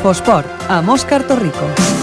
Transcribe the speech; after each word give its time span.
Infosport, 0.00 0.46
a 0.66 0.80
Moscar 0.80 1.26
Torrico. 1.26 1.99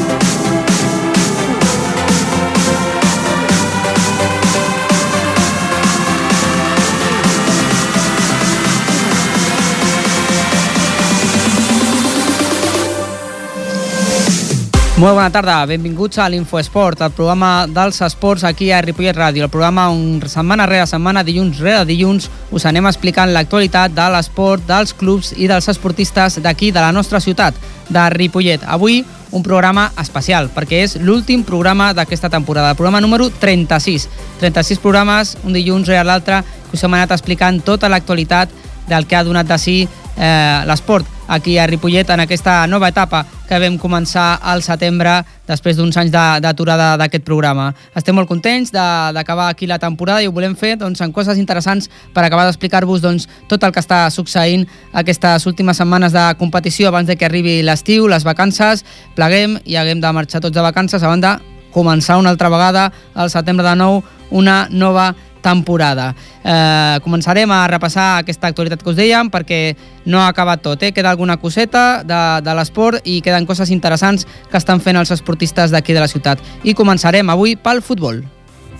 Molt 14.97 15.14
bona 15.14 15.29
tarda, 15.29 15.60
benvinguts 15.69 16.18
a 16.18 16.25
l'Infoesport, 16.25 17.04
el 17.06 17.11
programa 17.14 17.68
dels 17.69 18.00
esports 18.01 18.42
aquí 18.47 18.71
a 18.74 18.79
Ripollet 18.82 19.14
Ràdio, 19.14 19.43
el 19.46 19.51
programa 19.54 19.83
on 19.93 20.23
setmana 20.25 20.65
rere 20.65 20.87
setmana, 20.89 21.21
dilluns 21.21 21.60
rere 21.61 21.83
dilluns, 21.86 22.25
us 22.50 22.65
anem 22.65 22.87
explicant 22.89 23.29
l'actualitat 23.29 23.93
de 23.93 24.07
l'esport, 24.15 24.64
dels 24.65 24.96
clubs 24.97 25.36
i 25.37 25.46
dels 25.51 25.70
esportistes 25.70 26.39
d'aquí, 26.42 26.71
de 26.73 26.82
la 26.82 26.89
nostra 26.89 27.21
ciutat, 27.21 27.54
de 27.93 28.07
Ripollet. 28.15 28.65
Avui 28.65 29.04
un 29.29 29.46
programa 29.46 29.92
especial, 30.01 30.50
perquè 30.50 30.82
és 30.87 30.98
l'últim 30.98 31.45
programa 31.45 31.92
d'aquesta 31.93 32.34
temporada, 32.34 32.73
el 32.73 32.81
programa 32.81 33.03
número 33.06 33.30
36. 33.30 34.09
36 34.42 34.81
programes, 34.81 35.38
un 35.44 35.53
dilluns 35.53 35.94
rere 35.94 36.09
l'altre, 36.09 36.42
que 36.42 36.73
us 36.73 36.88
hem 36.89 36.98
anat 36.98 37.14
explicant 37.14 37.61
tota 37.61 37.86
l'actualitat 37.86 38.50
del 38.89 39.06
que 39.06 39.16
ha 39.20 39.25
donat 39.30 39.45
de 39.45 39.61
si 39.61 39.78
eh, 40.17 40.64
l'esport 40.66 41.06
aquí 41.28 41.58
a 41.58 41.67
Ripollet 41.67 42.09
en 42.09 42.22
aquesta 42.23 42.66
nova 42.67 42.89
etapa 42.89 43.26
que 43.48 43.59
vam 43.59 43.78
començar 43.80 44.40
al 44.42 44.64
setembre 44.64 45.22
després 45.48 45.78
d'uns 45.78 45.96
anys 46.00 46.12
d'aturada 46.12 46.96
d'aquest 47.00 47.24
programa. 47.24 47.70
Estem 47.96 48.16
molt 48.16 48.28
contents 48.28 48.72
d'acabar 48.72 49.50
aquí 49.50 49.68
la 49.68 49.80
temporada 49.80 50.24
i 50.24 50.28
ho 50.28 50.36
volem 50.36 50.56
fer 50.56 50.76
doncs, 50.80 51.02
en 51.02 51.14
coses 51.16 51.38
interessants 51.38 51.90
per 52.14 52.26
acabar 52.26 52.48
d'explicar-vos 52.48 53.04
doncs, 53.04 53.28
tot 53.48 53.64
el 53.64 53.76
que 53.76 53.84
està 53.84 54.06
succeint 54.12 54.66
aquestes 54.94 55.46
últimes 55.48 55.78
setmanes 55.78 56.16
de 56.16 56.26
competició 56.40 56.90
abans 56.90 57.08
de 57.08 57.16
que 57.16 57.28
arribi 57.28 57.62
l'estiu, 57.62 58.08
les 58.08 58.24
vacances, 58.28 58.84
pleguem 59.16 59.59
i 59.66 59.76
haguem 59.76 60.02
de 60.02 60.12
marxar 60.12 60.42
tots 60.42 60.56
de 60.56 60.64
vacances 60.64 61.04
abans 61.04 61.24
de 61.24 61.38
començar 61.72 62.18
una 62.18 62.31
altra 62.31 62.50
vegada 62.50 62.92
al 63.14 63.30
setembre 63.30 63.68
de 63.68 63.76
nou 63.76 64.02
una 64.31 64.68
nova 64.72 65.12
temporada 65.12 65.27
temporada. 65.48 66.12
Eh, 66.44 66.98
començarem 67.06 67.52
a 67.52 67.64
repassar 67.72 68.09
aquesta 68.22 68.52
actualitat 68.52 68.84
que 68.84 68.92
us 68.92 69.00
dèiem 69.00 69.31
perquè 69.34 69.62
no 70.06 70.22
ha 70.22 70.28
acabat 70.31 70.64
tot, 70.66 70.84
eh? 70.84 70.92
queda 70.95 71.12
alguna 71.14 71.40
coseta 71.42 72.03
de, 72.03 72.22
de 72.44 72.58
l'esport 72.59 73.08
i 73.08 73.22
queden 73.26 73.48
coses 73.50 73.72
interessants 73.73 74.28
que 74.52 74.59
estan 74.59 74.84
fent 74.84 75.00
els 75.00 75.14
esportistes 75.16 75.72
d'aquí 75.72 75.95
de 75.95 76.03
la 76.03 76.12
ciutat. 76.12 76.44
I 76.64 76.75
començarem 76.78 77.34
avui 77.34 77.56
pel 77.56 77.81
futbol. 77.81 78.23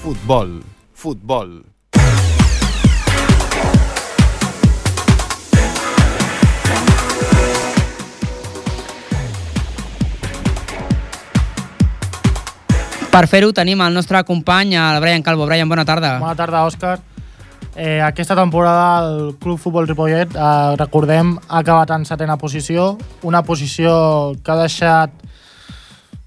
Futbol, 0.04 0.60
futbol. 0.94 1.58
Per 13.18 13.26
fer-ho 13.26 13.48
tenim 13.50 13.80
el 13.82 13.96
nostre 13.98 14.20
company, 14.22 14.76
el 14.78 15.00
Brian 15.02 15.24
Calvo. 15.26 15.48
Brian, 15.50 15.66
bona 15.66 15.82
tarda. 15.90 16.20
Bona 16.22 16.36
tarda, 16.38 16.60
Òscar. 16.70 17.00
Eh, 17.74 17.98
aquesta 18.06 18.36
temporada 18.38 19.08
el 19.08 19.32
Club 19.42 19.58
Futbol 19.58 19.88
Ripollet, 19.88 20.36
eh, 20.36 20.76
recordem, 20.78 21.32
ha 21.48 21.64
acabat 21.64 21.96
en 21.96 22.06
setena 22.06 22.36
posició, 22.38 22.96
una 23.24 23.42
posició 23.42 24.36
que 24.44 24.52
ha 24.52 24.60
deixat 24.62 25.10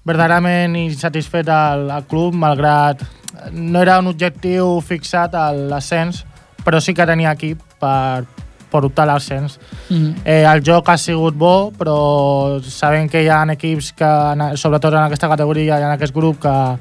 verdaderament 0.03 0.75
insatisfet 0.75 1.47
al, 1.47 1.87
al 1.95 2.03
club, 2.11 2.35
malgrat 2.35 3.05
no 3.53 3.79
era 3.79 3.97
un 4.03 4.11
objectiu 4.11 4.81
fixat 4.83 5.39
a 5.39 5.53
l'ascens, 5.55 6.25
però 6.65 6.83
sí 6.83 6.91
que 6.93 7.07
tenia 7.07 7.31
equip 7.39 7.63
per, 7.79 8.27
per 8.71 8.83
optar 8.87 9.03
a 9.03 9.13
l'ascens. 9.13 9.59
Mm 9.89 9.97
-hmm. 9.97 10.13
eh, 10.25 10.43
el 10.43 10.63
joc 10.63 10.89
ha 10.89 10.97
sigut 10.97 11.35
bo, 11.35 11.71
però 11.77 12.61
sabem 12.61 13.09
que 13.09 13.23
hi 13.23 13.29
ha 13.29 13.43
equips 13.51 13.91
que, 13.91 14.11
sobretot 14.55 14.93
en 14.93 15.03
aquesta 15.03 15.27
categoria 15.27 15.79
i 15.79 15.83
en 15.83 15.91
aquest 15.91 16.13
grup, 16.13 16.39
que 16.39 16.77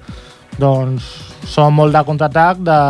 doncs, 0.58 1.02
són 1.46 1.74
molt 1.74 1.92
de 1.92 2.04
contraatac, 2.04 2.58
de, 2.58 2.80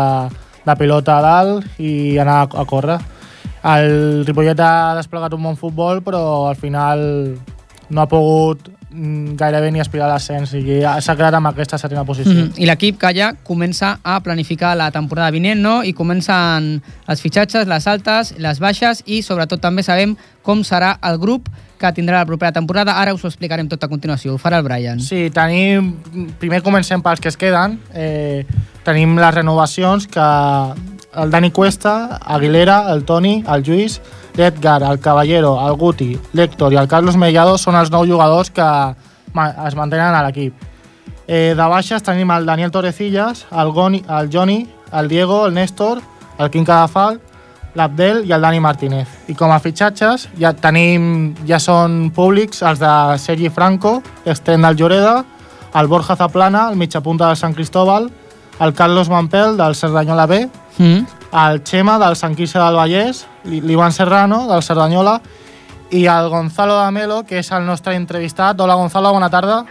de 0.65 0.77
pilota 0.77 1.19
a 1.19 1.23
dalt 1.23 1.67
i 1.79 2.19
anar 2.19 2.43
a, 2.43 2.49
a 2.63 2.65
córrer. 2.65 2.99
El 3.63 4.25
Ripollet 4.25 4.61
ha 4.61 4.95
desplegat 4.97 5.35
un 5.37 5.43
bon 5.43 5.57
futbol, 5.57 6.01
però 6.03 6.49
al 6.49 6.57
final 6.57 7.37
no 7.91 8.01
ha 8.01 8.09
pogut 8.09 8.71
gairebé 8.91 9.71
ni 9.71 9.81
aspirar 9.81 10.09
a 10.09 10.15
l'ascens 10.15 10.53
i 10.59 10.81
s'ha 10.83 11.15
quedat 11.15 11.37
amb 11.39 11.51
aquesta 11.53 11.79
setena 11.79 12.05
posició. 12.05 12.33
Mm 12.33 12.49
-hmm. 12.49 12.63
I 12.63 12.67
l'equip 12.67 12.99
que 12.99 13.15
ja 13.15 13.35
comença 13.45 14.01
a 14.03 14.21
planificar 14.21 14.77
la 14.77 14.91
temporada 14.91 15.31
vinent, 15.31 15.61
no? 15.61 15.85
I 15.85 15.93
comencen 15.93 16.83
els 17.07 17.21
fitxatges, 17.21 17.67
les 17.67 17.87
altes, 17.87 18.35
les 18.39 18.59
baixes 18.59 19.03
i 19.07 19.23
sobretot 19.23 19.61
també 19.61 19.83
sabem 19.83 20.17
com 20.43 20.63
serà 20.63 20.99
el 21.03 21.19
grup 21.19 21.49
que 21.79 21.93
tindrà 21.93 22.19
la 22.19 22.27
propera 22.27 22.53
temporada. 22.53 22.99
Ara 23.01 23.15
us 23.15 23.25
ho 23.25 23.29
explicarem 23.29 23.69
tot 23.69 23.83
a 23.85 23.89
continuació. 23.89 24.35
Ho 24.35 24.39
farà 24.39 24.59
el 24.59 24.65
Brian. 24.65 25.01
Sí, 25.01 25.31
tenim... 25.31 25.97
Primer 26.39 26.63
comencem 26.63 27.03
pels 27.03 27.21
que 27.21 27.29
es 27.29 27.37
queden. 27.37 27.81
Eh, 27.95 28.45
tenim 28.85 29.17
les 29.19 29.35
renovacions 29.35 30.07
que 30.07 30.21
el 31.23 31.31
Dani 31.31 31.51
Cuesta, 31.51 32.17
Aguilera, 32.17 32.93
el 32.93 33.05
Toni, 33.05 33.45
el 33.49 33.63
Lluís, 33.63 34.01
l'Edgar, 34.37 34.83
el 34.83 35.01
Caballero, 35.01 35.55
el 35.67 35.77
Guti, 35.77 36.13
l'Héctor 36.33 36.75
i 36.75 36.81
el 36.81 36.89
Carlos 36.89 37.17
Mellado 37.17 37.57
són 37.59 37.79
els 37.79 37.91
nou 37.91 38.07
jugadors 38.07 38.51
que 38.51 38.67
es 39.67 39.79
mantenen 39.79 40.15
a 40.15 40.23
l'equip. 40.27 40.55
Eh, 41.27 41.55
de 41.55 41.67
baixes 41.71 42.03
tenim 42.03 42.31
el 42.35 42.47
Daniel 42.47 42.73
Torrecillas, 42.75 43.47
el, 43.51 43.71
Goni, 43.71 44.03
el 44.09 44.31
Johnny, 44.33 44.65
el 44.93 45.09
Diego, 45.09 45.47
el 45.47 45.55
Néstor, 45.55 46.01
el 46.39 46.51
Quim 46.51 46.65
Cadafal, 46.65 47.21
l'Abdel 47.79 48.25
i 48.27 48.33
el 48.35 48.43
Dani 48.43 48.59
Martínez. 48.61 49.09
I 49.31 49.37
com 49.39 49.53
a 49.55 49.61
fitxatges 49.63 50.27
ja 50.41 50.53
tenim, 50.59 51.37
ja 51.47 51.61
són 51.63 52.11
públics 52.15 52.65
els 52.67 52.83
de 52.83 52.95
Sergi 53.23 53.51
Franco, 53.55 54.01
extrem 54.25 54.67
del 54.67 54.77
Lloreda, 54.81 55.21
el 55.79 55.87
Borja 55.87 56.17
Zaplana, 56.19 56.69
el 56.71 56.81
mitjapunta 56.81 57.29
del 57.29 57.39
Sant 57.39 57.55
Cristóbal, 57.55 58.11
el 58.61 58.75
Carlos 58.75 59.09
Mampel 59.09 59.57
del 59.57 59.77
Cerdanyola 59.77 60.27
B, 60.27 60.49
mm. 60.79 61.20
El 61.33 61.63
Xema 61.63 61.99
del 61.99 62.17
Sant 62.19 62.35
Quirze 62.37 62.59
del 62.59 62.77
Vallès, 62.77 63.27
l'Ivan 63.45 63.93
Serrano 63.93 64.47
del 64.49 64.63
Cerdanyola 64.67 65.21
i 65.95 66.07
el 66.07 66.29
Gonzalo 66.31 66.77
Damelo, 66.79 67.23
que 67.27 67.39
és 67.39 67.51
el 67.53 67.67
nostre 67.67 67.95
entrevistat. 67.95 68.59
Hola 68.61 68.75
Gonzalo, 68.75 69.13
bona 69.15 69.31
tarda. 69.31 69.63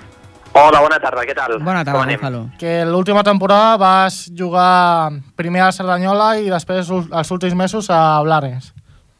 Hola, 0.59 0.81
bona 0.81 0.97
tarda, 0.99 1.23
què 1.27 1.35
tal? 1.35 1.59
Bona 1.63 1.83
tarda, 1.85 2.05
Gonzalo. 2.05 2.45
Que 2.59 2.83
l'última 2.87 3.23
temporada 3.23 3.77
vas 3.77 4.25
jugar 4.35 5.11
primer 5.35 5.67
a 5.67 5.71
Cerdanyola 5.71 6.37
i 6.39 6.49
després 6.49 6.89
els 6.89 7.31
últims 7.31 7.55
mesos 7.55 7.89
a 7.91 8.21
Blanes. 8.23 8.73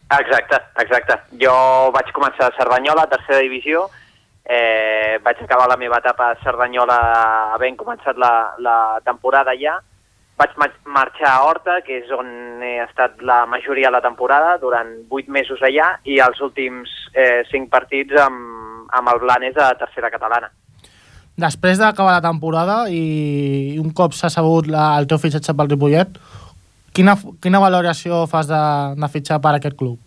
Exacte, 0.10 0.58
exacte. 0.82 1.20
Jo 1.40 1.54
vaig 1.94 2.10
començar 2.16 2.50
a 2.50 2.56
Cerdanyola, 2.58 3.06
tercera 3.12 3.44
divisió, 3.46 3.90
eh, 4.44 5.20
vaig 5.24 5.44
acabar 5.44 5.68
la 5.70 5.78
meva 5.78 6.00
etapa 6.02 6.32
a 6.32 6.40
Cerdanyola 6.42 6.98
havent 7.54 7.78
començat 7.78 8.18
la, 8.18 8.56
la 8.58 9.00
temporada 9.06 9.54
ja, 9.54 9.78
vaig 10.40 10.56
marxar 10.88 11.32
a 11.34 11.44
Horta, 11.46 11.80
que 11.86 12.00
és 12.00 12.12
on 12.16 12.64
he 12.64 12.78
estat 12.86 13.20
la 13.26 13.44
majoria 13.50 13.90
de 13.90 13.98
la 13.98 14.04
temporada, 14.06 14.56
durant 14.62 14.94
vuit 15.12 15.28
mesos 15.28 15.62
allà, 15.66 15.98
i 16.08 16.20
els 16.24 16.40
últims 16.42 16.90
eh, 17.14 17.44
partits 17.72 18.16
amb, 18.24 18.88
amb 18.96 19.14
el 19.14 19.20
Blanes 19.20 19.58
a 19.58 19.74
tercera 19.80 20.10
catalana. 20.10 20.50
Després 21.40 21.80
d'acabar 21.80 22.18
la 22.18 22.26
temporada 22.26 22.82
i 22.92 23.78
un 23.80 23.94
cop 23.96 24.14
s'ha 24.14 24.32
sabut 24.32 24.68
la, 24.68 24.98
el 25.00 25.08
teu 25.08 25.20
fitxatge 25.22 25.56
pel 25.56 25.70
Ripollet, 25.72 26.20
quina, 26.96 27.16
quina 27.44 27.62
valoració 27.64 28.26
fas 28.28 28.50
de, 28.50 28.64
de 29.00 29.12
fitxar 29.12 29.40
per 29.44 29.56
aquest 29.56 29.78
club? 29.80 30.00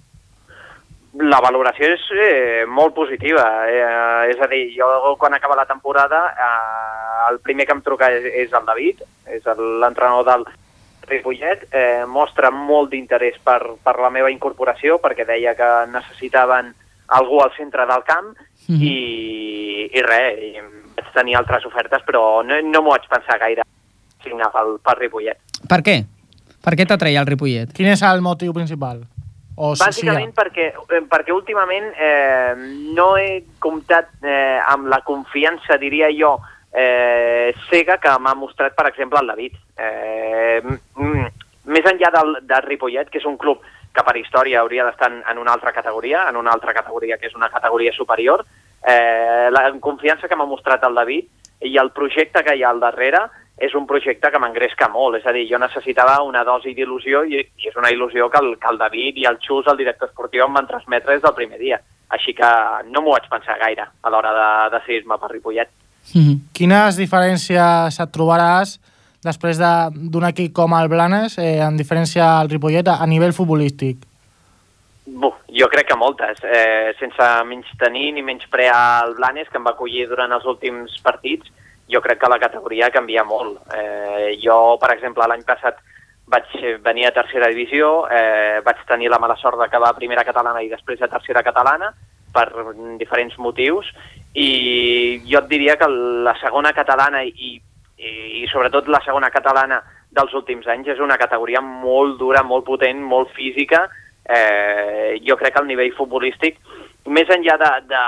La 1.21 1.43
valoració 1.45 1.91
és 1.93 2.05
eh, 2.17 2.65
molt 2.65 2.95
positiva. 2.97 3.45
Eh, 3.69 4.33
és 4.33 4.41
a 4.41 4.49
dir, 4.49 4.65
jo 4.73 4.87
quan 5.21 5.35
acaba 5.37 5.59
la 5.59 5.69
temporada, 5.69 6.23
eh, 6.33 7.31
el 7.31 7.41
primer 7.45 7.67
que 7.69 7.77
em 7.77 7.83
truca 7.85 8.09
és, 8.09 8.25
és 8.47 8.53
el 8.57 8.65
David, 8.65 9.03
és 9.29 9.45
l'entrenador 9.45 10.25
del 10.25 10.47
Ripollet. 11.11 11.67
Eh, 11.69 12.05
mostra 12.09 12.51
molt 12.51 12.91
d'interès 12.95 13.37
per, 13.45 13.61
per 13.85 13.99
la 14.01 14.11
meva 14.11 14.33
incorporació, 14.33 14.97
perquè 15.05 15.29
deia 15.29 15.53
que 15.59 15.71
necessitaven 15.93 16.73
algú 17.13 17.43
al 17.45 17.53
centre 17.59 17.85
del 17.87 18.05
camp, 18.09 18.33
mm 18.33 18.75
-hmm. 18.75 18.83
i, 18.83 19.91
i 19.93 20.03
res, 20.03 20.39
i 20.41 20.53
vaig 20.97 21.13
tenir 21.13 21.37
altres 21.37 21.67
ofertes, 21.67 22.03
però 22.07 22.43
no, 22.45 22.61
no 22.61 22.83
m'ho 22.83 22.91
vaig 22.97 23.07
pensar 23.09 23.39
gaire 23.39 23.63
signar 24.23 24.51
pel, 24.51 24.79
pel 24.83 24.97
Ripollet. 24.97 25.39
Per 25.69 25.83
què? 25.83 26.05
Per 26.63 26.77
què 26.79 26.87
t'atreia 26.87 27.21
el 27.21 27.27
Ripollet? 27.27 27.73
Quin 27.75 27.87
és 27.87 28.03
el 28.03 28.23
motiu 28.23 28.53
principal? 28.53 29.03
O 29.57 29.75
Bàsicament 29.77 30.33
perquè, 30.33 30.71
eh, 30.73 31.03
perquè 31.11 31.33
últimament 31.35 31.91
eh, 31.93 32.55
no 32.97 33.13
he 33.21 33.43
comptat 33.61 34.09
eh, 34.25 34.59
amb 34.73 34.89
la 34.89 35.03
confiança, 35.05 35.77
diria 35.81 36.09
jo, 36.17 36.39
eh, 36.73 37.53
cega 37.69 37.99
que 38.01 38.15
m'ha 38.19 38.35
mostrat, 38.35 38.75
per 38.75 38.89
exemple, 38.89 39.21
el 39.21 39.29
David. 39.29 39.61
Eh, 39.77 40.63
més 41.69 41.87
enllà 41.87 42.11
del, 42.17 42.39
del 42.49 42.67
Ripollet, 42.67 43.13
que 43.13 43.21
és 43.21 43.29
un 43.29 43.37
club 43.37 43.61
que 43.93 44.05
per 44.07 44.17
història 44.17 44.63
hauria 44.63 44.87
d'estar 44.89 45.11
en, 45.13 45.21
en 45.29 45.39
una 45.39 45.53
altra 45.53 45.73
categoria, 45.77 46.25
en 46.31 46.41
una 46.41 46.53
altra 46.57 46.73
categoria 46.73 47.19
que 47.21 47.29
és 47.29 47.37
una 47.37 47.51
categoria 47.53 47.93
superior, 47.93 48.47
eh, 48.89 49.49
la 49.53 49.69
confiança 49.81 50.29
que 50.29 50.37
m'ha 50.37 50.49
mostrat 50.49 50.85
el 50.89 50.97
David 50.97 51.29
i 51.69 51.77
el 51.79 51.93
projecte 51.93 52.43
que 52.43 52.57
hi 52.57 52.65
ha 52.65 52.73
al 52.73 52.81
darrere 52.81 53.27
és 53.59 53.75
un 53.75 53.87
projecte 53.87 54.31
que 54.31 54.41
m'engresca 54.41 54.89
molt, 54.89 55.19
és 55.19 55.27
a 55.27 55.33
dir, 55.33 55.45
jo 55.51 55.59
necessitava 55.61 56.23
una 56.25 56.43
dosi 56.45 56.73
d'il·lusió 56.75 57.23
i, 57.29 57.43
i 57.43 57.69
és 57.69 57.77
una 57.77 57.91
il·lusió 57.93 58.29
que 58.31 58.41
el, 58.41 58.55
que 58.59 58.71
el 58.71 58.79
David 58.79 59.19
i 59.21 59.27
el 59.29 59.39
Xus, 59.45 59.69
el 59.69 59.77
director 59.77 60.09
esportiu, 60.09 60.47
em 60.47 60.55
van 60.57 60.67
transmetre 60.67 61.13
des 61.13 61.23
del 61.23 61.37
primer 61.37 61.59
dia. 61.59 61.81
així 62.13 62.35
que 62.37 62.49
no 62.93 63.01
m'ho 63.01 63.15
vaig 63.15 63.29
pensar 63.31 63.55
gaire 63.57 63.87
a 63.89 64.11
l'hora 64.13 64.33
de 64.37 64.49
decidir-me 64.77 65.17
per 65.19 65.31
Ripollet. 65.31 65.69
Mm 66.15 66.21
-hmm. 66.21 66.39
Quines 66.53 66.99
diferències 66.99 68.01
et 68.01 68.13
trobaràs 68.13 68.79
després 69.23 69.59
d'un 69.59 70.25
equip 70.25 70.53
com 70.53 70.75
el 70.75 70.89
Blanes, 70.89 71.39
eh, 71.39 71.59
en 71.63 71.77
diferència 71.77 72.41
al 72.41 72.51
Ripollet, 72.51 72.89
a, 72.89 72.97
a 73.03 73.07
nivell 73.07 73.33
futbolístic? 73.33 73.97
Buf, 75.07 75.35
jo 75.49 75.69
crec 75.69 75.89
que 75.89 75.97
moltes, 75.97 76.39
eh, 76.45 76.95
sense 76.99 77.45
menys 77.45 77.67
tenir 77.79 78.13
ni 78.13 78.23
menys 78.23 78.47
prear 78.47 79.05
el 79.07 79.15
Blanes, 79.15 79.49
que 79.49 79.59
em 79.59 79.65
va 79.65 79.71
acollir 79.71 80.09
durant 80.09 80.33
els 80.33 80.45
últims 80.45 81.01
partits, 81.03 81.51
jo 81.93 82.01
crec 82.01 82.21
que 82.21 82.31
la 82.31 82.41
categoria 82.41 82.91
canvia 82.91 83.25
molt. 83.25 83.61
Eh, 83.77 84.39
jo, 84.43 84.79
per 84.81 84.95
exemple, 84.95 85.27
l'any 85.29 85.45
passat 85.45 85.81
vaig 86.33 86.49
venir 86.81 87.07
a 87.07 87.13
tercera 87.13 87.51
divisió, 87.53 88.09
eh, 88.09 88.61
vaig 88.65 88.81
tenir 88.89 89.11
la 89.11 89.19
mala 89.21 89.37
sort 89.37 89.59
d'acabar 89.61 89.91
a 89.91 89.99
primera 89.99 90.25
catalana 90.25 90.63
i 90.63 90.71
després 90.71 91.03
a 91.03 91.11
tercera 91.13 91.43
catalana 91.43 91.93
per 92.33 92.47
diferents 92.97 93.37
motius 93.37 93.91
i 94.33 95.21
jo 95.29 95.43
et 95.43 95.49
diria 95.51 95.77
que 95.77 95.89
la 95.89 96.33
segona 96.41 96.73
catalana 96.73 97.21
i, 97.27 97.33
i, 97.37 98.13
i 98.43 98.47
sobretot 98.49 98.89
la 98.89 99.03
segona 99.05 99.29
catalana 99.31 99.83
dels 100.13 100.33
últims 100.37 100.67
anys 100.69 100.89
és 100.95 101.03
una 101.05 101.19
categoria 101.21 101.61
molt 101.61 102.19
dura, 102.21 102.43
molt 102.45 102.65
potent, 102.65 103.01
molt 103.01 103.33
física. 103.37 103.87
Eh, 104.23 105.21
jo 105.27 105.37
crec 105.37 105.55
que 105.55 105.63
el 105.63 105.69
nivell 105.69 105.93
futbolístic, 105.97 106.59
més 107.07 107.31
enllà 107.33 107.59
de, 107.61 107.71
de, 107.93 108.03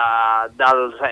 dels... 0.61 1.07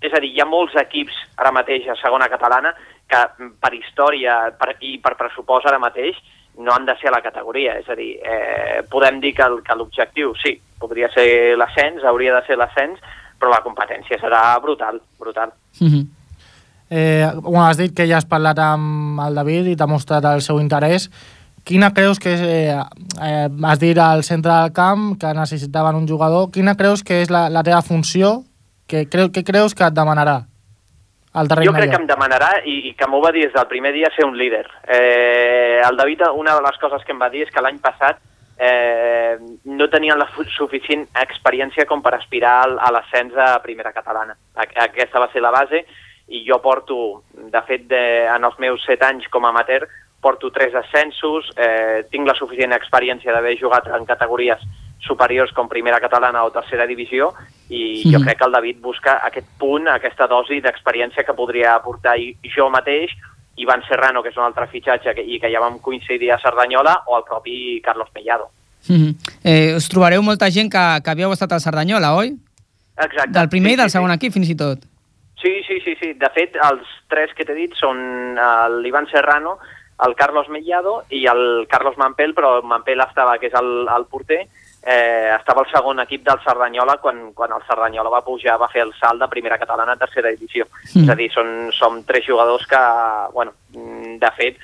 És 0.00 0.12
a 0.16 0.20
dir, 0.20 0.32
hi 0.32 0.40
ha 0.40 0.48
molts 0.48 0.74
equips 0.80 1.16
ara 1.36 1.52
mateix 1.52 1.88
a 1.88 1.96
segona 2.00 2.28
catalana 2.32 2.72
que 3.10 3.20
per 3.60 3.72
història 3.74 4.36
per, 4.56 4.76
i 4.80 4.98
per 5.02 5.16
pressupost 5.18 5.66
ara 5.66 5.80
mateix 5.82 6.16
no 6.60 6.72
han 6.74 6.86
de 6.86 6.94
ser 7.00 7.10
a 7.10 7.16
la 7.16 7.22
categoria. 7.24 7.76
És 7.80 7.88
a 7.88 7.96
dir, 7.96 8.14
eh, 8.22 8.82
podem 8.90 9.20
dir 9.20 9.34
que, 9.36 9.48
que 9.66 9.76
l'objectiu, 9.76 10.34
sí, 10.40 10.54
podria 10.80 11.10
ser 11.14 11.56
l'ascens, 11.58 12.04
hauria 12.04 12.34
de 12.36 12.46
ser 12.46 12.58
l'ascens, 12.58 13.00
però 13.40 13.52
la 13.52 13.62
competència 13.64 14.18
serà 14.20 14.42
brutal, 14.62 15.00
brutal. 15.18 15.52
Mm 15.80 15.88
-hmm. 15.88 16.06
eh, 16.90 17.30
bueno, 17.40 17.66
has 17.66 17.76
dit 17.76 17.94
que 17.94 18.06
ja 18.06 18.16
has 18.16 18.26
parlat 18.26 18.58
amb 18.58 19.20
el 19.20 19.34
David 19.34 19.66
i 19.66 19.76
t'ha 19.76 19.86
mostrat 19.86 20.24
el 20.24 20.40
seu 20.40 20.60
interès. 20.60 21.10
Quina 21.64 21.92
creus 21.92 22.18
que 22.18 22.32
és, 22.34 22.40
eh, 22.40 22.76
eh, 23.22 23.48
has 23.62 23.78
dit 23.78 23.98
al 23.98 24.22
centre 24.22 24.52
del 24.52 24.72
camp 24.72 25.18
que 25.20 25.34
necessitaven 25.34 25.94
un 25.94 26.08
jugador, 26.08 26.50
quina 26.50 26.74
creus 26.74 27.02
que 27.02 27.22
és 27.22 27.30
la, 27.30 27.48
la 27.48 27.62
teva 27.62 27.82
funció, 27.82 28.44
que, 28.90 29.06
creu, 29.08 29.30
que 29.30 29.44
creus 29.46 29.76
que 29.76 29.86
et 29.86 29.94
demanarà? 29.94 30.40
El 31.40 31.46
jo 31.62 31.70
crec 31.76 31.92
que 31.92 32.00
em 32.00 32.08
demanarà 32.08 32.48
i, 32.66 32.90
i 32.90 32.92
que 32.98 33.06
m'ho 33.06 33.20
va 33.22 33.30
dir 33.30 33.44
des 33.44 33.54
del 33.54 33.68
primer 33.70 33.92
dia 33.94 34.10
ser 34.16 34.26
un 34.26 34.34
líder. 34.38 34.64
Eh, 34.90 35.78
el 35.86 35.96
David, 35.96 36.26
una 36.34 36.56
de 36.58 36.64
les 36.64 36.78
coses 36.82 37.04
que 37.06 37.14
em 37.14 37.22
va 37.22 37.30
dir 37.30 37.44
és 37.46 37.52
que 37.54 37.62
l'any 37.62 37.78
passat 37.78 38.18
eh, 38.58 39.38
no 39.70 39.88
tenien 39.92 40.18
la 40.18 40.26
suficient 40.56 41.06
experiència 41.22 41.86
com 41.86 42.02
per 42.02 42.16
aspirar 42.16 42.56
a 42.66 42.90
l'ascens 42.90 43.38
a 43.38 43.52
primera 43.62 43.94
catalana. 43.94 44.34
Aquesta 44.58 45.22
va 45.22 45.30
ser 45.30 45.44
la 45.46 45.54
base 45.54 45.84
i 46.34 46.42
jo 46.46 46.58
porto, 46.62 47.22
de 47.30 47.62
fet, 47.66 47.86
de, 47.90 48.02
en 48.26 48.50
els 48.50 48.58
meus 48.58 48.82
set 48.86 49.02
anys 49.06 49.30
com 49.30 49.46
a 49.46 49.54
amateur, 49.54 49.86
porto 50.20 50.50
tres 50.50 50.74
ascensos, 50.74 51.48
eh, 51.56 52.06
tinc 52.10 52.26
la 52.26 52.36
suficient 52.38 52.74
experiència 52.74 53.32
d'haver 53.32 53.56
jugat 53.58 53.86
en 53.94 54.04
categories 54.06 54.66
superiors 55.00 55.52
com 55.56 55.68
primera 55.68 56.00
catalana 56.00 56.44
o 56.44 56.52
tercera 56.52 56.86
divisió 56.86 57.30
i 57.68 58.02
mm. 58.04 58.12
jo 58.12 58.20
crec 58.24 58.38
que 58.38 58.46
el 58.46 58.52
David 58.52 58.80
busca 58.82 59.18
aquest 59.26 59.48
punt, 59.58 59.88
aquesta 59.88 60.26
dosi 60.28 60.60
d'experiència 60.60 61.24
que 61.24 61.36
podria 61.36 61.74
aportar 61.74 62.16
jo 62.54 62.68
mateix, 62.70 63.14
Ivan 63.60 63.82
Serrano, 63.88 64.22
que 64.22 64.30
és 64.32 64.38
un 64.38 64.46
altre 64.46 64.66
fitxatge 64.72 65.14
que, 65.14 65.24
i 65.24 65.40
que 65.40 65.50
ja 65.52 65.60
vam 65.60 65.78
coincidir 65.84 66.30
a 66.32 66.38
Cerdanyola, 66.40 67.02
o 67.06 67.18
el 67.18 67.24
propi 67.28 67.80
Carlos 67.84 68.08
Mellado. 68.14 68.50
Mm 68.88 68.96
-hmm. 68.96 69.14
eh, 69.44 69.76
us 69.76 69.88
trobareu 69.88 70.22
molta 70.22 70.50
gent 70.50 70.72
que, 70.72 70.84
que 71.04 71.10
havíeu 71.10 71.32
estat 71.32 71.52
a 71.52 71.60
Cerdanyola, 71.60 72.14
oi? 72.14 72.36
Exacte. 72.96 73.32
Del 73.32 73.48
primer 73.48 73.70
sí, 73.70 73.74
i 73.74 73.76
del 73.76 73.90
sí, 73.90 73.92
segon 73.92 74.10
sí. 74.10 74.16
equip, 74.16 74.32
fins 74.32 74.48
i 74.48 74.56
tot. 74.56 74.78
Sí, 75.42 75.52
sí, 75.66 75.80
sí, 75.84 75.94
sí. 76.00 76.12
De 76.14 76.30
fet, 76.34 76.56
els 76.56 76.86
tres 77.08 77.32
que 77.36 77.44
t'he 77.44 77.54
dit 77.54 77.72
són 77.74 78.36
l'Ivan 78.82 79.06
Serrano, 79.08 79.58
el 80.06 80.14
Carlos 80.14 80.48
Mellado 80.48 81.04
i 81.10 81.26
el 81.26 81.66
Carlos 81.68 81.96
Mampel, 81.96 82.34
però 82.34 82.62
Mampel 82.62 83.00
estava, 83.00 83.38
que 83.38 83.48
és 83.48 83.54
el, 83.54 83.88
el 83.88 84.06
porter, 84.06 84.46
eh, 84.82 85.36
estava 85.36 85.64
al 85.64 85.70
segon 85.72 86.00
equip 86.00 86.24
del 86.24 86.40
Cerdanyola 86.44 86.96
quan, 87.02 87.32
quan 87.36 87.52
el 87.52 87.64
Cerdanyola 87.68 88.12
va 88.12 88.24
pujar, 88.24 88.58
va 88.60 88.70
fer 88.72 88.84
el 88.86 88.94
salt 88.98 89.20
de 89.20 89.28
primera 89.28 89.58
catalana 89.58 89.96
a 89.96 90.00
tercera 90.00 90.32
divisió. 90.32 90.66
Mm. 90.94 91.04
És 91.04 91.12
a 91.12 91.18
dir, 91.18 91.30
són, 91.34 91.52
som 91.76 92.02
tres 92.08 92.26
jugadors 92.26 92.66
que, 92.70 92.82
bueno, 93.34 93.54
de 93.72 94.32
fet, 94.38 94.60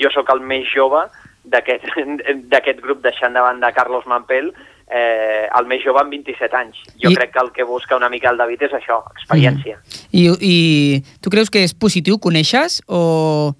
jo 0.00 0.10
sóc 0.14 0.30
el 0.34 0.42
més 0.42 0.66
jove 0.70 1.06
d'aquest 1.50 2.82
grup, 2.84 3.00
deixant 3.02 3.34
de 3.34 3.72
Carlos 3.74 4.06
Mampel, 4.06 4.52
eh, 4.90 5.46
el 5.46 5.66
més 5.70 5.82
jove 5.84 6.02
amb 6.02 6.12
27 6.12 6.56
anys. 6.58 6.78
Jo 7.02 7.12
I... 7.12 7.16
crec 7.16 7.32
que 7.34 7.42
el 7.44 7.52
que 7.54 7.66
busca 7.66 7.96
una 7.96 8.10
mica 8.10 8.30
el 8.30 8.40
David 8.40 8.66
és 8.68 8.74
això, 8.76 9.00
experiència. 9.14 9.78
Mm. 9.78 10.08
I, 10.10 10.24
I 10.40 11.20
tu 11.22 11.30
creus 11.30 11.50
que 11.50 11.62
és 11.64 11.74
positiu 11.74 12.18
coneixes 12.18 12.80
o, 12.86 13.54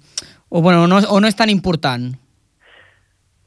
o, 0.49 0.61
bueno, 0.61 0.87
no, 0.91 0.99
o 1.07 1.21
no 1.23 1.31
és 1.31 1.39
tan 1.39 1.49
important? 1.49 2.11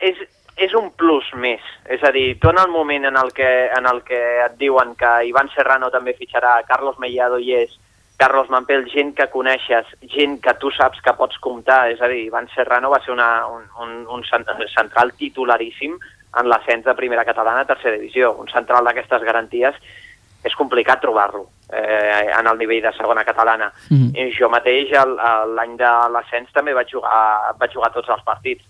És, 0.01 0.19
és 0.56 0.75
un 0.75 0.91
plus 0.95 1.27
més. 1.35 1.62
És 1.91 2.03
a 2.06 2.12
dir, 2.15 2.39
tu 2.41 2.51
en 2.51 2.61
el 2.62 2.71
moment 2.71 3.09
en 3.09 3.17
el 3.19 3.33
que, 3.35 3.49
en 3.77 3.87
el 3.91 4.03
que 4.06 4.21
et 4.45 4.59
diuen 4.61 4.95
que 4.99 5.11
Ivan 5.29 5.51
Serrano 5.55 5.91
també 5.91 6.15
fitxarà, 6.19 6.61
Carlos 6.69 6.99
Mellado 7.03 7.41
hi 7.43 7.55
és, 7.65 7.75
Carlos 8.17 8.49
Mampel, 8.49 8.85
gent 8.93 9.11
que 9.19 9.27
coneixes, 9.33 9.89
gent 10.12 10.39
que 10.43 10.55
tu 10.62 10.71
saps 10.71 11.01
que 11.03 11.17
pots 11.19 11.41
comptar, 11.43 11.89
és 11.91 12.01
a 12.01 12.09
dir, 12.11 12.29
Ivan 12.29 12.47
Serrano 12.55 12.93
va 12.93 13.01
ser 13.03 13.11
una, 13.12 13.47
un, 13.51 13.65
un, 13.83 13.97
un 14.06 14.23
central 14.71 15.11
titularíssim 15.19 15.97
en 16.39 16.49
l'ascens 16.51 16.87
de 16.87 16.95
primera 16.95 17.25
catalana 17.27 17.65
a 17.65 17.71
tercera 17.73 17.99
divisió. 17.99 18.33
Un 18.39 18.51
central 18.53 18.87
d'aquestes 18.87 19.27
garanties 19.27 19.81
és 20.45 20.55
complicat 20.55 21.01
trobar-lo 21.03 21.49
eh, 21.73 22.31
en 22.39 22.47
el 22.47 22.59
nivell 22.61 22.83
de 22.85 22.93
segona 22.95 23.25
catalana. 23.25 23.73
Mm 23.91 23.97
-hmm. 23.97 24.11
I 24.15 24.31
jo 24.39 24.49
mateix, 24.49 24.93
l'any 25.56 25.77
de 25.77 25.93
l'ascens, 26.15 26.53
també 26.53 26.75
vaig 26.75 26.91
jugar, 26.91 27.55
vaig 27.59 27.73
jugar 27.73 27.91
tots 27.93 28.09
els 28.09 28.23
partits 28.23 28.65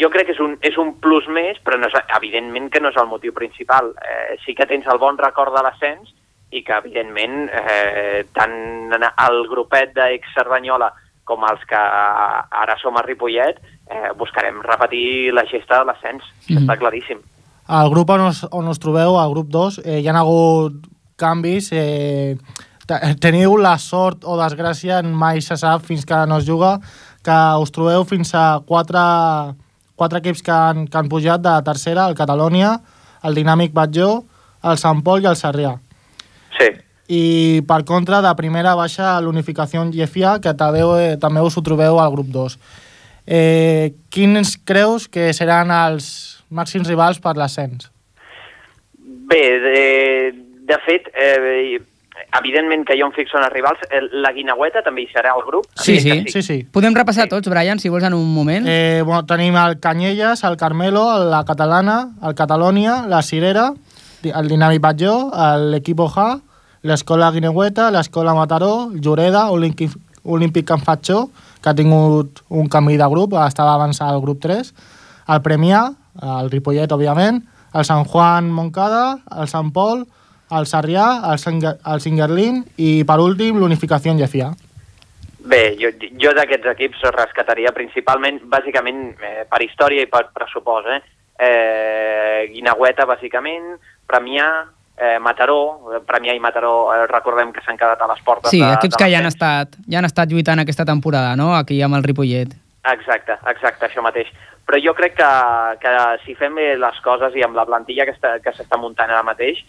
jo 0.00 0.10
crec 0.10 0.28
que 0.28 0.34
és 0.34 0.42
un, 0.42 0.56
és 0.66 0.76
un 0.80 0.94
plus 1.02 1.26
més, 1.30 1.58
però 1.64 1.78
no 1.78 1.88
és, 1.90 1.96
evidentment 2.16 2.70
que 2.72 2.82
no 2.82 2.90
és 2.90 2.98
el 3.00 3.08
motiu 3.10 3.34
principal. 3.36 3.92
Eh, 4.02 4.36
sí 4.44 4.54
que 4.58 4.66
tens 4.70 4.86
el 4.90 5.00
bon 5.02 5.18
record 5.20 5.54
de 5.54 5.62
l'ascens 5.62 6.10
i 6.54 6.62
que, 6.66 6.76
evidentment, 6.76 7.48
eh, 7.50 8.24
tant 8.34 8.94
el 8.94 9.40
grupet 9.50 9.94
d'ex-Cerdanyola 9.96 10.90
com 11.24 11.44
els 11.48 11.62
que 11.68 11.78
ara 11.78 12.76
som 12.82 12.98
a 12.98 13.04
Ripollet, 13.04 13.60
eh, 13.88 14.10
buscarem 14.18 14.60
repetir 14.62 15.32
la 15.32 15.46
gesta 15.48 15.80
de 15.80 15.88
l'ascens, 15.88 16.26
mm. 16.48 16.60
està 16.62 16.76
claríssim. 16.80 17.22
Al 17.64 17.88
grup 17.88 18.10
on 18.12 18.26
us, 18.26 18.42
on 18.52 18.68
us 18.68 18.82
trobeu, 18.82 19.16
al 19.16 19.32
grup 19.32 19.48
2, 19.48 19.80
eh, 19.84 20.00
hi 20.02 20.08
ha 20.08 20.18
hagut 20.20 20.84
canvis. 21.16 21.70
Eh, 21.72 22.36
teniu 23.24 23.56
la 23.56 23.78
sort 23.80 24.26
o 24.28 24.36
desgràcia, 24.36 25.00
mai 25.02 25.40
se 25.40 25.56
sap 25.56 25.86
fins 25.86 26.04
que 26.04 26.18
no 26.28 26.42
es 26.42 26.46
juga, 26.46 26.76
que 27.24 27.38
us 27.60 27.72
trobeu 27.72 28.04
fins 28.04 28.34
a 28.36 28.60
quatre 28.68 29.00
quatre 29.96 30.20
equips 30.22 30.42
que 30.42 30.54
han, 30.54 30.86
que 30.88 30.98
han 30.98 31.08
pujat 31.08 31.42
de 31.44 31.54
tercera, 31.66 32.06
el 32.08 32.16
Catalònia, 32.18 32.78
el 33.24 33.36
Dinàmic 33.38 33.74
Batlló, 33.74 34.24
el 34.64 34.80
Sant 34.80 35.02
Pol 35.04 35.22
i 35.24 35.30
el 35.30 35.38
Sarrià. 35.38 35.74
Sí. 36.58 36.70
I 37.14 37.24
per 37.68 37.82
contra, 37.84 38.22
de 38.24 38.32
primera 38.38 38.74
baixa 38.78 39.18
l'Unificació 39.20 39.84
Llefia, 39.92 40.38
que 40.40 40.54
també, 40.56 40.84
eh, 41.00 41.16
també 41.20 41.42
us 41.44 41.56
ho 41.56 41.62
trobeu 41.62 42.00
al 42.00 42.12
grup 42.12 42.30
2. 42.32 42.58
Eh, 43.26 43.94
quins 44.10 44.56
creus 44.64 45.08
que 45.08 45.32
seran 45.32 45.70
els 45.70 46.44
màxims 46.50 46.88
rivals 46.88 47.20
per 47.20 47.36
l'ascens? 47.36 47.90
Bé, 48.98 49.44
de, 49.60 49.80
de 50.68 50.78
fet, 50.84 51.08
eh, 51.14 51.80
evidentment 52.38 52.84
que 52.86 52.96
jo 52.98 53.08
em 53.08 53.14
fixo 53.16 53.38
en 53.38 53.46
els 53.46 53.52
rivals. 53.54 53.82
La 54.12 54.32
Guinaueta 54.36 54.82
també 54.84 55.04
hi 55.04 55.08
serà 55.12 55.34
al 55.34 55.44
grup? 55.46 55.66
Sí, 55.74 55.98
sí. 56.00 56.10
sí. 56.10 56.32
sí, 56.32 56.42
sí. 56.42 56.56
Podem 56.74 56.96
repassar 56.96 57.28
sí. 57.28 57.32
tots, 57.34 57.50
Brian, 57.52 57.80
si 57.82 57.92
vols 57.92 58.06
en 58.08 58.16
un 58.16 58.26
moment. 58.34 58.66
Eh, 58.68 59.02
bueno, 59.04 59.24
tenim 59.28 59.56
el 59.60 59.78
Canyelles, 59.80 60.44
el 60.44 60.56
Carmelo, 60.60 61.04
la 61.30 61.44
Catalana, 61.48 61.98
el 62.22 62.34
Catalònia, 62.38 63.02
la 63.10 63.22
Cirera, 63.22 63.70
el 64.24 64.50
Dinàmic 64.50 64.82
Batlló, 64.82 65.14
l'Equip 65.70 66.00
Ojà, 66.00 66.28
l'Escola 66.84 67.30
Guineueta, 67.32 67.90
l'Escola 67.90 68.34
Mataró, 68.36 68.90
Lloreda, 68.92 69.48
Olímpic, 69.50 69.92
Olímpic 70.24 70.66
Can 70.68 70.80
Fatxó, 70.84 71.28
que 71.62 71.70
ha 71.70 71.76
tingut 71.76 72.42
un 72.48 72.68
canvi 72.68 72.98
de 73.00 73.08
grup, 73.08 73.36
estava 73.40 73.74
avançat 73.76 74.10
al 74.10 74.20
grup 74.24 74.40
3, 74.44 74.72
el 75.32 75.40
Premià, 75.44 75.86
el 76.20 76.50
Ripollet, 76.52 76.92
òbviament, 76.92 77.40
el 77.74 77.86
Sant 77.88 78.04
Juan 78.08 78.50
Moncada, 78.52 79.20
el 79.40 79.48
Sant 79.48 79.72
Pol, 79.74 80.04
el 80.58 80.68
Sarrià, 80.70 81.06
el, 81.32 81.40
Singer, 81.42 81.76
el 81.92 82.00
Singerlin 82.04 82.62
i, 82.76 83.02
per 83.08 83.18
últim, 83.22 83.58
l'unificació 83.60 84.14
en 84.14 84.22
Llefià. 84.22 84.52
Bé, 85.44 85.74
jo, 85.76 85.90
jo 86.20 86.32
d'aquests 86.36 86.70
equips 86.72 87.02
rescataria 87.12 87.72
principalment, 87.76 88.40
bàsicament, 88.48 89.02
eh, 89.20 89.42
per 89.50 89.60
història 89.60 90.06
i 90.06 90.08
per 90.08 90.30
pressupost. 90.32 90.88
Eh? 90.88 91.00
Eh, 91.44 92.40
Guinagüeta, 92.54 93.04
bàsicament, 93.04 93.74
Premià, 94.08 94.48
eh, 94.96 95.18
Mataró, 95.20 96.00
Premià 96.06 96.32
i 96.32 96.40
Mataró, 96.40 96.74
eh, 96.94 97.06
recordem 97.10 97.52
que 97.52 97.60
s'han 97.64 97.76
quedat 97.76 98.00
a 98.00 98.08
les 98.08 98.24
portes 98.24 98.50
sí, 98.54 98.62
de, 98.62 98.72
equips 98.72 98.96
que 98.96 99.10
ja 99.10 99.20
han, 99.20 99.28
estat, 99.28 99.76
ja 99.90 100.00
han 100.00 100.08
estat 100.08 100.32
lluitant 100.32 100.64
aquesta 100.64 100.86
temporada, 100.88 101.36
no?, 101.36 101.52
aquí 101.56 101.82
amb 101.82 101.98
el 101.98 102.06
Ripollet. 102.06 102.56
Exacte, 102.94 103.36
exacte, 103.50 103.88
això 103.88 104.04
mateix. 104.04 104.30
Però 104.64 104.80
jo 104.80 104.94
crec 104.96 105.16
que, 105.18 105.30
que 105.82 105.94
si 106.24 106.36
fem 106.38 106.56
bé 106.56 106.70
les 106.80 107.00
coses 107.04 107.36
i 107.36 107.44
amb 107.44 107.56
la 107.56 107.66
plantilla 107.68 108.06
que 108.08 108.16
s'està 108.16 108.80
muntant 108.80 109.10
ara 109.10 109.24
mateix, 109.26 109.60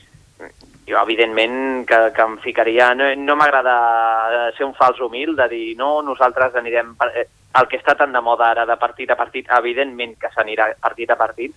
jo, 0.87 0.99
evidentment, 1.01 1.85
que, 1.89 1.99
que 2.15 2.21
em 2.21 2.37
ficaria... 2.43 2.93
No, 2.97 3.09
no 3.17 3.35
m'agrada 3.39 4.51
ser 4.57 4.67
un 4.67 4.75
fals 4.77 5.01
humil 5.01 5.35
de 5.35 5.49
dir, 5.51 5.65
no, 5.79 5.97
nosaltres 6.05 6.55
anirem... 6.61 6.93
Per, 6.99 7.09
eh, 7.15 7.27
el 7.55 7.69
que 7.71 7.79
està 7.79 7.95
tan 7.95 8.11
de 8.11 8.19
moda 8.19 8.49
ara 8.51 8.65
de 8.67 8.75
partit 8.75 9.11
a 9.11 9.15
partit, 9.15 9.47
evidentment 9.57 10.17
que 10.19 10.31
s'anirà 10.33 10.73
partit 10.83 11.11
a 11.11 11.15
partit, 11.15 11.53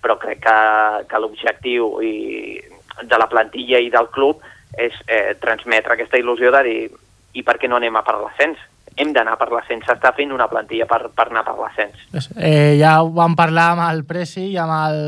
però 0.00 0.18
crec 0.20 0.42
que, 0.44 0.56
que 1.08 1.20
l'objectiu 1.20 1.94
de 2.00 3.20
la 3.20 3.28
plantilla 3.28 3.80
i 3.80 3.88
del 3.92 4.10
club 4.12 4.44
és 4.76 4.96
eh, 5.08 5.36
transmetre 5.40 5.96
aquesta 5.96 6.20
il·lusió 6.20 6.52
de 6.52 6.60
dir 6.66 6.82
i 7.36 7.44
per 7.46 7.56
què 7.60 7.70
no 7.70 7.78
anem 7.78 7.96
a 7.96 8.04
per 8.04 8.18
l'ascens? 8.20 8.60
Hem 9.00 9.14
d'anar 9.16 9.36
per 9.40 9.48
l'ascens, 9.52 9.86
s'està 9.86 10.12
fent 10.16 10.32
una 10.34 10.48
plantilla 10.50 10.86
per, 10.90 11.06
per 11.14 11.30
anar 11.30 11.44
per 11.46 11.56
l'ascens. 11.56 12.30
Eh, 12.36 12.76
ja 12.80 12.98
ho 13.00 13.10
vam 13.16 13.36
parlar 13.38 13.70
amb 13.74 13.86
el 13.88 14.04
Presi 14.08 14.50
i 14.50 14.58
amb 14.60 14.76
el, 14.76 15.02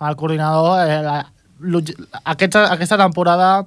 amb 0.00 0.08
el 0.10 0.18
coordinador. 0.18 0.82
Eh, 0.82 1.00
la, 1.04 1.20
aquesta, 2.24 2.66
aquesta 2.72 2.98
temporada 3.00 3.66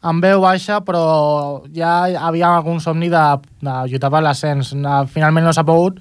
amb 0.00 0.22
veu 0.22 0.42
baixa, 0.42 0.80
però 0.86 1.64
ja 1.74 2.06
havia 2.28 2.54
algun 2.56 2.80
somni 2.80 3.10
de, 3.10 3.24
de 3.62 3.74
lluitar 3.90 4.10
per 4.14 4.22
l'ascens. 4.22 4.72
Finalment 5.12 5.48
no 5.48 5.54
s'ha 5.54 5.66
pogut. 5.66 5.98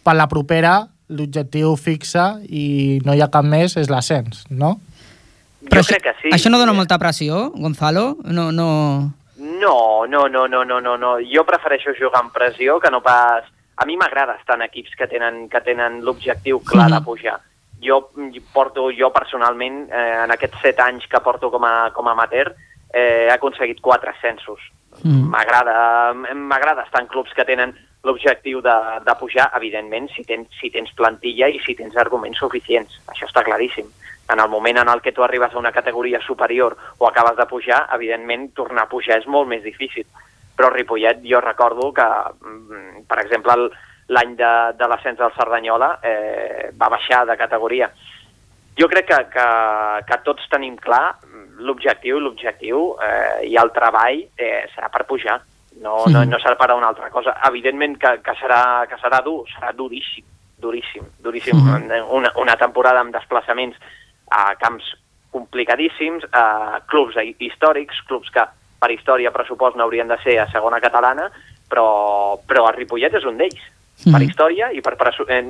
Per 0.00 0.14
la 0.16 0.28
propera, 0.30 0.86
l'objectiu 1.10 1.74
fixa 1.76 2.38
i 2.46 3.00
no 3.04 3.14
hi 3.14 3.20
ha 3.20 3.30
cap 3.32 3.44
més, 3.44 3.76
és 3.76 3.90
l'ascens, 3.90 4.46
no? 4.50 4.78
Però 5.68 5.82
jo 5.82 5.90
crec 5.90 6.06
que 6.06 6.14
sí. 6.22 6.30
Això 6.32 6.50
no 6.50 6.60
dona 6.60 6.74
molta 6.76 6.98
pressió, 6.98 7.50
Gonzalo? 7.56 8.14
No, 8.24 8.50
no... 8.54 8.68
No, 9.40 10.06
no, 10.08 10.26
no, 10.28 10.46
no, 10.48 10.64
no, 10.64 10.80
no, 10.80 10.96
no. 10.96 11.10
Jo 11.28 11.44
prefereixo 11.48 11.92
jugar 11.98 12.24
amb 12.24 12.32
pressió 12.32 12.78
que 12.80 12.92
no 12.92 13.02
pas... 13.04 13.44
A 13.80 13.86
mi 13.88 13.96
m'agrada 13.96 14.34
estar 14.36 14.58
en 14.58 14.66
equips 14.66 14.92
que 14.96 15.06
tenen, 15.08 15.46
que 15.48 15.60
tenen 15.64 16.02
l'objectiu 16.04 16.60
clar 16.60 16.88
mm 16.88 16.92
-hmm. 16.92 16.98
de 16.98 17.04
pujar 17.04 17.38
jo 17.82 18.10
porto, 18.52 18.88
jo 18.92 19.10
personalment, 19.12 19.86
eh, 19.90 20.24
en 20.24 20.34
aquests 20.34 20.60
set 20.62 20.80
anys 20.80 21.06
que 21.10 21.20
porto 21.24 21.50
com 21.50 21.64
a, 21.64 21.90
com 21.94 22.08
a 22.08 22.12
amateur, 22.12 22.52
eh, 22.92 23.26
he 23.28 23.32
aconseguit 23.32 23.80
quatre 23.80 24.10
ascensos. 24.10 24.60
Mm. 25.02 25.30
M'agrada 25.30 26.12
m'agrada 26.34 26.82
estar 26.82 27.00
en 27.02 27.08
clubs 27.08 27.32
que 27.34 27.46
tenen 27.46 27.76
l'objectiu 28.02 28.62
de, 28.64 28.76
de 29.04 29.14
pujar, 29.20 29.50
evidentment, 29.56 30.08
si 30.14 30.24
tens, 30.24 30.48
si 30.60 30.70
tens 30.72 30.92
plantilla 30.96 31.50
i 31.52 31.60
si 31.64 31.74
tens 31.76 31.96
arguments 32.00 32.40
suficients. 32.40 33.00
Això 33.12 33.28
està 33.28 33.44
claríssim. 33.44 33.90
En 34.30 34.40
el 34.40 34.48
moment 34.48 34.78
en 34.80 34.88
el 34.88 35.02
que 35.02 35.12
tu 35.12 35.24
arribes 35.24 35.54
a 35.54 35.58
una 35.58 35.72
categoria 35.72 36.20
superior 36.22 36.76
o 36.98 37.08
acabes 37.08 37.36
de 37.36 37.46
pujar, 37.50 37.82
evidentment, 37.94 38.52
tornar 38.56 38.86
a 38.86 38.90
pujar 38.90 39.18
és 39.20 39.28
molt 39.28 39.50
més 39.50 39.62
difícil. 39.66 40.06
Però 40.56 40.70
Ripollet, 40.72 41.22
jo 41.24 41.40
recordo 41.40 41.92
que, 41.92 42.06
mm, 42.40 43.04
per 43.08 43.20
exemple, 43.20 43.52
el, 43.52 43.70
l'any 44.10 44.34
de, 44.38 44.52
de 44.78 44.88
l'ascens 44.90 45.18
del 45.18 45.32
Cerdanyola 45.36 45.90
eh, 46.02 46.70
va 46.76 46.90
baixar 46.90 47.24
de 47.28 47.36
categoria. 47.38 47.90
Jo 48.78 48.88
crec 48.90 49.06
que, 49.10 49.18
que, 49.34 49.46
que 50.08 50.18
tots 50.26 50.48
tenim 50.50 50.76
clar 50.80 51.14
l'objectiu 51.60 52.18
i 52.18 52.24
l'objectiu 52.24 52.82
eh, 53.04 53.46
i 53.50 53.56
el 53.60 53.72
treball 53.76 54.22
eh, 54.34 54.66
serà 54.74 54.88
per 54.90 55.04
pujar, 55.06 55.38
no, 55.84 56.02
no, 56.10 56.24
no 56.26 56.40
serà 56.42 56.56
per 56.58 56.70
a 56.70 56.78
una 56.78 56.90
altra 56.90 57.10
cosa. 57.12 57.36
Evidentment 57.50 57.98
que, 58.00 58.16
que, 58.24 58.36
serà, 58.40 58.86
que 58.90 58.98
serà 59.02 59.20
dur, 59.26 59.44
serà 59.52 59.72
duríssim, 59.76 60.26
duríssim, 60.58 61.06
duríssim. 61.22 61.56
Uh 61.56 61.76
-huh. 61.76 62.06
una, 62.18 62.32
una 62.36 62.56
temporada 62.56 63.00
amb 63.00 63.14
desplaçaments 63.14 63.76
a 64.30 64.54
camps 64.56 64.94
complicadíssims, 65.30 66.24
a 66.32 66.80
clubs 66.86 67.14
històrics, 67.38 68.02
clubs 68.06 68.30
que 68.30 68.42
per 68.80 68.90
història 68.90 69.30
pressupost 69.30 69.76
no 69.76 69.84
haurien 69.84 70.08
de 70.08 70.18
ser 70.24 70.38
a 70.40 70.50
segona 70.50 70.80
catalana, 70.80 71.30
però, 71.68 72.40
però 72.46 72.68
el 72.68 72.76
Ripollet 72.76 73.14
és 73.14 73.24
un 73.24 73.36
d'ells 73.36 73.60
mm. 74.04 74.12
per 74.14 74.22
història 74.24 74.70
i 74.72 74.80
per 74.84 74.96
eh, 75.28 75.42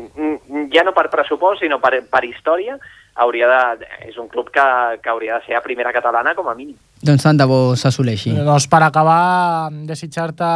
ja 0.73 0.85
no 0.87 0.95
per 0.97 1.09
pressupost, 1.13 1.63
sinó 1.63 1.81
per, 1.83 2.03
per 2.11 2.25
història 2.25 2.79
hauria 3.21 3.49
de, 3.51 3.89
és 4.09 4.17
un 4.19 4.29
club 4.29 4.51
que, 4.55 4.67
que 5.03 5.11
hauria 5.11 5.39
de 5.39 5.47
ser 5.47 5.57
a 5.59 5.65
primera 5.65 5.93
catalana 5.93 6.35
com 6.35 6.49
a 6.49 6.55
mínim. 6.55 6.77
Doncs 7.03 7.25
tant 7.27 7.39
de 7.39 7.47
bo 7.49 7.75
s'assoleixi. 7.77 8.33
Eh, 8.37 8.47
doncs 8.47 8.69
per 8.71 8.83
acabar, 8.87 9.71
desitjar-te 9.89 10.51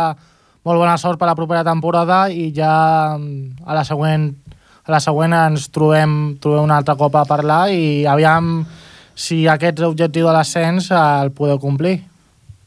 molt 0.65 0.81
bona 0.81 0.97
sort 1.01 1.21
per 1.21 1.29
la 1.29 1.37
propera 1.37 1.65
temporada 1.67 2.25
i 2.33 2.51
ja 2.57 3.17
mm, 3.19 3.67
a 3.67 3.77
la 3.77 3.85
següent, 3.85 4.31
a 4.85 4.95
la 4.95 5.03
següent 5.03 5.37
ens 5.37 5.69
trobem, 5.75 6.37
trobem 6.41 6.65
una 6.65 6.81
altra 6.81 6.97
copa 6.97 7.25
a 7.25 7.29
parlar 7.29 7.69
i 7.73 8.07
aviam 8.09 8.65
si 9.15 9.45
aquest 9.49 9.81
objectiu 9.87 10.27
de 10.27 10.35
l'ascens 10.35 10.91
el 10.95 11.31
podeu 11.37 11.61
complir. 11.63 11.99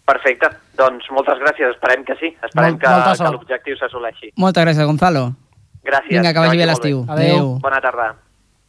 Perfecte. 0.08 0.54
Doncs 0.78 1.10
moltes 1.10 1.40
gràcies, 1.42 1.74
esperem 1.74 2.04
que 2.06 2.14
sí. 2.20 2.30
Esperem 2.46 2.76
Molt, 2.78 2.84
que, 2.84 3.18
que 3.18 3.34
l'objectiu 3.34 3.78
s'assoleixi. 3.80 4.32
Moltes 4.38 4.68
gràcies, 4.68 4.86
Gonzalo. 4.86 5.32
Gràcies. 5.88 6.14
Vinga, 6.14 6.34
que 6.36 6.44
vagi 6.44 6.60
bé 6.60 6.68
l'estiu. 6.70 7.06
Adéu. 7.10 7.56
Bona 7.64 7.80
tarda. 7.82 8.12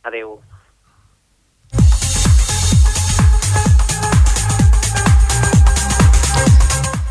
Adéu. 0.09 0.38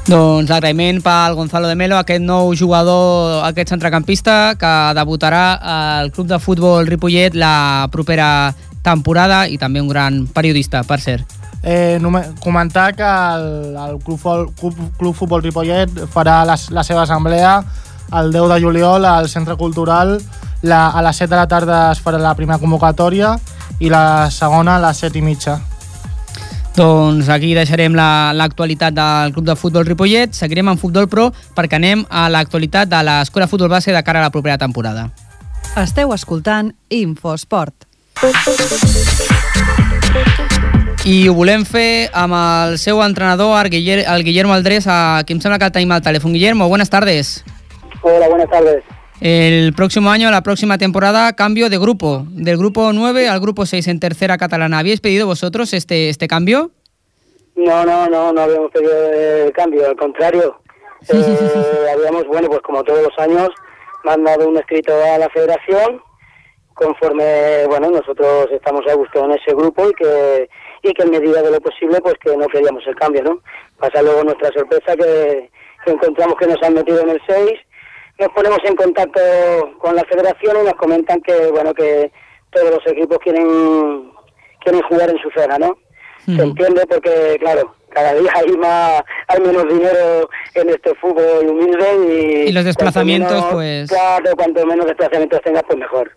Doncs 0.07 0.49
agraïment 0.55 1.01
pel 1.03 1.35
Gonzalo 1.35 1.67
de 1.67 1.75
Melo, 1.75 1.97
aquest 1.99 2.23
nou 2.23 2.53
jugador, 2.55 3.43
aquest 3.43 3.75
centrecampista 3.75 4.55
que 4.57 4.73
debutarà 4.95 5.59
al 5.59 6.13
club 6.15 6.31
de 6.31 6.39
futbol 6.39 6.87
Ripollet 6.87 7.35
la 7.35 7.89
propera 7.91 8.55
temporada 8.87 9.45
i 9.51 9.59
també 9.59 9.83
un 9.83 9.91
gran 9.91 10.23
periodista, 10.31 10.85
per 10.87 11.03
cert. 11.03 11.36
Eh, 11.63 11.99
comentar 12.39 12.95
que 12.95 13.03
el, 13.03 13.75
el 13.75 13.99
Club, 13.99 14.21
Club, 14.59 14.75
Club 14.97 15.15
Futbol 15.15 15.43
Ripollet 15.43 15.89
farà 16.13 16.43
la, 16.45 16.55
la 16.69 16.83
seva 16.83 17.03
assemblea 17.03 17.63
el 18.13 18.31
10 18.31 18.49
de 18.53 18.61
juliol 18.61 19.05
al 19.05 19.29
Centre 19.29 19.55
Cultural. 19.55 20.21
La, 20.61 20.89
a 20.89 21.01
les 21.01 21.15
7 21.17 21.29
de 21.29 21.35
la 21.35 21.47
tarda 21.47 21.91
es 21.91 22.01
farà 22.01 22.19
la 22.21 22.35
primera 22.35 22.59
convocatòria 22.59 23.35
i 23.79 23.89
la 23.93 24.29
segona 24.31 24.77
a 24.77 24.85
les 24.87 25.03
7 25.03 25.19
i 25.19 25.21
mitja. 25.21 25.59
Doncs 26.77 27.29
aquí 27.33 27.55
deixarem 27.57 27.95
l'actualitat 27.97 28.93
la, 28.93 29.05
del 29.25 29.33
Club 29.33 29.45
de 29.45 29.55
Futbol 29.57 29.85
Ripollet. 29.85 30.33
Seguirem 30.37 30.69
en 30.69 30.77
Futbol 30.77 31.09
Pro 31.09 31.31
perquè 31.57 31.79
anem 31.79 32.05
a 32.09 32.27
l'actualitat 32.29 32.89
de 32.91 33.01
l'Escola 33.05 33.49
Futbol 33.49 33.73
Base 33.73 33.93
de 33.93 34.03
cara 34.05 34.21
a 34.21 34.27
la 34.27 34.33
propera 34.33 34.59
temporada. 34.61 35.09
Esteu 35.77 36.13
escoltant 36.13 36.71
Infosport. 36.89 37.85
I 41.05 41.27
ho 41.29 41.33
volem 41.37 41.63
fer 41.67 42.09
amb 42.13 42.33
el 42.35 42.77
seu 42.81 42.99
entrenador, 43.03 43.53
el, 43.59 43.69
Guiller, 43.71 43.99
el 44.07 44.23
Guillermo 44.23 44.53
Aldrés, 44.53 44.87
a 44.89 45.23
qui 45.25 45.35
em 45.35 45.41
sembla 45.43 45.59
que 45.59 45.69
el 45.69 45.73
tenim 45.75 45.91
al 45.91 46.03
telèfon. 46.03 46.33
Guillermo, 46.33 46.67
buenas 46.67 46.89
tardes. 46.89 47.43
Hola, 48.01 48.27
buenas 48.27 48.49
tardes. 48.49 48.83
El 49.19 49.73
próximo 49.73 50.11
año, 50.11 50.29
la 50.29 50.41
próxima 50.41 50.77
temporada, 50.77 51.33
cambio 51.33 51.69
de 51.69 51.77
grupo, 51.77 52.25
del 52.29 52.57
grupo 52.57 52.91
9 52.93 53.29
al 53.29 53.39
grupo 53.39 53.65
6 53.65 53.87
en 53.87 53.99
tercera 53.99 54.37
catalana. 54.37 54.79
¿Habíais 54.79 55.01
pedido 55.01 55.25
vosotros 55.25 55.73
este, 55.73 56.09
este 56.09 56.27
cambio? 56.27 56.71
No, 57.55 57.83
no, 57.83 58.07
no, 58.07 58.31
no 58.31 58.41
habíamos 58.41 58.71
pedido 58.71 59.11
el 59.45 59.51
cambio, 59.53 59.87
al 59.87 59.95
contrario. 59.95 60.59
Eh, 61.09 61.93
habíamos, 61.93 62.25
bueno, 62.25 62.49
pues 62.49 62.59
como 62.61 62.83
todos 62.83 63.03
los 63.03 63.19
años, 63.19 63.49
mandado 64.03 64.49
un 64.49 64.57
escrito 64.57 64.91
a 64.93 65.19
la 65.19 65.29
federación 65.29 66.01
conforme, 66.73 67.65
bueno, 67.67 67.89
nosotros 67.91 68.47
estamos 68.51 68.81
a 68.87 68.93
gusto 68.95 69.25
en 69.25 69.31
ese 69.31 69.53
grupo 69.53 69.89
y 69.89 69.93
que 69.93 70.49
y 70.83 70.93
que 70.93 71.03
en 71.03 71.11
medida 71.11 71.41
de 71.41 71.51
lo 71.51 71.59
posible 71.59 71.99
pues 72.01 72.15
que 72.19 72.35
no 72.35 72.47
queríamos 72.47 72.85
el 72.87 72.95
cambio, 72.95 73.23
¿no? 73.23 73.39
Pasa 73.79 74.01
luego 74.01 74.23
nuestra 74.23 74.51
sorpresa 74.51 74.95
que, 74.95 75.49
encontramos 75.85 76.35
que 76.37 76.47
nos 76.47 76.61
han 76.63 76.73
metido 76.73 77.01
en 77.01 77.09
el 77.09 77.21
6, 77.27 77.51
nos 78.19 78.29
ponemos 78.29 78.59
en 78.65 78.75
contacto 78.75 79.21
con 79.79 79.95
la 79.95 80.03
federación 80.03 80.57
y 80.61 80.65
nos 80.65 80.73
comentan 80.73 81.21
que 81.21 81.47
bueno 81.51 81.73
que 81.73 82.11
todos 82.51 82.71
los 82.71 82.87
equipos 82.87 83.19
quieren 83.19 84.11
quieren 84.59 84.81
jugar 84.83 85.09
en 85.09 85.17
su 85.19 85.29
zona, 85.31 85.57
¿no? 85.57 85.77
Se 86.25 86.43
entiende 86.43 86.85
porque 86.87 87.37
claro, 87.39 87.73
cada 87.97 88.13
día 88.13 88.31
hay 88.35 88.55
más 88.57 89.01
hay 89.27 89.41
menos 89.41 89.63
dinero 89.67 90.29
en 90.53 90.69
este 90.69 90.93
fútbol 91.01 91.47
humilde 91.49 92.45
y, 92.45 92.49
y 92.49 92.51
los 92.51 92.63
desplazamientos 92.63 93.43
pues 93.51 93.89
claro 93.89 94.35
cuanto 94.35 94.65
menos 94.67 94.85
desplazamientos 94.85 95.41
tengas 95.43 95.63
pues 95.67 95.79
mejor. 95.79 96.11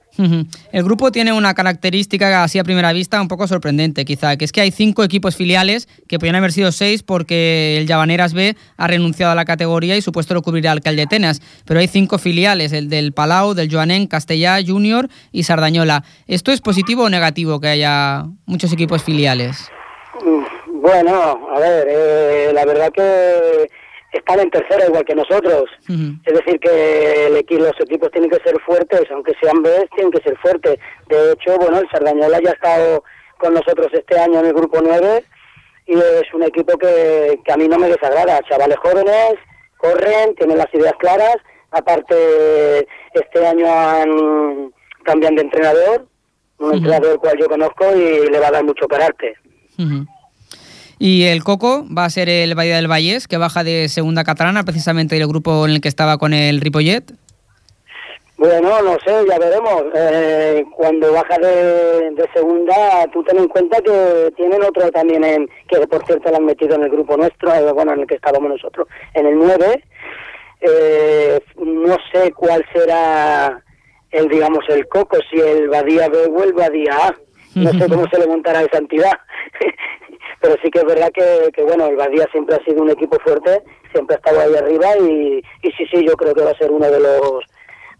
El 0.73 0.85
grupo 0.85 1.11
tiene 1.11 1.33
una 1.33 1.55
característica 1.55 2.45
así 2.45 2.59
a 2.59 2.65
primera 2.65 2.93
vista 2.93 3.23
un 3.23 3.29
poco 3.29 3.47
sorprendente 3.47 4.05
quizá 4.05 4.37
que 4.37 4.45
es 4.45 4.53
que 4.53 4.61
hay 4.61 4.71
cinco 4.71 5.05
equipos 5.05 5.37
filiales 5.37 5.89
que 6.07 6.19
podrían 6.19 6.37
haber 6.37 6.53
sido 6.53 6.71
seis 6.71 7.03
porque 7.03 7.79
el 7.79 7.87
Llavaneras 7.87 8.35
B 8.35 8.57
ha 8.77 8.87
renunciado 8.87 9.33
a 9.33 9.35
la 9.35 9.47
categoría 9.47 9.97
y 9.97 10.03
supuesto 10.03 10.35
lo 10.35 10.43
cubrirá 10.43 10.73
el 10.73 10.83
Caldetenas 10.83 11.41
pero 11.65 11.81
hay 11.81 11.89
cinco 11.89 12.19
filiales 12.19 12.75
el 12.75 12.91
del 12.91 13.15
Palau 13.15 13.55
del 13.55 13.73
Joanén 13.73 14.07
Castellá 14.07 14.59
Junior 14.67 15.09
y 15.33 15.45
Sardañola. 15.45 16.05
Esto 16.27 16.53
es 16.53 16.61
positivo 16.61 17.05
o 17.05 17.09
negativo 17.09 17.59
que 17.59 17.69
haya 17.69 18.27
muchos 18.45 18.71
equipos 18.75 19.03
filiales 19.03 19.71
bueno, 20.81 21.49
a 21.55 21.61
ver, 21.61 21.87
eh, 21.91 22.51
la 22.53 22.65
verdad 22.65 22.91
que 22.93 23.69
están 24.13 24.41
en 24.41 24.51
tercera 24.51 24.87
igual 24.87 25.05
que 25.05 25.15
nosotros. 25.15 25.65
Es 26.25 26.35
decir, 26.35 26.59
que 26.59 27.27
el 27.27 27.37
equipo, 27.37 27.65
los 27.65 27.81
equipos 27.81 28.11
tienen 28.11 28.31
que 28.31 28.43
ser 28.43 28.61
fuertes, 28.63 29.03
aunque 29.11 29.33
sean 29.41 29.63
B, 29.63 29.89
tienen 29.95 30.13
que 30.13 30.23
ser 30.23 30.37
fuertes. 30.39 30.79
De 31.09 31.33
hecho, 31.33 31.57
bueno, 31.59 31.79
el 31.79 31.89
Sardañola 31.91 32.41
ya 32.43 32.51
ha 32.51 32.55
estado 32.55 33.05
con 33.39 33.55
nosotros 33.55 33.89
este 33.93 34.19
año 34.19 34.41
en 34.41 34.47
el 34.47 34.53
grupo 34.53 34.81
9 34.83 35.25
y 35.87 35.95
es 35.95 36.35
un 36.35 36.43
equipo 36.43 36.77
que, 36.79 37.39
que 37.45 37.53
a 37.53 37.57
mí 37.57 37.69
no 37.69 37.79
me 37.79 37.89
desagrada. 37.89 38.41
Chavales 38.49 38.79
jóvenes, 38.79 39.35
corren, 39.77 40.35
tienen 40.37 40.59
las 40.59 40.73
ideas 40.75 40.95
claras. 40.99 41.37
Aparte, 41.71 42.87
este 43.15 43.47
año 43.47 43.67
han, 43.69 44.73
cambian 45.05 45.37
de 45.37 45.43
entrenador, 45.43 46.07
un 46.59 46.75
entrenador 46.75 47.19
cual 47.21 47.39
yo 47.39 47.49
conozco 47.49 47.85
y 47.95 48.29
le 48.29 48.41
va 48.41 48.49
a 48.49 48.53
dar 48.53 48.65
mucho 48.65 48.87
carácter. 48.89 49.35
Y 51.03 51.25
el 51.25 51.43
Coco 51.43 51.87
va 51.97 52.05
a 52.05 52.11
ser 52.11 52.29
el 52.29 52.55
Valle 52.55 52.75
del 52.75 52.87
Vallés, 52.87 53.27
que 53.27 53.39
baja 53.39 53.65
de 53.65 53.89
segunda 53.89 54.23
catalana, 54.23 54.65
precisamente 54.65 55.17
del 55.17 55.27
grupo 55.27 55.65
en 55.65 55.73
el 55.73 55.81
que 55.81 55.89
estaba 55.89 56.19
con 56.19 56.35
el 56.35 56.61
Ripollet. 56.61 57.15
Bueno, 58.37 58.83
no 58.83 58.99
sé, 59.07 59.25
ya 59.27 59.39
veremos. 59.39 59.85
Eh, 59.95 60.63
cuando 60.77 61.11
baja 61.15 61.39
de, 61.39 62.29
segunda, 62.35 63.07
tú 63.15 63.25
ten 63.25 63.39
en 63.39 63.49
cuenta 63.49 63.81
que 63.81 64.31
tienen 64.37 64.63
otro 64.63 64.91
también, 64.91 65.25
en, 65.25 65.49
que 65.69 65.79
por 65.87 66.05
cierto 66.05 66.31
lo 66.31 66.37
han 66.37 66.45
metido 66.45 66.75
en 66.75 66.83
el 66.83 66.91
grupo 66.91 67.17
nuestro, 67.17 67.55
eh, 67.55 67.73
bueno, 67.73 67.95
en 67.95 68.01
el 68.01 68.07
que 68.07 68.17
estábamos 68.17 68.51
nosotros, 68.51 68.87
en 69.15 69.27
el 69.27 69.39
9. 69.39 69.83
Eh, 70.61 71.41
no 71.57 71.97
sé 72.13 72.31
cuál 72.33 72.63
será 72.75 73.65
el, 74.11 74.29
digamos, 74.29 74.69
el 74.69 74.87
coco, 74.87 75.17
si 75.31 75.41
el 75.41 75.71
Badía 75.71 76.11
B 76.11 76.27
o 76.27 76.45
el 76.45 76.53
Badía 76.53 76.93
A. 76.93 77.15
No 77.55 77.73
sé 77.73 77.89
cómo 77.89 78.07
se 78.11 78.19
le 78.19 78.27
montará 78.27 78.61
esa 78.61 78.77
entidad. 78.77 79.19
Pero 80.41 80.57
sí 80.63 80.71
que 80.71 80.79
es 80.79 80.85
verdad 80.85 81.11
que, 81.13 81.51
que, 81.53 81.63
bueno, 81.63 81.87
el 81.87 81.97
Badía 81.97 82.27
siempre 82.33 82.57
ha 82.57 82.65
sido 82.65 82.83
un 82.83 82.91
equipo 82.91 83.19
fuerte, 83.23 83.63
siempre 83.93 84.17
ha 84.17 84.19
estado 84.19 84.41
ahí 84.41 84.55
arriba 84.55 84.97
y, 84.99 85.43
y 85.63 85.73
sí, 85.73 85.85
sí, 85.93 86.05
yo 86.07 86.17
creo 86.17 86.35
que 86.35 86.43
va 86.43 86.51
a 86.51 86.59
ser 86.59 86.71
uno 86.71 86.91
de 86.91 87.01
los 87.01 87.45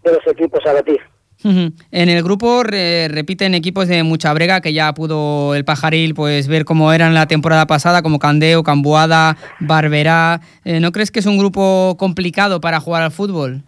de 0.03 0.13
los 0.13 0.27
equipos 0.27 0.65
a 0.67 0.73
batir. 0.73 1.01
En 1.43 2.09
el 2.11 2.23
grupo 2.23 2.63
repiten 2.63 3.55
equipos 3.55 3.89
de 3.89 4.03
mucha 4.03 4.33
brega 4.35 4.61
que 4.61 4.75
ya 4.75 4.93
pudo 4.93 5.55
el 5.55 5.65
Pajaril 5.65 6.15
pues 6.15 6.49
ver 6.49 6.67
cómo 6.67 6.93
eran 6.93 7.15
la 7.15 7.27
temporada 7.27 7.67
pasada, 7.67 8.03
como 8.03 8.19
Candeo, 8.19 8.63
Camboada, 8.63 9.39
Barberá. 9.59 10.41
Eh, 10.67 10.81
¿No 10.81 10.93
crees 10.93 11.11
que 11.11 11.21
es 11.21 11.27
un 11.27 11.39
grupo 11.39 11.97
complicado 11.99 12.61
para 12.61 12.79
jugar 12.79 13.03
al 13.03 13.11
fútbol? 13.11 13.63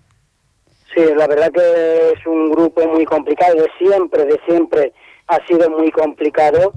Sí, 0.94 1.00
la 1.16 1.26
verdad 1.26 1.50
que 1.50 2.12
es 2.12 2.26
un 2.26 2.50
grupo 2.50 2.86
muy 2.88 3.06
complicado, 3.06 3.54
de 3.54 3.70
siempre, 3.78 4.26
de 4.26 4.38
siempre 4.46 4.92
ha 5.28 5.38
sido 5.46 5.70
muy 5.70 5.90
complicado. 5.90 6.74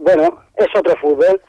Bueno, 0.00 0.42
es 0.56 0.68
otro 0.76 0.96
fútbol, 0.96 1.40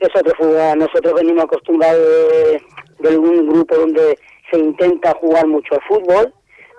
es 0.00 0.08
otro 0.14 0.34
fútbol. 0.36 0.78
Nosotros 0.78 1.14
venimos 1.14 1.44
acostumbrados 1.44 1.98
de, 1.98 2.62
de 3.08 3.18
un 3.18 3.48
grupo 3.48 3.76
donde 3.76 4.18
se 4.50 4.58
intenta 4.58 5.14
jugar 5.14 5.46
mucho 5.46 5.74
al 5.74 5.82
fútbol, 5.82 6.32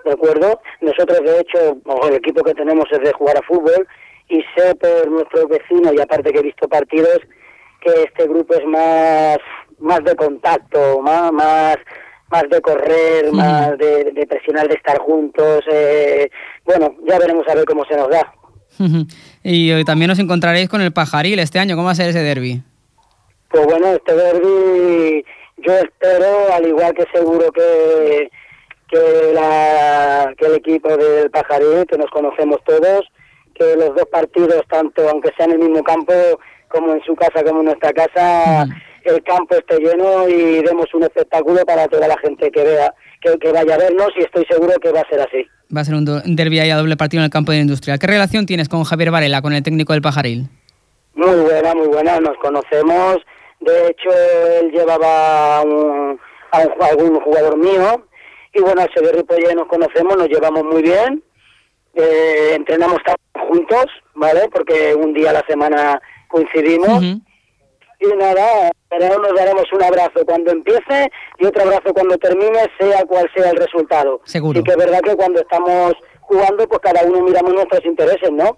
¿de 0.06 0.12
acuerdo? 0.12 0.60
Nosotros, 0.82 1.20
de 1.22 1.40
hecho, 1.40 1.78
el 2.08 2.16
equipo 2.16 2.44
que 2.44 2.54
tenemos 2.54 2.86
es 2.92 3.00
de 3.00 3.14
jugar 3.14 3.38
a 3.38 3.48
fútbol 3.48 3.88
y 4.28 4.42
sé 4.56 4.76
por 4.76 5.10
nuestros 5.10 5.48
vecinos, 5.48 5.94
y 5.94 6.02
aparte 6.02 6.32
que 6.32 6.40
he 6.40 6.44
visto 6.44 6.68
partidos, 6.68 7.20
que 7.82 8.04
este 8.04 8.28
grupo 8.28 8.54
es 8.54 8.66
más, 8.66 9.38
más 9.80 10.04
de 10.04 10.16
contacto, 10.16 11.02
más, 11.02 11.32
más, 11.32 11.78
más 12.30 12.44
de 12.50 12.62
correr, 12.62 13.32
más 13.32 13.78
de, 13.78 14.28
presionar, 14.30 14.68
de 14.68 14.76
estar 14.76 15.00
juntos. 15.00 15.64
Eh, 15.72 16.30
bueno, 16.64 16.96
ya 17.08 17.18
veremos 17.18 17.48
a 17.48 17.56
ver 17.56 17.66
cómo 17.66 17.86
se 17.86 17.96
nos 17.96 18.10
da. 18.10 18.34
Y 19.44 19.84
también 19.86 20.12
os 20.12 20.20
encontraréis 20.20 20.70
con 20.70 20.82
el 20.82 20.92
Pajaril 20.92 21.40
este 21.40 21.60
año. 21.60 21.76
¿Cómo 21.76 21.86
va 21.86 21.92
a 21.92 21.96
ser 21.96 22.10
ese 22.10 22.24
derby? 22.24 22.62
Pues 23.50 23.66
bueno, 23.66 23.88
este 23.94 24.14
derby 24.14 25.26
yo 25.58 25.74
espero, 25.74 26.54
al 26.54 26.68
igual 26.68 26.94
que 26.94 27.06
seguro 27.14 27.52
que, 27.52 28.30
que, 28.88 29.34
la, 29.34 30.34
que 30.38 30.46
el 30.46 30.56
equipo 30.56 30.96
del 30.96 31.30
Pajarí, 31.32 31.86
que 31.88 31.98
nos 31.98 32.10
conocemos 32.12 32.60
todos, 32.66 33.06
que 33.56 33.76
los 33.76 33.96
dos 33.96 34.06
partidos, 34.12 34.64
tanto 34.70 35.08
aunque 35.10 35.32
sea 35.36 35.46
en 35.48 35.54
el 35.54 35.60
mismo 35.60 35.84
campo, 35.84 36.14
como 36.70 36.94
en 36.94 37.04
su 37.04 37.16
casa, 37.16 37.44
como 37.44 37.60
en 37.60 37.66
nuestra 37.66 37.92
casa, 37.92 38.66
mm. 38.66 38.89
El 39.04 39.24
campo 39.24 39.56
esté 39.56 39.78
lleno 39.80 40.28
y 40.28 40.62
demos 40.64 40.94
un 40.94 41.04
espectáculo 41.04 41.66
para 41.66 41.88
toda 41.88 42.08
la 42.08 42.18
gente 42.18 42.52
que 42.52 42.64
vea, 42.64 42.94
que, 43.22 43.38
que, 43.38 43.52
vaya 43.52 43.76
a 43.76 43.78
vernos 43.78 44.10
y 44.18 44.24
estoy 44.24 44.46
seguro 44.50 44.74
que 44.82 44.92
va 44.92 45.02
a 45.02 45.10
ser 45.10 45.22
así. 45.22 45.46
Va 45.76 45.82
a 45.82 45.86
ser 45.86 45.96
un, 45.96 46.06
derbi 46.06 46.60
ahí 46.60 46.70
a 46.70 46.78
doble 46.78 46.98
partido 46.98 47.22
en 47.22 47.26
el 47.26 47.32
campo 47.32 47.52
de 47.52 47.60
la 47.60 47.64
industria. 47.64 47.98
¿Qué 47.98 48.08
relación 48.08 48.46
tienes 48.46 48.70
con 48.70 48.84
Javier 48.84 49.12
Varela, 49.12 49.42
con 49.42 49.54
el 49.54 49.64
técnico 49.64 49.94
del 49.94 50.02
Pajaril? 50.02 50.48
Muy 51.16 51.40
buena, 51.42 51.76
muy 51.76 51.88
buena. 51.88 52.20
Nos 52.20 52.38
conocemos 52.38 53.20
de 53.60 53.88
hecho, 53.88 54.10
él 54.62 54.72
llevaba 54.72 55.58
a, 55.58 55.62
un, 55.64 56.20
algún 56.52 57.20
jugador 57.20 57.58
mío. 57.58 58.06
Y 58.54 58.62
bueno, 58.62 58.82
al 58.82 58.94
ser 58.94 59.16
Ripollet 59.16 59.56
nos 59.56 59.68
conocemos, 59.68 60.18
nos 60.18 60.28
llevamos 60.28 60.64
muy 60.64 60.82
bien. 60.82 61.24
Eh, 61.94 62.54
entrenamos 62.56 63.00
juntos, 63.48 63.86
¿vale? 64.16 64.48
Porque 64.52 64.96
un 64.96 65.14
día 65.14 65.32
a 65.32 65.34
la 65.34 65.46
semana 65.48 66.02
coincidimos. 66.28 67.04
Y 68.00 68.18
nada, 68.18 68.72
pero 68.90 69.20
nos 69.20 69.36
daremos 69.36 69.66
un 69.74 69.84
abrazo 69.84 70.26
cuando 70.26 70.52
empiece 70.52 71.12
y 71.38 71.46
otro 71.46 71.64
abrazo 71.64 71.94
cuando 71.94 72.18
termine, 72.18 72.60
sea 72.80 73.06
cual 73.06 73.30
sea 73.36 73.50
el 73.52 73.58
resultado. 73.58 74.22
Seguro. 74.24 74.60
Y 74.60 74.64
que 74.64 74.72
es 74.72 74.78
verdad 74.78 75.02
que 75.02 75.16
cuando 75.16 75.42
estamos 75.42 75.94
jugando, 76.22 76.68
pues 76.68 76.80
cada 76.82 77.04
uno 77.04 77.22
miramos 77.24 77.54
nuestros 77.54 77.84
intereses, 77.86 78.32
¿no? 78.32 78.58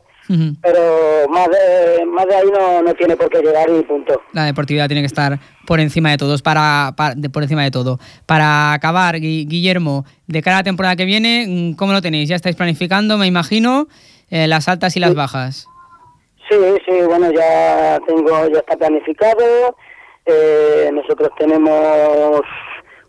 Pero 0.61 1.27
más 1.29 1.47
de, 1.49 2.05
más 2.05 2.25
de 2.25 2.35
ahí 2.35 2.47
no, 2.53 2.81
no, 2.81 2.93
tiene 2.93 3.17
por 3.17 3.29
qué 3.29 3.39
llegar 3.39 3.69
y 3.69 3.81
punto. 3.83 4.21
La 4.31 4.45
deportividad 4.45 4.87
tiene 4.87 5.01
que 5.01 5.07
estar 5.07 5.39
por 5.65 5.81
encima 5.81 6.09
de 6.11 6.17
todos, 6.17 6.41
para, 6.41 6.95
por 7.33 7.43
encima 7.43 7.63
de 7.63 7.71
todo. 7.71 7.99
Para 8.25 8.71
acabar, 8.71 9.19
Guillermo, 9.19 10.05
de 10.27 10.41
cara 10.41 10.57
a 10.57 10.59
la 10.59 10.63
temporada 10.63 10.95
que 10.95 11.03
viene, 11.03 11.75
¿cómo 11.75 11.91
lo 11.91 12.01
tenéis? 12.01 12.29
¿Ya 12.29 12.37
estáis 12.37 12.55
planificando, 12.55 13.17
me 13.17 13.27
imagino, 13.27 13.87
eh, 14.29 14.47
las 14.47 14.69
altas 14.69 14.95
y 14.95 15.01
las 15.01 15.15
bajas? 15.15 15.67
Sí, 16.51 16.57
sí, 16.85 17.01
bueno, 17.07 17.31
ya 17.31 17.97
tengo, 18.05 18.47
ya 18.49 18.59
está 18.59 18.75
planificado. 18.75 19.77
Eh, 20.25 20.89
nosotros 20.91 21.29
tenemos 21.37 22.41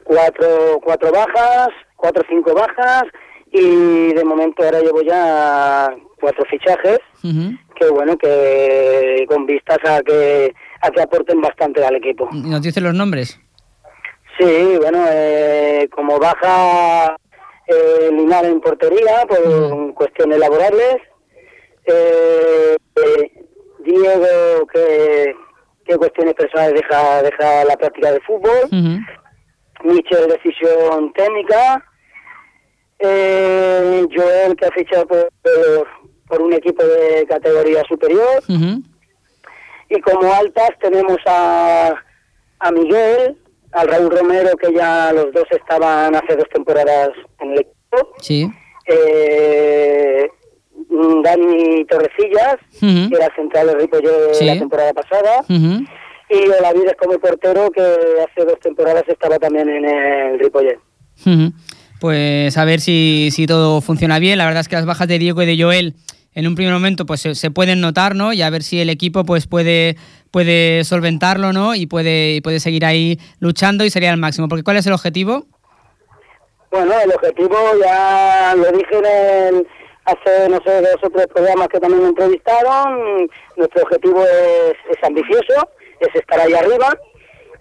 cuatro, 0.05 0.79
cuatro 0.81 1.11
bajas, 1.11 1.71
cuatro 1.97 2.23
o 2.23 2.29
cinco 2.29 2.55
bajas 2.55 3.03
y 3.51 4.13
de 4.15 4.25
momento 4.25 4.63
ahora 4.63 4.81
llevo 4.81 5.03
ya 5.03 5.93
cuatro 6.21 6.45
fichajes 6.49 7.01
que 7.75 7.89
bueno 7.91 8.17
que 8.17 9.27
con 9.29 9.45
vistas 9.45 9.79
a 9.85 10.01
que 10.03 10.55
a 10.81 10.91
que 10.91 11.03
aporten 11.03 11.41
bastante 11.41 11.85
al 11.85 11.97
equipo. 11.97 12.29
Nos 12.33 12.63
dicen 12.63 12.85
los 12.85 12.95
nombres 12.95 13.39
sí 14.39 14.79
bueno 14.81 15.05
eh, 15.11 15.89
como 15.95 16.19
baja 16.19 17.15
eh, 17.67 18.11
Linar 18.11 18.47
en 18.47 18.61
portería 18.61 19.27
por 19.29 19.95
cuestiones 19.95 20.39
laborales 20.39 20.97
eh, 21.87 22.77
Diego 23.81 24.67
que, 24.73 25.35
que 25.85 25.97
cuestiones 25.97 26.35
personales 26.35 26.75
deja 26.75 27.23
deja 27.23 27.65
la 27.65 27.77
práctica 27.77 28.13
de 28.13 28.21
fútbol 28.21 28.71
Michel 29.85 30.29
decisión 30.29 31.13
técnica 31.13 31.85
eh, 33.03 34.07
Joel 34.15 34.57
que 34.57 34.67
ha 34.67 34.71
fichado 34.71 35.07
por, 35.07 35.29
por, 36.29 36.43
un 36.43 36.53
equipo 36.53 36.85
de 36.85 37.27
categoría 37.27 37.83
superior. 37.89 38.43
Y 39.89 40.01
como 40.01 40.33
altas 40.33 40.71
tenemos 40.81 41.19
a, 41.27 41.95
a 42.61 42.71
Miguel, 42.71 43.37
al 43.73 43.89
Raúl 43.89 44.11
Romero, 44.11 44.57
que 44.57 44.73
ya 44.73 45.13
los 45.13 45.33
dos 45.33 45.45
estaban 45.51 46.15
hace 46.15 46.37
dos 46.37 46.49
temporadas 46.53 47.11
en 47.41 47.53
el 47.53 47.61
equipo. 47.61 48.15
Sí. 48.19 48.51
Eh, 48.87 50.31
Dani 51.23 51.85
Torrecillas, 51.87 52.57
que 52.81 53.15
era 53.15 53.35
central 53.35 53.69
de 53.69 53.75
Ripollet 53.77 54.43
la 54.43 54.59
temporada 54.59 54.93
pasada. 54.93 55.45
Y 55.49 56.49
Olavides 56.49 56.95
como 56.99 57.19
portero, 57.19 57.71
que 57.71 57.83
hace 57.83 58.47
dos 58.47 58.59
temporadas 58.61 59.05
estaba 59.07 59.39
también 59.39 59.69
en 59.69 59.85
el 59.85 60.39
Ripollet 60.39 60.79
pues 62.03 62.59
a 62.59 62.65
ver 62.65 62.81
si, 62.81 63.29
si 63.31 63.47
todo 63.47 63.81
funciona 63.81 64.19
bien. 64.19 64.37
La 64.37 64.45
verdad 64.45 64.63
es 64.63 64.69
que 64.69 64.75
las 64.75 64.87
bajas 64.87 65.07
de 65.07 65.21
Diego 65.21 65.41
y 65.41 65.47
de 65.47 65.63
Joel 65.63 65.95
en 66.35 66.49
un 66.49 66.57
primer 66.57 66.73
momento 66.73 67.07
pues 67.07 67.21
se, 67.21 67.51
pueden 67.53 67.81
notar, 67.81 68.17
¿no? 68.17 68.33
Y 68.33 68.43
a 68.43 68.51
ver 68.51 68.65
si 68.65 68.81
el 68.81 68.91
equipo 68.91 69.25
pues 69.25 69.47
puede, 69.47 69.97
puede 70.33 70.83
solventarlo, 70.83 71.53
¿no? 71.53 71.77
Y 71.77 71.87
puede, 71.87 72.43
puede 72.43 72.59
seguir 72.59 72.85
ahí 72.85 73.21
luchando 73.39 73.85
y 73.85 73.91
sería 73.91 74.11
el 74.11 74.17
máximo. 74.17 74.49
Porque 74.49 74.65
¿cuál 74.65 74.79
es 74.79 74.87
el 74.89 74.95
objetivo? 74.95 75.47
Bueno, 76.73 76.93
el 77.05 77.13
objetivo 77.13 77.57
ya 77.81 78.55
lo 78.57 78.73
dije 78.73 79.49
en 79.49 79.67
hace, 80.13 80.49
no 80.49 80.61
sé, 80.65 80.81
dos 80.81 81.03
o 81.03 81.11
tres 81.11 81.27
programas 81.29 81.69
que 81.69 81.81
también 81.81 82.03
me 82.03 82.09
entrevistaron. 82.09 83.29
Nuestro 83.57 83.83
objetivo 83.83 84.25
es, 84.25 84.75
es 84.91 85.05
ambicioso, 85.05 85.69
es 86.01 86.15
estar 86.15 86.41
ahí 86.41 86.53
arriba. 86.53 86.97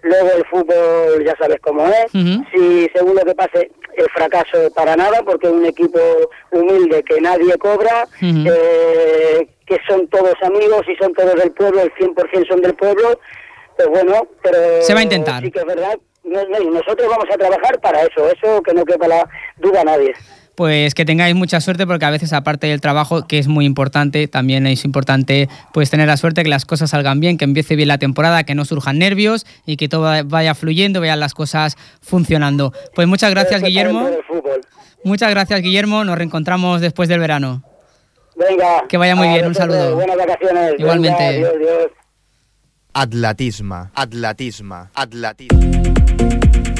Luego 0.02 0.30
el 0.36 0.44
fútbol 0.46 1.24
ya 1.24 1.34
sabes 1.38 1.58
cómo 1.60 1.86
es. 1.86 2.10
Si 2.10 2.90
según 2.94 3.14
lo 3.14 3.24
que 3.24 3.34
pase, 3.34 3.70
el 3.96 4.10
fracaso 4.10 4.72
para 4.74 4.96
nada, 4.96 5.22
porque 5.22 5.46
es 5.46 5.52
un 5.52 5.64
equipo 5.64 6.00
humilde 6.50 7.04
que 7.04 7.20
nadie 7.20 7.56
cobra, 7.58 8.08
eh, 8.20 9.48
que 9.64 9.78
son 9.88 10.08
todos 10.08 10.34
amigos 10.42 10.82
y 10.88 10.96
son 10.96 11.12
todos 11.14 11.34
del 11.36 11.52
pueblo, 11.52 11.82
el 11.82 11.94
100% 11.94 12.48
son 12.48 12.60
del 12.62 12.74
pueblo, 12.74 13.20
pues 13.76 13.88
bueno, 13.88 14.26
pero... 14.42 14.82
Se 14.82 14.92
va 14.92 15.00
a 15.00 15.04
intentar. 15.04 15.42
Sí 15.42 15.52
que 15.52 15.60
es 15.60 15.66
verdad, 15.66 15.96
nosotros 16.24 17.08
vamos 17.08 17.26
a 17.32 17.38
trabajar 17.38 17.80
para 17.80 18.02
eso, 18.02 18.28
eso 18.28 18.62
que 18.62 18.74
no 18.74 18.84
quepa 18.84 19.06
la 19.06 19.28
duda 19.58 19.82
a 19.82 19.84
nadie 19.84 20.14
pues 20.54 20.94
que 20.94 21.04
tengáis 21.04 21.34
mucha 21.34 21.60
suerte 21.60 21.86
porque 21.86 22.04
a 22.04 22.10
veces 22.10 22.32
aparte 22.32 22.66
del 22.66 22.80
trabajo 22.80 23.26
que 23.26 23.38
es 23.38 23.48
muy 23.48 23.64
importante 23.64 24.28
también 24.28 24.66
es 24.66 24.84
importante 24.84 25.48
pues 25.72 25.90
tener 25.90 26.08
la 26.08 26.16
suerte 26.16 26.42
que 26.42 26.48
las 26.48 26.64
cosas 26.64 26.90
salgan 26.90 27.20
bien 27.20 27.38
que 27.38 27.44
empiece 27.44 27.76
bien 27.76 27.88
la 27.88 27.98
temporada 27.98 28.44
que 28.44 28.54
no 28.54 28.64
surjan 28.64 28.98
nervios 28.98 29.46
y 29.66 29.76
que 29.76 29.88
todo 29.88 30.10
vaya 30.26 30.54
fluyendo 30.54 31.00
vean 31.00 31.20
las 31.20 31.34
cosas 31.34 31.76
funcionando. 32.00 32.72
Pues 32.94 33.08
muchas 33.08 33.30
gracias 33.30 33.62
Guillermo. 33.62 34.08
muchas 35.04 35.30
gracias 35.30 35.62
Guillermo. 35.62 36.04
Nos 36.04 36.16
reencontramos 36.16 36.80
después 36.80 37.08
del 37.08 37.20
verano. 37.20 37.62
Venga. 38.36 38.86
Que 38.88 38.96
vaya 38.96 39.14
muy 39.14 39.28
bien. 39.28 39.46
Un 39.46 39.54
saludo. 39.54 39.94
Buenas 39.94 40.16
vacaciones. 40.16 40.74
Igualmente. 40.78 41.46
Atletisme. 42.94 43.90
Atletisme. 43.94 44.76
Atletisme. 44.94 46.71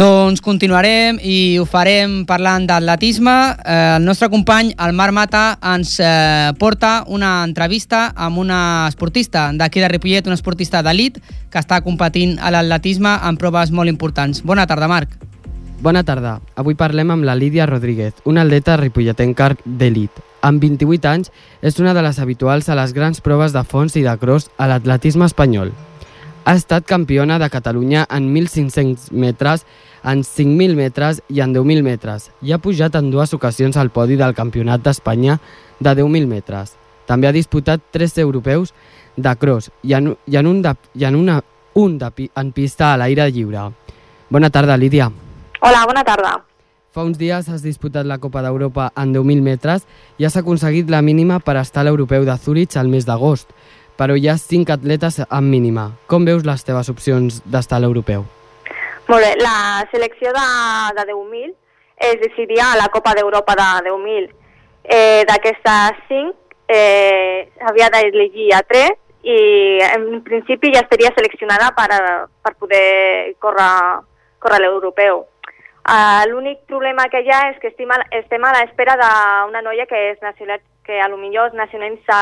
Doncs 0.00 0.40
continuarem 0.40 1.18
i 1.20 1.58
ho 1.60 1.66
farem 1.68 2.22
parlant 2.24 2.64
d'atletisme. 2.64 3.32
Eh, 3.60 3.74
el 3.98 4.06
nostre 4.06 4.30
company, 4.32 4.70
el 4.80 4.94
Marc 4.96 5.12
Mata, 5.12 5.42
ens 5.74 5.98
eh, 6.00 6.54
porta 6.56 7.02
una 7.12 7.42
entrevista 7.44 8.06
amb 8.16 8.40
una 8.40 8.60
esportista 8.88 9.50
d'aquí 9.52 9.82
de 9.84 9.90
Ripollet, 9.92 10.30
una 10.30 10.38
esportista 10.38 10.80
d'elit 10.80 11.18
que 11.52 11.60
està 11.60 11.82
competint 11.84 12.38
a 12.40 12.48
l'atletisme 12.54 13.12
en 13.28 13.36
proves 13.36 13.74
molt 13.76 13.92
importants. 13.92 14.40
Bona 14.40 14.64
tarda, 14.64 14.88
Marc. 14.88 15.18
Bona 15.84 16.00
tarda. 16.00 16.38
Avui 16.56 16.80
parlem 16.80 17.12
amb 17.12 17.28
la 17.28 17.36
Lídia 17.36 17.68
Rodríguez, 17.68 18.24
una 18.24 18.48
atleta 18.48 18.78
ripolletenca 18.80 19.52
d'elit. 19.66 20.24
Amb 20.40 20.64
28 20.64 21.12
anys, 21.12 21.28
és 21.60 21.76
una 21.76 21.92
de 21.92 22.08
les 22.08 22.24
habituals 22.24 22.72
a 22.72 22.80
les 22.80 22.96
grans 22.96 23.20
proves 23.20 23.52
de 23.52 23.66
fons 23.68 24.00
i 24.00 24.08
de 24.08 24.16
cross 24.16 24.48
a 24.56 24.72
l'atletisme 24.72 25.28
espanyol. 25.28 25.76
Ha 26.44 26.54
estat 26.56 26.86
campiona 26.88 27.38
de 27.38 27.50
Catalunya 27.50 28.06
en 28.10 28.34
1.500 28.34 29.10
metres 29.12 29.66
en 30.02 30.22
5.000 30.24 30.74
metres 30.74 31.20
i 31.28 31.42
en 31.44 31.52
10.000 31.54 31.82
metres 31.84 32.30
i 32.40 32.52
ha 32.52 32.58
pujat 32.58 32.96
en 32.96 33.10
dues 33.12 33.34
ocasions 33.36 33.76
al 33.76 33.90
podi 33.92 34.16
del 34.16 34.34
Campionat 34.34 34.80
d'Espanya 34.80 35.38
de 35.78 35.92
10.000 35.92 36.26
metres. 36.26 36.76
També 37.06 37.28
ha 37.28 37.36
disputat 37.36 37.82
tres 37.92 38.16
europeus 38.18 38.72
de 39.16 39.34
cross 39.36 39.70
i 39.82 39.92
en, 39.92 40.14
i 40.26 40.36
en, 40.40 40.46
un, 40.46 40.62
de, 40.62 40.74
i 40.94 41.04
en 41.04 41.16
una, 41.18 41.40
un 41.74 41.98
de, 41.98 42.30
en 42.34 42.52
pista 42.52 42.94
a 42.94 42.96
l'aire 42.96 43.28
lliure. 43.30 43.68
Bona 44.30 44.50
tarda, 44.50 44.78
Lídia. 44.78 45.10
Hola, 45.60 45.84
bona 45.86 46.04
tarda. 46.06 46.38
Fa 46.90 47.04
uns 47.06 47.18
dies 47.20 47.46
has 47.46 47.62
disputat 47.62 48.06
la 48.06 48.18
Copa 48.18 48.40
d'Europa 48.42 48.88
en 48.98 49.12
10.000 49.14 49.44
metres 49.44 49.84
i 50.18 50.26
has 50.26 50.34
aconseguit 50.40 50.88
la 50.90 51.02
mínima 51.02 51.38
per 51.38 51.58
estar 51.60 51.84
a 51.84 51.86
l'europeu 51.86 52.24
de 52.26 52.34
Zurich 52.38 52.74
al 52.80 52.88
mes 52.90 53.06
d'agost, 53.06 53.52
però 54.00 54.16
hi 54.16 54.30
ha 54.32 54.36
cinc 54.40 54.70
atletes 54.72 55.20
amb 55.28 55.52
mínima. 55.52 55.90
Com 56.08 56.24
veus 56.24 56.46
les 56.48 56.64
teves 56.64 56.88
opcions 56.88 57.42
d'estar 57.44 57.76
a 57.76 57.84
l'europeu? 57.84 58.24
Molt 59.10 59.24
bé, 59.26 59.32
la 59.42 59.84
selecció 59.92 60.32
de, 60.32 60.46
de 60.96 61.04
10.000 61.10 61.50
es 62.08 62.20
decidia 62.22 62.70
a 62.70 62.78
la 62.80 62.88
Copa 62.88 63.12
d'Europa 63.18 63.56
de 63.58 63.90
10.000. 63.90 64.30
Eh, 64.84 65.24
D'aquestes 65.28 65.98
5 66.08 66.32
eh, 66.72 67.50
s'havia 67.58 67.90
d'elegir 67.92 68.54
a 68.56 68.62
3 68.64 68.96
i 69.28 69.36
en 69.84 70.22
principi 70.24 70.70
ja 70.72 70.80
estaria 70.86 71.12
seleccionada 71.12 71.74
per, 71.76 71.90
per 72.40 72.54
poder 72.56 73.34
córrer, 73.38 74.00
córrer 74.40 74.62
l'europeu. 74.64 75.26
Uh, 75.80 76.24
L'únic 76.30 76.64
problema 76.70 77.08
que 77.12 77.20
hi 77.20 77.28
ha 77.32 77.42
és 77.50 77.60
que 77.60 77.68
estem 77.72 77.90
a, 77.92 77.98
estem 78.16 78.44
a 78.44 78.54
l'espera 78.56 78.96
d'una 79.00 79.60
noia 79.66 79.84
que, 79.90 80.00
és 80.14 80.24
nacional, 80.24 80.60
que 80.86 81.00
a 81.00 81.08
lo 81.08 81.18
millor 81.20 81.50
es 81.50 81.58
nacionalitza 81.58 82.16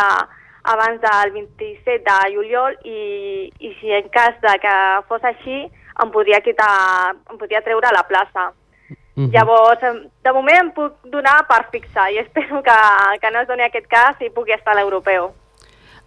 abans 0.69 1.01
del 1.01 1.33
27 1.33 2.05
de 2.05 2.35
juliol 2.35 2.77
i, 2.85 3.51
i 3.59 3.75
si 3.81 3.93
en 3.93 4.09
cas 4.13 4.37
de 4.43 4.55
que 4.63 4.77
fos 5.09 5.25
així 5.25 5.65
em 6.03 6.11
podria, 6.15 6.41
quitar, 6.45 7.15
em 7.31 7.39
podria 7.41 7.63
treure 7.65 7.89
a 7.89 7.95
la 7.95 8.05
plaça. 8.07 8.53
Uh 8.89 9.25
-huh. 9.25 9.31
Llavors, 9.33 9.81
de 10.23 10.33
moment 10.33 10.61
em 10.61 10.71
puc 10.71 10.93
donar 11.05 11.47
per 11.49 11.67
fixar 11.73 12.13
i 12.13 12.19
espero 12.25 12.63
que, 12.63 12.79
que 13.21 13.31
no 13.31 13.41
es 13.41 13.49
doni 13.49 13.63
aquest 13.63 13.87
cas 13.87 14.21
i 14.21 14.31
pugui 14.31 14.53
estar 14.53 14.73
a 14.73 14.77
l'europeu. 14.77 15.33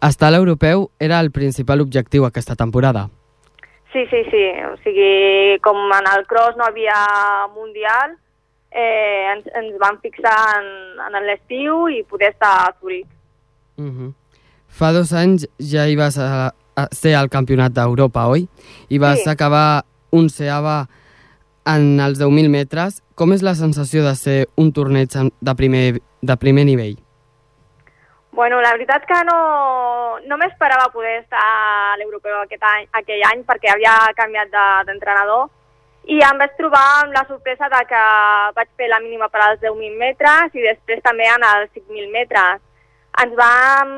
Estar 0.02 0.28
a 0.28 0.32
l'europeu 0.32 0.90
era 1.00 1.20
el 1.20 1.32
principal 1.32 1.82
objectiu 1.82 2.26
aquesta 2.26 2.56
temporada? 2.56 3.10
Sí, 3.92 4.06
sí, 4.08 4.24
sí. 4.32 4.46
O 4.72 4.78
sigui, 4.84 5.60
com 5.62 5.78
en 5.78 6.08
el 6.18 6.26
cross 6.26 6.56
no 6.56 6.64
havia 6.64 6.96
mundial, 7.54 8.16
eh, 8.72 9.32
ens, 9.34 9.46
ens 9.54 9.78
van 9.80 10.00
fixar 10.00 10.38
en, 10.60 10.68
en 11.16 11.26
l'estiu 11.28 11.90
i 11.90 12.04
poder 12.04 12.32
estar 12.32 12.70
a 12.70 12.76
Zurich. 12.80 13.08
Uh 13.78 13.86
-huh. 13.86 14.14
Fa 14.72 14.92
dos 14.96 15.12
anys 15.14 15.46
ja 15.60 15.86
hi 15.88 15.98
vas 16.00 16.18
a, 16.18 16.52
ser 16.96 17.14
al 17.20 17.30
Campionat 17.30 17.76
d'Europa, 17.76 18.28
oi? 18.32 18.48
I 18.90 18.98
vas 19.04 19.24
sí. 19.24 19.30
acabar 19.30 19.84
un 20.12 20.30
seava 20.32 20.86
en 21.68 22.00
els 22.00 22.20
10.000 22.20 22.50
metres. 22.50 23.02
Com 23.16 23.36
és 23.36 23.44
la 23.46 23.54
sensació 23.56 24.04
de 24.08 24.16
ser 24.18 24.40
un 24.58 24.72
torneig 24.74 25.14
de 25.14 25.56
primer, 25.56 25.86
de 26.00 26.38
primer 26.42 26.66
nivell? 26.66 26.98
Bueno, 28.32 28.62
la 28.64 28.72
veritat 28.72 29.04
que 29.06 29.18
no, 29.28 29.40
no 30.26 30.38
m'esperava 30.40 30.88
poder 30.94 31.18
estar 31.20 31.42
a 31.42 31.98
l'europeu 32.00 32.40
aquest 32.40 32.64
any, 32.64 32.88
aquell 32.96 33.26
any 33.28 33.44
perquè 33.44 33.74
havia 33.74 33.96
canviat 34.16 34.54
d'entrenador 34.88 35.50
de, 35.50 35.52
i 36.16 36.18
em 36.26 36.40
vaig 36.40 36.56
trobar 36.58 36.86
amb 37.02 37.14
la 37.14 37.26
sorpresa 37.28 37.68
de 37.70 37.82
que 37.90 38.02
vaig 38.56 38.70
fer 38.80 38.88
la 38.90 39.02
mínima 39.04 39.28
per 39.30 39.44
als 39.44 39.60
10.000 39.62 40.00
metres 40.00 40.56
i 40.58 40.64
després 40.64 41.04
també 41.04 41.28
en 41.30 41.44
els 41.46 41.70
5.000 41.76 42.10
metres. 42.16 42.62
Ens 43.20 43.36
vam 43.36 43.92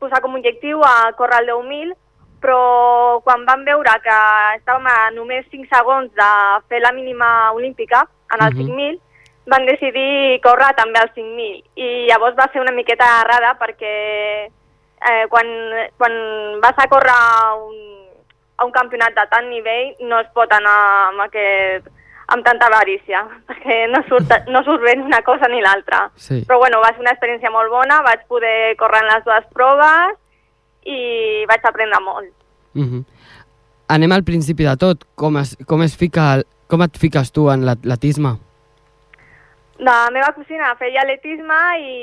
posar 0.00 0.20
com 0.20 0.34
a 0.34 0.38
objectiu 0.38 0.82
a 0.82 1.12
córrer 1.16 1.44
el 1.44 1.54
10.000 1.54 1.94
però 2.40 3.20
quan 3.24 3.46
vam 3.46 3.64
veure 3.64 3.96
que 4.04 4.16
estàvem 4.58 4.86
a 4.90 5.10
només 5.14 5.46
5 5.50 5.66
segons 5.72 6.12
de 6.14 6.30
fer 6.68 6.82
la 6.84 6.92
mínima 6.92 7.52
olímpica 7.52 8.04
en 8.34 8.44
el 8.44 8.54
uh 8.54 8.60
-huh. 8.60 8.66
5.000, 8.66 9.00
van 9.46 9.66
decidir 9.66 10.40
córrer 10.42 10.74
també 10.76 10.98
al 11.00 11.10
5.000 11.14 11.62
i 11.76 12.06
llavors 12.10 12.36
va 12.36 12.50
ser 12.52 12.60
una 12.60 12.72
miqueta 12.72 13.06
errada 13.22 13.56
perquè 13.58 14.50
eh, 15.08 15.26
quan, 15.28 15.46
quan 15.96 16.12
vas 16.60 16.76
a 16.76 16.88
córrer 16.88 17.14
a 17.14 17.54
un, 17.54 17.76
a 18.56 18.64
un 18.64 18.72
campionat 18.72 19.14
de 19.14 19.26
tant 19.30 19.48
nivell 19.48 19.94
no 20.00 20.20
es 20.20 20.28
pot 20.34 20.52
anar 20.52 21.08
amb, 21.08 21.20
aquest, 21.20 21.86
amb 22.34 22.44
tanta 22.44 22.66
avarícia, 22.66 23.22
perquè 23.48 23.86
no 23.92 24.02
surt, 24.08 24.32
no 24.50 24.62
surt 24.66 24.82
bé 24.82 24.96
una 25.00 25.22
cosa 25.26 25.48
ni 25.52 25.60
l'altra. 25.62 26.06
Sí. 26.16 26.42
Però 26.46 26.58
bueno, 26.62 26.80
va 26.84 26.92
ser 26.92 27.04
una 27.04 27.14
experiència 27.14 27.52
molt 27.54 27.70
bona, 27.70 28.02
vaig 28.06 28.26
poder 28.28 28.76
córrer 28.80 29.04
en 29.04 29.12
les 29.12 29.26
dues 29.26 29.52
proves 29.54 30.16
i 30.86 31.44
vaig 31.50 31.64
aprendre 31.64 32.00
molt. 32.00 32.32
Uh 32.74 32.82
-huh. 32.82 33.04
Anem 33.88 34.12
al 34.12 34.24
principi 34.24 34.64
de 34.64 34.76
tot. 34.76 35.04
Com, 35.14 35.36
es, 35.36 35.56
com, 35.66 35.82
es 35.82 35.96
fica, 35.96 36.42
com 36.66 36.82
et 36.82 36.98
fiques 36.98 37.30
tu 37.32 37.50
en 37.50 37.64
l'atletisme? 37.64 38.36
La 39.78 40.08
meva 40.10 40.32
cosina 40.32 40.74
feia 40.80 41.02
atletisme 41.02 41.60
i 41.78 41.94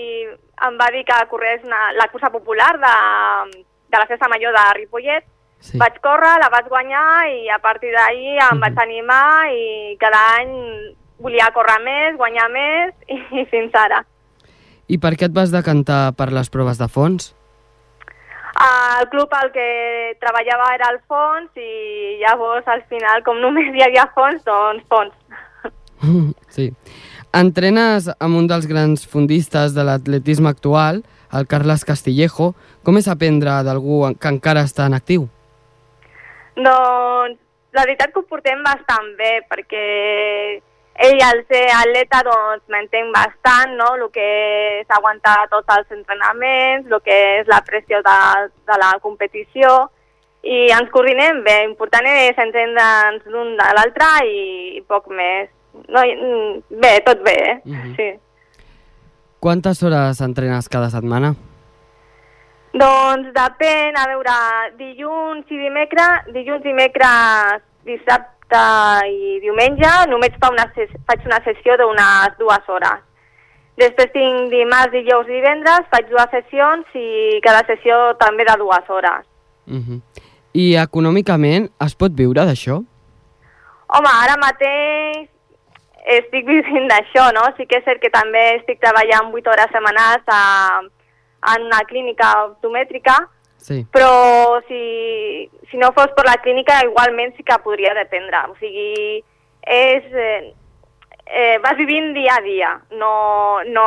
em 0.67 0.77
va 0.79 0.89
dir 0.93 1.03
que 1.03 1.27
corrés 1.29 1.63
una, 1.63 1.91
la 1.97 2.07
cursa 2.07 2.29
popular 2.29 2.77
de, 2.79 2.95
de 3.89 3.97
la 3.97 4.05
festa 4.05 4.29
major 4.29 4.53
de 4.53 4.73
Ripollet. 4.79 5.25
Sí. 5.63 5.77
Vaig 5.79 5.95
córrer, 6.03 6.33
la 6.41 6.49
vaig 6.51 6.67
guanyar 6.67 7.29
i 7.31 7.47
a 7.49 7.59
partir 7.63 7.93
d'ahir 7.93 8.35
em 8.35 8.41
uh 8.41 8.49
-huh. 8.51 8.59
vaig 8.65 8.79
animar 8.83 9.47
i 9.51 9.95
cada 9.99 10.19
any 10.39 10.51
volia 11.19 11.53
córrer 11.55 11.79
més, 11.83 12.17
guanyar 12.17 12.49
més 12.51 12.91
i, 13.07 13.15
i 13.41 13.45
fins 13.45 13.71
ara. 13.73 14.03
I 14.87 14.97
per 14.97 15.15
què 15.15 15.25
et 15.29 15.33
vas 15.33 15.51
decantar 15.51 16.13
per 16.19 16.31
les 16.31 16.49
proves 16.49 16.77
de 16.77 16.87
fons? 16.87 17.33
El 18.99 19.07
club 19.09 19.29
al 19.33 19.51
que 19.51 20.15
treballava 20.19 20.73
era 20.75 20.89
el 20.93 20.99
fons 21.07 21.49
i 21.55 22.19
llavors 22.21 22.67
al 22.67 22.83
final, 22.89 23.23
com 23.23 23.39
només 23.41 23.73
hi 23.73 23.81
havia 23.81 24.11
fons, 24.13 24.43
doncs 24.43 24.83
fons. 24.89 25.13
Sí. 26.49 26.73
Entrenes 27.33 28.09
amb 28.19 28.37
un 28.37 28.47
dels 28.47 28.67
grans 28.67 29.07
fundistes 29.07 29.73
de 29.73 29.83
l'atletisme 29.87 30.49
actual, 30.49 31.01
el 31.33 31.47
Carles 31.47 31.85
Castillejo. 31.87 32.53
Com 32.83 32.99
és 32.99 33.07
aprendre 33.07 33.63
d'algú 33.63 34.03
que 34.19 34.27
encara 34.27 34.67
està 34.67 34.85
en 34.85 34.93
actiu? 34.93 35.29
Doncs 36.55 37.39
la 37.73 37.85
veritat 37.87 38.13
que 38.13 38.21
ho 38.21 38.29
portem 38.29 38.61
bastant 38.65 39.09
bé, 39.17 39.39
perquè 39.49 39.83
ell 41.07 41.21
al 41.25 41.41
ser 41.49 41.63
atleta 41.73 42.21
doncs 42.27 42.61
m'entenc 42.69 43.09
bastant, 43.15 43.73
no?, 43.79 43.89
el 43.97 44.09
que 44.13 44.27
és 44.83 44.93
aguantar 44.93 45.47
tots 45.49 45.73
els 45.75 45.97
entrenaments, 45.97 46.85
el 46.91 47.01
que 47.01 47.17
és 47.39 47.49
la 47.49 47.63
pressió 47.65 48.03
de, 48.05 48.17
de 48.69 48.77
la 48.77 48.91
competició, 49.01 49.73
i 50.43 50.67
ens 50.75 50.91
coordinem 50.93 51.41
bé, 51.45 51.63
important 51.69 52.05
és 52.11 52.37
entendre'ns 52.45 53.25
l'un 53.31 53.55
de 53.57 53.69
l'altre 53.77 54.09
i, 54.27 54.43
i 54.77 54.81
poc 54.85 55.07
més. 55.09 55.49
No, 55.89 56.03
bé, 56.83 56.91
tot 57.07 57.23
bé, 57.25 57.33
eh? 57.33 57.57
Uh 57.65 57.73
mhm. 57.73 57.81
-huh. 57.81 57.95
sí. 57.97 58.09
Quantes 59.39 59.83
hores 59.83 60.21
entrenes 60.21 60.69
cada 60.69 60.89
setmana? 60.89 61.35
Doncs 62.73 63.29
depèn, 63.35 63.97
a 64.01 64.07
veure, 64.09 64.35
dilluns 64.79 65.49
i 65.53 65.59
dimecres, 65.61 66.29
dilluns, 66.33 66.63
dimecres, 66.65 67.61
dissabte, 67.85 68.61
i 69.09 69.39
diumenge 69.43 69.91
només 70.09 70.33
fa 70.41 70.49
una 70.53 70.65
faig 70.73 71.25
una 71.25 71.39
sessió 71.45 71.77
d'unes 71.77 72.37
dues 72.39 72.69
hores. 72.69 73.03
Després 73.77 74.09
tinc 74.13 74.49
dimarts, 74.53 74.93
dijous 74.93 75.29
i 75.29 75.37
divendres, 75.37 75.85
faig 75.93 76.09
dues 76.09 76.33
sessions 76.33 76.97
i 76.97 77.39
cada 77.45 77.61
sessió 77.69 77.99
també 78.21 78.45
de 78.45 78.57
dues 78.61 78.89
hores. 78.89 79.25
Uh 79.65 79.81
-huh. 79.81 80.01
I 80.53 80.75
econòmicament 80.77 81.69
es 81.81 81.95
pot 81.95 82.11
viure 82.11 82.45
d'això? 82.45 82.83
Home, 83.93 84.11
ara 84.23 84.35
mateix 84.41 85.29
estic 86.17 86.45
vivint 86.45 86.87
d'això, 86.89 87.31
no? 87.33 87.43
Sí 87.57 87.65
que 87.65 87.77
és 87.77 87.85
cert 87.85 88.01
que 88.01 88.09
també 88.09 88.57
estic 88.57 88.79
treballant 88.79 89.33
8 89.33 89.49
hores 89.49 89.71
setmanals 89.71 90.23
a, 90.27 90.81
en 91.55 91.69
una 91.69 91.83
clínica 91.89 92.33
optomètrica, 92.45 93.17
Sí. 93.63 93.85
Però 93.95 94.59
si, 94.67 95.49
si 95.71 95.77
no 95.77 95.93
fos 95.95 96.11
per 96.17 96.25
la 96.27 96.35
clínica, 96.43 96.81
igualment 96.83 97.31
sí 97.37 97.45
que 97.47 97.55
podria 97.63 97.93
dependre. 97.95 98.41
O 98.51 98.57
sigui, 98.59 99.23
és... 99.63 100.03
Eh, 100.11 100.51
eh, 101.25 101.57
vas 101.63 101.77
vivint 101.79 102.11
dia 102.13 102.35
a 102.35 102.43
dia. 102.43 102.73
No, 102.99 103.63
no 103.63 103.85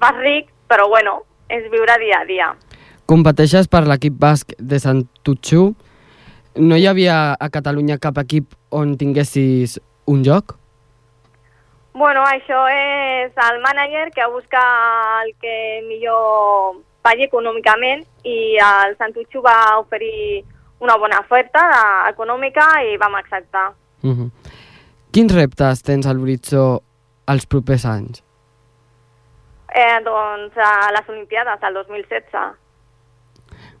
vas 0.00 0.16
ric, 0.24 0.48
però 0.72 0.88
bueno, 0.88 1.20
és 1.52 1.68
viure 1.68 1.98
dia 2.00 2.22
a 2.22 2.24
dia. 2.24 2.48
Competeixes 3.04 3.68
per 3.68 3.84
l'equip 3.84 4.16
basc 4.16 4.56
de 4.56 4.80
Santutxu. 4.80 5.68
No 6.56 6.80
hi 6.80 6.88
havia 6.88 7.36
a 7.36 7.52
Catalunya 7.52 8.00
cap 8.00 8.18
equip 8.24 8.56
on 8.72 8.96
tinguessis 8.96 9.76
un 10.08 10.24
joc? 10.24 10.56
Bueno, 11.92 12.24
això 12.24 12.64
és 12.72 13.36
el 13.50 13.58
mànager 13.60 14.08
que 14.14 14.26
busca 14.32 14.62
el 15.26 15.34
que 15.42 15.56
millor 15.88 16.80
pagui 17.02 17.26
econòmicament 17.28 18.04
i 18.24 18.56
el 18.60 18.96
Santutxu 18.98 19.42
va 19.44 19.78
oferir 19.80 20.44
una 20.80 20.96
bona 20.96 21.20
oferta 21.20 21.62
econòmica 22.08 22.66
i 22.88 22.96
vam 22.96 23.14
acceptar. 23.14 23.72
Uh 24.02 24.10
-huh. 24.10 24.30
Quins 25.12 25.34
reptes 25.34 25.82
tens 25.82 26.06
al 26.06 26.16
l'horitzó 26.16 26.82
els 27.26 27.46
propers 27.46 27.84
anys? 27.84 28.22
Eh, 29.74 30.00
doncs 30.04 30.56
a 30.56 30.90
les 30.92 31.08
Olimpiades, 31.08 31.62
el 31.62 31.74
2016. 31.74 32.58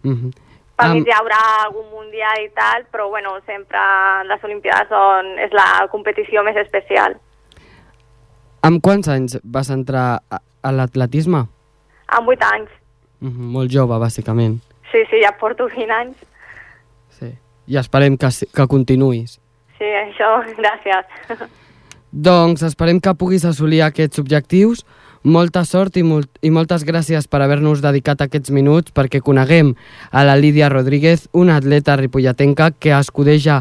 Uh 0.04 0.10
-huh. 0.10 0.32
Per 0.76 0.86
Am- 0.86 0.92
mig 0.92 1.06
hi 1.06 1.12
haurà 1.12 1.40
algun 1.64 1.90
mundial 1.90 2.38
i 2.40 2.50
tal, 2.54 2.86
però 2.92 3.08
bueno, 3.08 3.30
sempre 3.46 3.78
les 4.24 4.44
Olimpiades 4.44 4.88
són, 4.88 5.38
és 5.38 5.52
la 5.52 5.86
competició 5.90 6.42
més 6.42 6.56
especial. 6.56 7.16
Amb 8.62 8.80
quants 8.82 9.08
anys 9.08 9.38
vas 9.42 9.70
entrar 9.70 10.20
a, 10.30 10.40
a 10.62 10.72
l'atletisme? 10.72 11.46
Amb 12.06 12.28
8 12.28 12.44
anys. 12.54 12.79
Uh 13.20 13.28
-huh. 13.28 13.50
Molt 13.56 13.72
jove, 13.72 13.98
bàsicament. 13.98 14.60
Sí, 14.90 14.98
sí, 15.10 15.20
ja 15.22 15.32
porto 15.38 15.68
20 15.68 15.90
anys. 15.90 16.16
Sí. 17.18 17.34
I 17.66 17.76
esperem 17.76 18.16
que, 18.16 18.28
que 18.54 18.66
continuïs. 18.66 19.38
Sí, 19.78 19.84
això, 19.84 20.42
gràcies. 20.60 21.48
Doncs 22.10 22.62
esperem 22.62 23.00
que 23.00 23.14
puguis 23.14 23.44
assolir 23.44 23.82
aquests 23.82 24.18
objectius. 24.18 24.84
Molta 25.22 25.64
sort 25.64 25.96
i, 25.96 26.02
molt, 26.02 26.30
i 26.40 26.50
moltes 26.50 26.82
gràcies 26.88 27.28
per 27.28 27.42
haver-nos 27.42 27.82
dedicat 27.84 28.22
aquests 28.24 28.50
minuts 28.50 28.92
perquè 28.96 29.20
coneguem 29.20 29.74
a 30.10 30.24
la 30.24 30.36
Lídia 30.36 30.70
Rodríguez, 30.72 31.28
una 31.32 31.56
atleta 31.56 31.96
ripolletenca 31.96 32.70
que 32.70 32.94
escudeja 32.96 33.60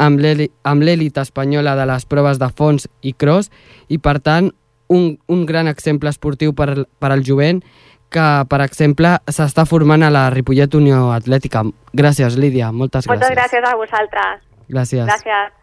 amb 0.00 0.20
l'èlit 0.20 1.18
espanyola 1.18 1.74
de 1.76 1.86
les 1.88 2.04
proves 2.04 2.38
de 2.38 2.48
fons 2.56 2.86
i 3.00 3.12
cross 3.12 3.50
i, 3.88 3.96
per 3.98 4.18
tant, 4.20 4.50
un, 4.90 5.18
un 5.28 5.46
gran 5.46 5.68
exemple 5.68 6.10
esportiu 6.10 6.52
per, 6.52 6.84
per 6.98 7.12
al 7.12 7.24
jovent 7.24 7.62
que, 8.12 8.26
per 8.50 8.60
exemple, 8.66 9.14
s'està 9.30 9.64
formant 9.68 10.02
a 10.02 10.10
la 10.12 10.26
Ripollet 10.34 10.74
Unió 10.74 11.08
Atlètica. 11.14 11.64
Gràcies, 11.96 12.36
Lídia. 12.40 12.72
Moltes 12.72 13.06
gràcies. 13.06 13.14
Moltes 13.14 13.36
gràcies 13.38 13.70
a 13.70 13.76
vosaltres. 13.78 14.44
Gràcies. 14.68 15.06
Gràcies. 15.06 15.56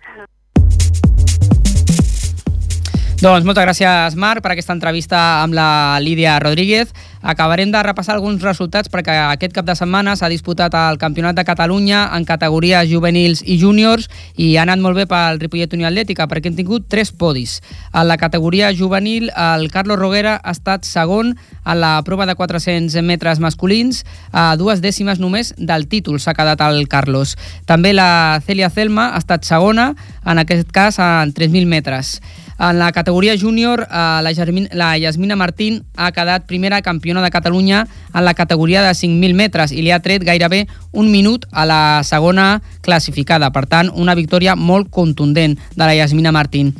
Doncs 3.17 3.47
moltes 3.49 3.65
gràcies, 3.65 4.13
Marc, 4.13 4.43
per 4.45 4.51
aquesta 4.53 4.75
entrevista 4.75 5.17
amb 5.41 5.56
la 5.58 5.97
Lídia 6.06 6.36
Rodríguez. 6.38 6.91
Acabarem 7.25 7.71
de 7.73 7.80
repassar 7.82 8.13
alguns 8.13 8.43
resultats 8.45 8.91
perquè 8.93 9.15
aquest 9.34 9.56
cap 9.56 9.65
de 9.65 9.73
setmana 9.73 10.13
s'ha 10.15 10.30
disputat 10.30 10.75
el 10.77 10.99
Campionat 11.01 11.34
de 11.34 11.43
Catalunya 11.47 12.03
en 12.13 12.27
categories 12.30 12.86
juvenils 12.91 13.41
i 13.41 13.58
júniors 13.58 14.06
i 14.38 14.51
ha 14.53 14.67
anat 14.67 14.84
molt 14.86 15.01
bé 15.01 15.08
pel 15.10 15.41
Ripollet 15.41 15.73
Unió 15.73 15.89
Atlètica 15.89 16.30
perquè 16.30 16.51
hem 16.51 16.60
tingut 16.62 16.86
tres 16.93 17.10
podis. 17.10 17.58
En 17.89 18.06
la 18.06 18.19
categoria 18.21 18.69
juvenil, 18.69 19.32
el 19.34 19.65
Carlos 19.73 19.97
Roguera 19.97 20.38
ha 20.38 20.53
estat 20.53 20.86
segon 20.86 21.34
en 21.65 21.82
la 21.82 21.97
prova 22.06 22.30
de 22.30 22.38
400 22.38 23.01
metres 23.01 23.41
masculins, 23.41 24.06
a 24.32 24.53
dues 24.62 24.77
dècimes 24.86 25.17
només 25.17 25.56
del 25.58 25.89
títol 25.89 26.21
s'ha 26.21 26.38
quedat 26.38 26.62
el 26.69 26.86
Carlos. 26.86 27.34
També 27.65 27.97
la 27.97 28.38
Celia 28.45 28.69
Celma 28.69 29.15
ha 29.15 29.25
estat 29.25 29.41
segona, 29.41 29.95
en 30.21 30.38
aquest 30.38 30.69
cas 30.69 31.01
en 31.01 31.34
3.000 31.34 31.65
metres. 31.65 32.19
En 32.60 32.80
la 32.80 32.91
categoria 32.91 33.36
júnior, 33.38 33.88
eh, 33.89 34.20
la, 34.24 34.34
Germin, 34.34 34.67
la 34.74 34.98
Yasmina 34.98 35.36
Martín 35.36 35.84
ha 35.96 36.12
quedat 36.12 36.48
primera 36.48 36.82
campiona 36.82 37.22
de 37.22 37.30
Catalunya 37.30 37.88
en 38.13 38.26
la 38.26 38.34
categoria 38.34 38.82
de 38.82 38.89
5.000 38.96 39.36
metres 39.36 39.72
i 39.72 39.84
li 39.86 39.91
ha 39.91 40.00
tret 40.02 40.24
gairebé 40.26 40.65
un 40.91 41.12
minut 41.12 41.46
a 41.52 41.65
la 41.70 42.02
segona 42.04 42.62
classificada. 42.82 43.52
Per 43.54 43.67
tant, 43.67 43.91
una 43.93 44.15
victòria 44.15 44.56
molt 44.56 44.89
contundent 44.89 45.58
de 45.76 45.84
la 45.86 45.93
Yasmina 45.96 46.32
Martín. 46.32 46.74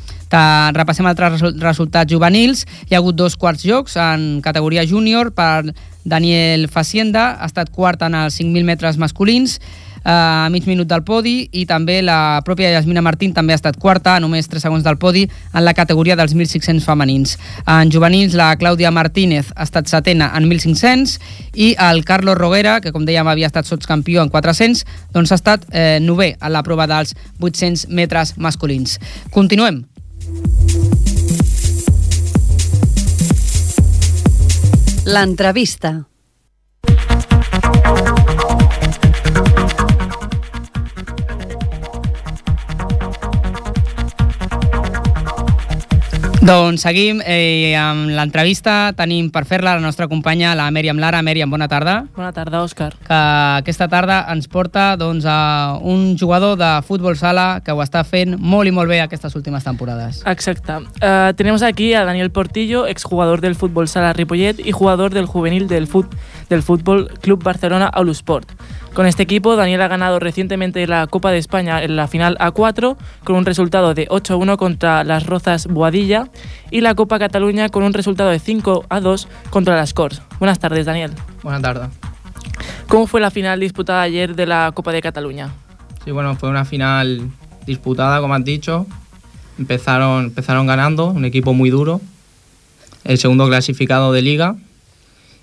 Repassem 0.74 1.06
altres 1.08 1.38
resu- 1.38 1.54
resultats 1.62 2.12
juvenils. 2.12 2.66
Hi 2.90 2.96
ha 2.96 2.98
hagut 2.98 3.16
dos 3.16 3.38
quarts 3.38 3.64
jocs 3.64 3.96
en 4.02 4.42
categoria 4.42 4.84
júnior 4.86 5.32
per 5.34 5.74
Daniel 6.04 6.68
Facienda, 6.70 7.38
ha 7.40 7.46
estat 7.46 7.70
quart 7.70 8.02
en 8.02 8.16
els 8.16 8.40
5.000 8.40 8.64
metres 8.66 8.98
masculins, 8.98 9.60
a 10.04 10.48
mig 10.52 10.68
minut 10.68 10.88
del 10.88 11.04
podi 11.08 11.48
i 11.52 11.66
també 11.70 12.00
la 12.02 12.42
pròpia 12.46 12.72
Yasmina 12.74 13.04
Martín 13.06 13.34
també 13.34 13.54
ha 13.54 13.60
estat 13.60 13.80
quarta, 13.80 14.16
a 14.16 14.24
només 14.24 14.50
3 14.50 14.68
segons 14.68 14.86
del 14.86 14.98
podi 14.98 15.26
en 15.28 15.66
la 15.66 15.74
categoria 15.78 16.16
dels 16.16 16.36
1.600 16.36 16.86
femenins. 16.86 17.38
En 17.66 17.92
juvenils 17.94 18.36
la 18.38 18.54
Clàudia 18.60 18.92
Martínez 18.92 19.52
ha 19.56 19.68
estat 19.68 19.90
setena 19.92 20.32
en 20.38 20.50
1.500 20.50 21.18
i 21.56 21.74
el 21.90 22.04
Carlos 22.06 22.38
Roguera, 22.38 22.80
que 22.82 22.94
com 22.96 23.06
dèiem 23.06 23.28
havia 23.28 23.50
estat 23.50 23.68
sotscampió 23.70 24.24
en 24.24 24.34
400, 24.34 24.86
doncs 25.14 25.32
ha 25.32 25.40
estat 25.42 25.68
eh, 25.72 26.00
novè 26.02 26.34
a 26.40 26.52
la 26.54 26.64
prova 26.64 26.88
dels 26.88 27.16
800 27.40 27.88
metres 27.90 28.36
masculins. 28.38 29.00
Continuem. 29.32 29.84
L'entrevista. 35.08 36.04
Doncs 46.48 46.80
seguim 46.86 47.18
eh, 47.26 47.74
amb 47.76 48.08
l'entrevista. 48.16 48.94
Tenim 48.96 49.26
per 49.36 49.42
fer-la 49.50 49.74
la 49.76 49.82
nostra 49.84 50.06
companya, 50.08 50.54
la 50.56 50.70
Mèriam 50.72 50.96
Lara. 51.02 51.20
Mèriam, 51.26 51.50
bona 51.52 51.68
tarda. 51.68 51.98
Bona 52.16 52.30
tarda, 52.32 52.62
Òscar. 52.64 52.94
Que 53.04 53.18
aquesta 53.58 53.90
tarda 53.92 54.22
ens 54.32 54.48
porta 54.48 54.94
doncs, 54.96 55.26
a 55.28 55.76
un 55.82 56.14
jugador 56.16 56.56
de 56.56 56.70
futbol 56.88 57.18
sala 57.20 57.60
que 57.66 57.76
ho 57.76 57.82
està 57.84 58.06
fent 58.08 58.38
molt 58.40 58.70
i 58.70 58.72
molt 58.72 58.88
bé 58.88 59.02
aquestes 59.04 59.36
últimes 59.36 59.66
temporades. 59.68 60.22
Exacto. 60.24 60.80
Eh, 61.02 61.34
tenemos 61.36 61.64
aquí 61.68 61.92
a 61.94 62.06
Daniel 62.08 62.32
Portillo, 62.32 62.86
exjugador 62.88 63.42
del 63.42 63.56
fútbol 63.60 63.90
sala 63.92 64.14
Ripollet 64.14 64.62
y 64.64 64.72
jugador 64.72 65.12
del 65.12 65.26
juvenil 65.26 65.68
del, 65.68 65.90
fut- 65.90 66.16
del 66.50 66.64
Fútbol 66.64 67.10
Club 67.20 67.44
Barcelona 67.44 67.88
Aulusport. 67.88 68.54
Con 68.98 69.06
este 69.06 69.22
equipo, 69.22 69.56
Daniel 69.56 69.84
ha 69.84 69.88
ganado 69.88 70.20
recientemente 70.20 70.88
la 70.88 71.06
Copa 71.06 71.30
de 71.30 71.38
España 71.38 71.84
en 71.84 71.96
la 71.96 72.08
final 72.08 72.36
A4 72.40 72.98
con 73.24 73.36
un 73.36 73.46
resultado 73.46 73.94
de 73.94 74.08
8-1 74.08 74.58
contra 74.58 75.04
las 75.04 75.28
Rozas 75.28 75.68
Boadilla 75.68 76.32
y 76.72 76.82
la 76.82 76.96
Copa 76.96 77.20
Cataluña 77.20 77.70
con 77.70 77.84
un 77.84 77.94
resultado 77.94 78.32
de 78.32 78.40
5-2 78.40 79.28
contra 79.52 79.76
las 79.76 79.94
Cors. 79.94 80.24
Buenas 80.40 80.58
tardes, 80.58 80.88
Daniel. 80.88 81.12
Buenas 81.44 81.62
tardes. 81.62 81.90
¿Cómo 82.88 83.06
fue 83.06 83.22
la 83.22 83.30
final 83.30 83.60
disputada 83.60 84.02
ayer 84.02 84.36
de 84.36 84.48
la 84.48 84.72
Copa 84.74 84.92
de 84.92 85.04
Cataluña? 85.04 85.52
Sí, 86.04 86.10
bueno, 86.10 86.36
fue 86.36 86.50
una 86.50 86.66
final 86.66 87.30
disputada, 87.68 88.20
como 88.20 88.34
has 88.34 88.44
dicho. 88.44 88.88
Empezaron, 89.60 90.24
empezaron 90.24 90.66
ganando, 90.66 91.12
un 91.12 91.24
equipo 91.24 91.54
muy 91.54 91.70
duro. 91.70 92.02
El 93.04 93.20
segundo 93.20 93.48
clasificado 93.48 94.12
de 94.12 94.24
liga. 94.24 94.56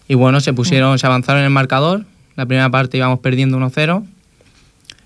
Y 0.08 0.14
bueno, 0.14 0.40
se 0.40 0.52
pusieron, 0.52 0.98
se 0.98 1.06
avanzaron 1.06 1.38
en 1.38 1.44
el 1.44 1.52
marcador. 1.52 2.04
La 2.37 2.47
primera 2.47 2.70
parte 2.70 2.97
íbamos 2.97 3.20
perdiendo 3.20 3.59
1-0. 3.59 4.05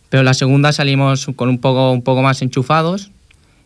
Pero 0.09 0.21
en 0.21 0.25
la 0.25 0.35
segunda 0.35 0.73
salimos 0.73 1.27
con 1.37 1.49
un 1.49 1.59
poco, 1.59 1.93
un 1.93 2.03
poco 2.03 2.23
más 2.23 2.41
enchufados 2.41 3.11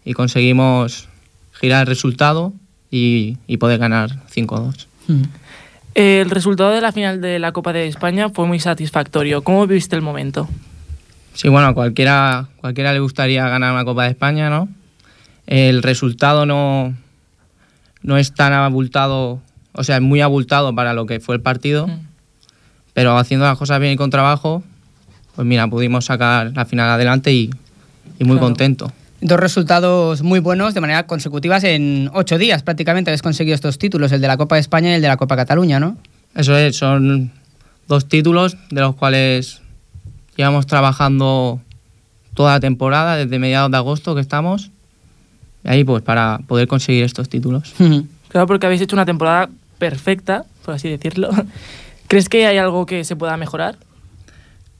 y 0.05 0.13
conseguimos 0.15 1.09
girar 1.53 1.83
el 1.83 1.87
resultado 1.87 2.53
y, 2.91 3.39
y 3.47 3.59
poder 3.59 3.79
ganar 3.79 4.27
5-2. 4.27 4.87
El 5.95 6.31
resultado 6.31 6.71
de 6.71 6.81
la 6.81 6.91
final 6.91 7.21
de 7.21 7.39
la 7.39 7.53
Copa 7.53 7.73
de 7.73 7.87
España 7.87 8.31
fue 8.31 8.47
muy 8.47 8.59
satisfactorio. 8.59 9.43
¿Cómo 9.43 9.67
viste 9.67 9.95
el 9.95 10.03
momento? 10.03 10.49
Sí, 11.35 11.49
bueno, 11.49 11.69
a 11.69 11.75
cualquiera, 11.75 12.49
cualquiera 12.57 12.93
le 12.93 13.01
gustaría 13.01 13.49
ganar 13.49 13.73
una 13.73 13.85
Copa 13.85 14.05
de 14.05 14.11
España, 14.11 14.51
¿no? 14.51 14.69
El 15.47 15.83
resultado 15.83 16.47
no, 16.47 16.95
no 18.03 18.17
es 18.17 18.35
tan 18.35 18.53
abultado, 18.53 19.41
o 19.73 19.85
sea, 19.85 19.97
es 19.97 20.03
muy 20.03 20.21
abultado 20.21 20.75
para 20.75 20.95
lo 20.95 21.07
que 21.07 21.21
fue 21.21 21.35
el 21.37 21.41
partido, 21.41 21.89
pero 22.95 23.17
haciendo 23.19 23.47
las 23.47 23.59
cosas 23.59 23.81
bien 23.81 23.93
y 23.93 23.97
con 23.97 24.11
trabajo, 24.11 24.63
pues 25.35 25.47
mira, 25.47 25.67
pudimos 25.69 26.05
sacar 26.05 26.53
la 26.55 26.65
final 26.65 26.89
adelante 26.91 27.33
y, 27.33 27.51
y 28.19 28.25
muy 28.25 28.37
Claro. 28.37 28.41
contento. 28.41 28.93
Dos 29.21 29.39
resultados 29.39 30.23
muy 30.23 30.41
buenos 30.41 30.75
de 30.75 30.81
manera 30.81 31.07
consecutivas 31.07 31.63
en 31.65 32.11
ocho 32.13 32.39
días 32.39 32.63
prácticamente 32.65 33.11
habéis 33.11 33.23
conseguido 33.23 33.55
estos 33.55 33.79
títulos, 33.79 34.11
el 34.13 34.21
de 34.21 34.27
la 34.27 34.37
Copa 34.37 34.57
de 34.57 34.61
España 34.61 34.91
y 34.91 34.95
el 34.95 35.03
de 35.03 35.09
la 35.09 35.17
Copa 35.17 35.37
Cataluña, 35.37 35.79
¿no? 35.79 35.97
Eso 36.35 36.57
es, 36.57 36.77
son 36.77 37.31
dos 37.89 38.09
títulos 38.09 38.57
de 38.71 38.81
los 38.81 38.97
cuales 38.97 39.61
llevamos 40.37 40.67
trabajando 40.67 41.61
toda 42.35 42.55
la 42.55 42.61
temporada, 42.61 43.17
desde 43.17 43.39
mediados 43.39 43.71
de 43.71 43.77
agosto 43.77 44.15
que 44.15 44.21
estamos, 44.23 44.71
y 45.65 45.69
ahí 45.69 45.85
pues 45.85 46.03
para 46.03 46.41
poder 46.49 46.67
conseguir 46.67 47.05
estos 47.05 47.29
títulos. 47.29 47.73
Claro, 48.29 48.47
porque 48.47 48.65
habéis 48.65 48.81
hecho 48.81 48.97
una 48.97 49.05
temporada 49.05 49.51
perfecta, 49.79 50.47
por 50.65 50.73
así 50.73 50.89
decirlo. 50.89 51.29
¿Crees 52.13 52.29
que 52.29 52.47
hay 52.47 52.59
algo 52.59 52.85
que 52.85 53.05
se 53.05 53.17
pueda 53.17 53.39
mejorar? 53.39 53.79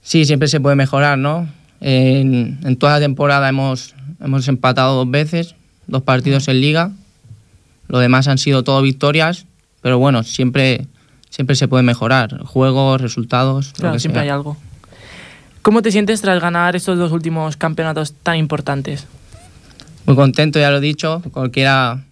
Sí, 0.03 0.23
siempre 0.23 0.47
se 0.47 0.59
puede 0.59 0.75
mejorar, 0.75 1.17
¿no? 1.17 1.49
En, 1.81 2.59
en 2.63 2.75
toda 2.75 2.93
la 2.93 2.99
temporada 2.99 3.49
hemos, 3.49 3.95
hemos 4.21 4.47
empatado 4.47 4.97
dos 4.97 5.09
veces, 5.09 5.55
dos 5.87 6.03
partidos 6.03 6.47
en 6.47 6.61
liga. 6.61 6.91
Lo 7.87 7.97
demás 7.97 8.27
han 8.27 8.37
sido 8.37 8.63
todo 8.63 8.83
victorias, 8.83 9.47
pero 9.81 9.97
bueno, 9.97 10.21
siempre, 10.21 10.85
siempre 11.31 11.55
se 11.55 11.67
puede 11.67 11.81
mejorar. 11.81 12.37
Juegos, 12.43 13.01
resultados. 13.01 13.69
lo 13.69 13.73
Claro, 13.79 13.93
que 13.93 13.99
siempre 13.99 14.19
sea. 14.19 14.23
hay 14.25 14.29
algo. 14.29 14.55
¿Cómo 15.63 15.81
te 15.81 15.91
sientes 15.91 16.21
tras 16.21 16.39
ganar 16.39 16.75
estos 16.75 16.99
dos 16.99 17.11
últimos 17.11 17.57
campeonatos 17.57 18.13
tan 18.13 18.35
importantes? 18.37 19.07
Muy 20.05 20.15
contento, 20.15 20.59
ya 20.59 20.69
lo 20.69 20.77
he 20.77 20.81
dicho. 20.81 21.23
Cualquiera, 21.31 22.03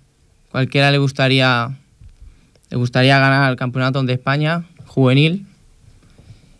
cualquiera 0.50 0.90
le 0.90 0.98
gustaría, 0.98 1.78
le 2.72 2.78
gustaría 2.78 3.20
ganar 3.20 3.52
el 3.52 3.56
campeonato 3.56 4.02
de 4.02 4.14
España 4.14 4.64
juvenil. 4.92 5.46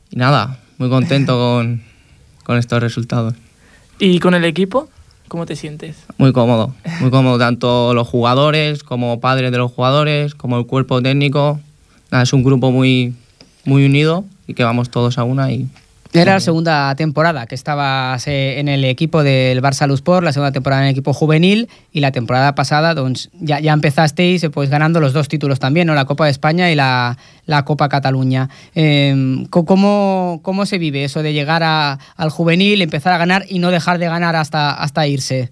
Y 0.10 0.16
nada, 0.16 0.60
muy 0.78 0.90
contento 0.90 1.34
con, 1.38 1.82
con 2.44 2.58
estos 2.58 2.82
resultados. 2.82 3.34
¿Y 4.00 4.20
con 4.20 4.34
el 4.34 4.46
equipo? 4.46 4.90
¿Cómo 5.28 5.46
te 5.46 5.56
sientes? 5.56 5.98
Muy 6.18 6.34
cómodo, 6.34 6.74
muy 7.00 7.12
cómodo, 7.12 7.38
tanto 7.38 7.94
los 7.94 8.08
jugadores 8.08 8.84
como 8.84 9.20
padres 9.20 9.52
de 9.52 9.58
los 9.58 9.72
jugadores, 9.72 10.34
como 10.34 10.58
el 10.58 10.66
cuerpo 10.66 11.02
técnico. 11.02 11.60
Nada, 12.10 12.24
es 12.24 12.34
un 12.34 12.44
grupo 12.44 12.72
muy, 12.72 13.14
muy 13.64 13.86
unido 13.86 14.26
y 14.48 14.54
que 14.54 14.64
vamos 14.64 14.90
todos 14.90 15.18
a 15.18 15.24
una 15.24 15.52
y 15.52 15.68
Era 16.14 16.34
la 16.34 16.40
segunda 16.42 16.94
temporada 16.96 17.46
que 17.48 17.56
estabas 17.56 18.28
eh, 18.28 18.60
en 18.60 18.68
el 18.68 18.84
equipo 18.84 19.24
del 19.24 19.62
Barça 19.62 19.88
Lusport, 19.88 20.26
la 20.26 20.34
segunda 20.34 20.52
temporada 20.52 20.82
en 20.82 20.88
el 20.90 20.92
equipo 20.92 21.14
juvenil 21.14 21.70
y 21.94 22.02
la 22.02 22.12
temporada 22.12 22.54
pasada 22.54 22.94
doncs, 22.94 23.30
ya, 23.40 23.62
ya 23.62 23.72
empezasteis 23.72 24.44
eh, 24.44 24.50
pues, 24.50 24.70
ganando 24.70 25.00
los 25.00 25.14
dos 25.14 25.30
títulos 25.30 25.60
también, 25.60 25.88
¿no? 25.88 25.94
la 25.96 26.04
Copa 26.04 26.26
de 26.26 26.32
España 26.32 26.70
y 26.70 26.76
la, 26.76 27.18
la 27.46 27.64
Copa 27.64 27.88
Cataluña. 27.88 28.50
Eh, 28.76 29.46
co- 29.50 29.64
¿cómo, 29.64 30.42
¿Cómo 30.44 30.66
se 30.66 30.80
vive 30.80 31.06
eso 31.06 31.24
de 31.24 31.32
llegar 31.32 31.64
a- 31.64 31.98
al 32.18 32.30
juvenil, 32.30 32.82
empezar 32.82 33.14
a 33.14 33.18
ganar 33.18 33.46
y 33.48 33.60
no 33.60 33.72
dejar 33.72 33.98
de 33.98 34.08
ganar 34.08 34.36
hasta, 34.36 34.72
hasta 34.74 35.08
irse? 35.08 35.50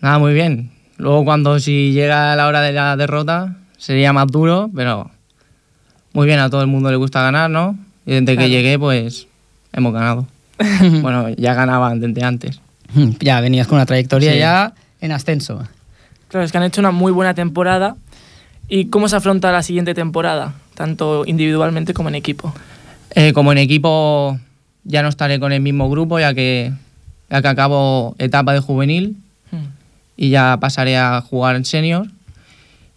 nada, 0.00 0.18
muy 0.18 0.34
bien. 0.34 0.72
Luego 0.96 1.24
cuando 1.24 1.60
si 1.60 1.92
llega 1.92 2.34
la 2.34 2.48
hora 2.48 2.60
de 2.62 2.72
la 2.72 2.96
derrota 2.96 3.56
sería 3.78 4.12
más 4.12 4.26
duro, 4.26 4.70
pero 4.74 5.10
muy 6.14 6.26
bien, 6.26 6.40
a 6.40 6.50
todo 6.50 6.60
el 6.62 6.66
mundo 6.66 6.90
le 6.90 6.96
gusta 6.96 7.22
ganar, 7.22 7.48
¿no? 7.48 7.78
Y 8.04 8.10
desde 8.12 8.24
Claro. 8.24 8.40
que 8.40 8.50
llegué 8.50 8.78
pues 8.80 9.28
hemos 9.72 9.92
ganado. 9.92 10.26
bueno, 11.02 11.28
ya 11.30 11.54
ganaban 11.54 12.00
desde 12.00 12.24
antes. 12.24 12.60
Ya 13.20 13.40
venías 13.40 13.66
con 13.66 13.76
una 13.76 13.86
trayectoria 13.86 14.32
Sí. 14.32 14.38
ya 14.38 14.74
en 15.00 15.12
ascenso. 15.12 15.62
Claro, 16.28 16.44
es 16.44 16.52
que 16.52 16.58
han 16.58 16.64
hecho 16.64 16.80
una 16.80 16.90
muy 16.90 17.10
buena 17.12 17.32
temporada. 17.34 17.96
¿Y 18.68 18.86
cómo 18.86 19.08
se 19.08 19.16
afronta 19.16 19.50
la 19.50 19.62
siguiente 19.62 19.94
temporada? 19.94 20.54
Tanto 20.74 21.24
individualmente 21.26 21.94
como 21.94 22.08
en 22.10 22.14
equipo. 22.16 22.54
Eh, 23.14 23.32
como 23.32 23.52
en 23.52 23.58
equipo 23.58 24.38
ya 24.84 25.02
no 25.02 25.08
estaré 25.08 25.38
con 25.40 25.52
el 25.52 25.60
mismo 25.60 25.88
grupo 25.90 26.18
ya 26.18 26.34
que, 26.34 26.72
ya 27.30 27.40
que 27.42 27.48
acabo 27.48 28.14
etapa 28.18 28.52
de 28.52 28.60
juvenil 28.60 29.16
Hmm. 29.50 29.66
y 30.16 30.30
ya 30.30 30.56
pasaré 30.60 30.96
a 30.98 31.20
jugar 31.20 31.56
en 31.56 31.64
senior. 31.64 32.06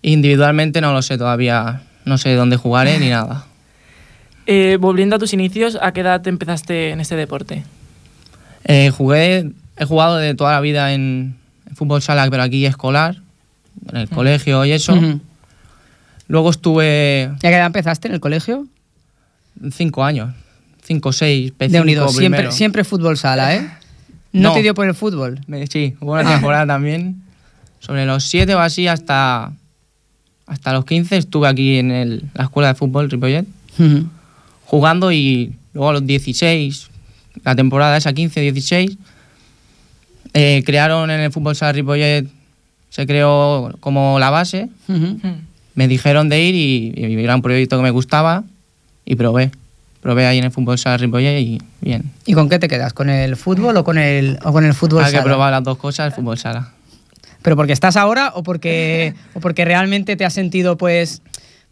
Individualmente 0.01 0.81
no 0.81 0.93
lo 0.93 1.01
sé 1.01 1.17
todavía, 1.17 1.81
no 2.05 2.17
sé 2.17 2.33
dónde 2.35 2.57
jugaré 2.57 2.99
ni 2.99 3.09
nada. 3.11 3.45
Eh, 4.47 4.77
volviendo 4.79 5.15
a 5.15 5.19
tus 5.19 5.33
inicios, 5.33 5.77
¿a 5.81 5.91
qué 5.91 6.01
edad 6.01 6.25
empezaste 6.27 6.91
en 6.91 6.99
este 7.01 7.15
deporte? 7.15 7.63
Eh, 8.63 8.91
jugué, 8.91 9.51
he 9.77 9.85
jugado 9.85 10.17
de 10.17 10.35
toda 10.35 10.51
la 10.53 10.61
vida 10.61 10.93
en, 10.93 11.35
en 11.69 11.75
fútbol 11.75 12.01
sala, 12.01 12.27
pero 12.29 12.43
aquí 12.43 12.65
escolar, 12.65 13.17
en 13.89 13.97
el 13.97 14.09
colegio 14.09 14.63
y 14.65 14.71
eso. 14.71 14.97
Luego 16.27 16.49
estuve 16.49 17.31
¿Y 17.41 17.47
a 17.47 17.49
qué 17.49 17.55
edad 17.55 17.65
empezaste 17.67 18.07
en 18.07 18.15
el 18.15 18.19
colegio? 18.19 18.67
cinco 19.71 20.03
años, 20.03 20.33
cinco, 20.83 21.13
seis, 21.13 21.53
P5 21.57 21.69
De 21.69 21.81
unido, 21.81 22.07
siempre, 22.09 22.51
siempre 22.51 22.83
fútbol 22.83 23.17
sala, 23.17 23.55
¿eh? 23.55 23.69
¿No, 24.33 24.49
No. 24.49 24.53
te 24.53 24.61
dio 24.61 24.73
por 24.73 24.85
el 24.85 24.93
fútbol? 24.93 25.39
Sí, 25.69 25.95
hubo 26.01 26.11
una 26.13 26.29
temporada 26.29 26.67
también. 26.67 27.21
Sobre 27.79 28.05
los 28.05 28.23
7 28.25 28.53
o 28.55 28.59
así 28.59 28.87
hasta, 28.87 29.53
hasta 30.47 30.73
los 30.73 30.83
15 30.85 31.17
estuve 31.17 31.47
aquí 31.47 31.77
en 31.77 31.91
el- 31.91 32.23
la 32.33 32.45
escuela 32.45 32.69
de 32.69 32.75
fútbol 32.75 33.09
Ripollet 33.09 33.45
Ujú. 33.79 34.09
Jugando 34.65 35.11
y 35.11 35.53
luego 35.73 35.89
a 35.89 35.93
los 35.93 36.05
16, 36.05 36.89
la 37.43 37.55
temporada 37.55 37.97
esa 37.97 38.11
15-16, 38.11 38.97
eh, 40.33 40.63
crearon 40.65 41.09
en 41.11 41.19
el 41.21 41.31
fútbol 41.31 41.55
sala 41.55 41.71
Ripollet, 41.71 42.27
se 42.89 43.07
creó 43.07 43.75
como 43.79 44.19
la 44.19 44.29
base, 44.29 44.69
me 45.75 45.87
dijeron 45.87 46.29
de 46.29 46.41
ir 46.41 46.55
y, 46.55 46.93
y 46.95 47.23
era 47.23 47.35
un 47.35 47.41
proyecto 47.41 47.77
que 47.77 47.83
me 47.83 47.91
gustaba 47.91 48.43
y 49.05 49.15
probé. 49.15 49.51
Probé 50.01 50.27
ahí 50.27 50.37
en 50.37 50.43
el 50.45 50.51
fútbol 50.51 50.77
sala 50.77 50.97
Ripollet 50.97 51.39
y 51.41 51.61
bien. 51.81 52.11
¿Y 52.25 52.33
con 52.33 52.47
qué 52.47 52.59
te 52.59 52.67
quedas? 52.67 52.93
¿Con 52.93 53.09
el 53.09 53.35
fútbol 53.35 53.75
o 53.77 53.83
con 53.83 53.97
el, 53.97 54.37
o 54.43 54.51
con 54.51 54.63
el 54.65 54.73
fútbol 54.73 55.03
Hay 55.03 55.11
que 55.11 55.17
sala? 55.17 55.23
probar 55.23 55.51
las 55.51 55.63
dos 55.63 55.77
cosas, 55.77 56.07
el 56.07 56.11
fútbol 56.13 56.37
sala. 56.37 56.71
¿Pero 57.41 57.55
porque 57.55 57.73
estás 57.73 57.95
ahora 57.95 58.31
o 58.35 58.43
porque, 58.43 59.13
o 59.33 59.39
porque 59.39 59.65
realmente 59.65 60.15
te 60.15 60.25
has 60.25 60.33
sentido 60.33 60.77
pues, 60.77 61.21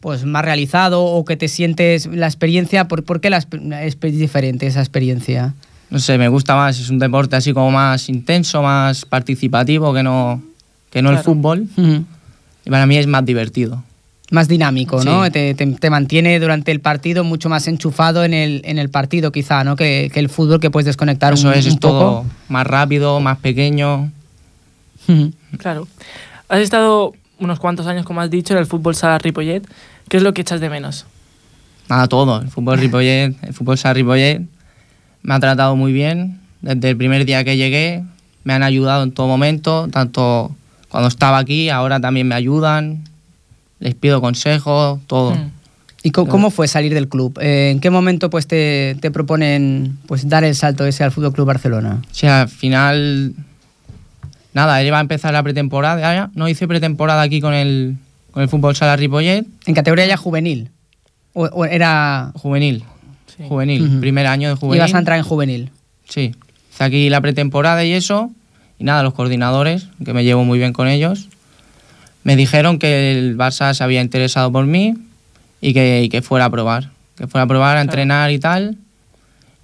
pues 0.03 0.25
más 0.25 0.43
realizado 0.43 1.01
o 1.01 1.23
que 1.23 1.37
te 1.37 1.47
sientes 1.47 2.07
la 2.07 2.27
experiencia? 2.27 2.89
¿Por, 2.89 3.03
por 3.05 3.21
qué 3.21 3.29
la 3.29 3.37
es 3.37 3.97
diferente 4.01 4.67
esa 4.67 4.81
experiencia? 4.81 5.53
No 5.89 5.97
sé, 5.99 6.17
me 6.17 6.27
gusta 6.27 6.57
más, 6.57 6.77
es 6.77 6.89
un 6.89 6.99
deporte 6.99 7.37
así 7.37 7.53
como 7.53 7.71
más 7.71 8.09
intenso, 8.09 8.61
más 8.61 9.05
participativo 9.05 9.93
que 9.93 10.03
no, 10.03 10.43
que 10.91 11.01
no 11.01 11.09
el 11.11 11.19
fútbol. 11.19 11.67
Y 12.65 12.69
para 12.69 12.85
mí 12.85 12.97
es 12.97 13.07
más 13.07 13.23
divertido. 13.25 13.81
Más 14.29 14.49
dinámico, 14.49 15.01
¿no? 15.05 15.23
Sí. 15.23 15.31
Te, 15.31 15.53
te- 15.53 15.67
te 15.67 15.89
mantiene 15.89 16.37
durante 16.41 16.71
el 16.73 16.81
partido 16.81 17.23
mucho 17.23 17.47
más 17.47 17.67
enchufado 17.69 18.25
en 18.25 18.33
el, 18.33 18.61
en 18.65 18.79
el 18.79 18.89
partido 18.89 19.31
quizá, 19.31 19.63
¿no? 19.63 19.77
Que, 19.77 20.11
que 20.13 20.19
el 20.19 20.27
fútbol 20.27 20.59
que 20.59 20.69
puedes 20.69 20.85
desconectar 20.85 21.33
Eso 21.33 21.47
un, 21.47 21.53
es, 21.53 21.65
un 21.65 21.71
es 21.73 21.79
todo 21.79 22.23
poco. 22.23 22.25
más 22.49 22.67
rápido, 22.67 23.21
más 23.21 23.37
pequeño. 23.37 24.11
Claro. 25.59 25.87
Has 26.49 26.59
estado 26.59 27.13
unos 27.39 27.59
cuantos 27.59 27.87
años, 27.87 28.05
como 28.05 28.21
has 28.21 28.29
dicho, 28.29 28.53
en 28.53 28.59
el 28.59 28.65
fútbol 28.65 28.95
sala 28.95 29.17
Ripollet. 29.17 29.67
¿Qué 30.09 30.17
es 30.17 30.23
lo 30.23 30.33
que 30.33 30.41
echas 30.41 30.59
de 30.59 30.69
menos? 30.69 31.05
Nada, 31.89 32.07
todo. 32.07 32.41
El 32.41 32.49
fútbol 32.49 32.77
Ripollet, 32.79 33.35
el 33.41 33.53
fútbol 33.53 33.77
Sala 33.77 33.93
Ripollet 33.93 34.41
me 35.21 35.33
ha 35.33 35.39
tratado 35.39 35.75
muy 35.75 35.91
bien. 35.91 36.39
Desde 36.61 36.91
el 36.91 36.97
primer 36.97 37.25
día 37.25 37.43
que 37.43 37.57
llegué 37.57 38.03
me 38.43 38.53
han 38.53 38.63
ayudado 38.63 39.03
en 39.03 39.11
todo 39.11 39.27
momento, 39.27 39.87
tanto 39.91 40.55
cuando 40.89 41.07
estaba 41.07 41.37
aquí, 41.37 41.69
ahora 41.69 41.99
también 41.99 42.27
me 42.27 42.35
ayudan. 42.35 43.03
Les 43.79 43.95
pido 43.95 44.21
consejos, 44.21 44.99
todo. 45.07 45.35
Hmm. 45.35 45.51
¿Y 46.03 46.11
cómo 46.11 46.51
fue 46.51 46.67
salir 46.67 46.93
del 46.93 47.07
club? 47.07 47.39
Eh, 47.41 47.69
¿En 47.71 47.79
qué 47.79 47.89
momento 47.89 48.29
pues 48.29 48.45
te, 48.45 48.97
te 48.99 49.09
proponen 49.09 49.97
pues 50.05 50.27
dar 50.27 50.43
el 50.43 50.53
salto 50.53 50.85
ese 50.85 51.05
al 51.05 51.13
Fútbol 51.13 51.31
Club 51.31 51.47
Barcelona? 51.47 52.01
O 52.11 52.13
sea, 52.13 52.41
al 52.41 52.49
final, 52.49 53.33
nada, 54.53 54.79
él 54.81 54.87
iba 54.87 54.97
a 54.97 55.01
empezar 55.01 55.33
la 55.33 55.43
pretemporada. 55.43 55.99
ya, 56.01 56.29
No 56.35 56.47
hice 56.47 56.67
pretemporada 56.67 57.21
aquí 57.21 57.41
con 57.41 57.53
el, 57.53 57.95
con 58.31 58.43
el 58.43 58.49
fútbol 58.49 58.75
sala 58.75 58.95
Ripollet, 58.95 59.45
¿En 59.65 59.73
categoría 59.73 60.05
ya 60.05 60.17
juvenil? 60.17 60.69
¿O, 61.33 61.45
o 61.45 61.65
era 61.65 62.31
juvenil. 62.35 62.83
Sí. 63.35 63.43
Juvenil, 63.47 63.99
primer 63.99 64.27
año 64.27 64.49
de 64.49 64.55
juvenil. 64.55 64.77
ibas 64.77 64.93
a 64.93 64.99
entrar 64.99 65.17
en 65.17 65.23
juvenil? 65.23 65.71
Sí. 66.07 66.35
Hice 66.71 66.83
aquí 66.83 67.09
la 67.09 67.21
pretemporada 67.21 67.83
y 67.83 67.93
eso. 67.93 68.31
Y 68.77 68.83
nada, 68.83 69.01
los 69.03 69.13
coordinadores, 69.13 69.87
que 70.03 70.13
me 70.13 70.23
llevo 70.23 70.43
muy 70.43 70.59
bien 70.59 70.73
con 70.73 70.87
ellos, 70.87 71.29
me 72.23 72.35
dijeron 72.35 72.79
que 72.79 73.11
el 73.11 73.37
Barça 73.37 73.73
se 73.73 73.83
había 73.83 74.01
interesado 74.01 74.51
por 74.51 74.65
mí 74.65 74.95
y 75.61 75.73
que, 75.73 76.03
y 76.03 76.09
que 76.09 76.21
fuera 76.21 76.45
a 76.45 76.49
probar. 76.49 76.91
Que 77.15 77.27
fuera 77.27 77.43
a 77.43 77.47
probar, 77.47 77.77
a 77.77 77.81
entrenar 77.81 78.31
y 78.31 78.39
tal. 78.39 78.77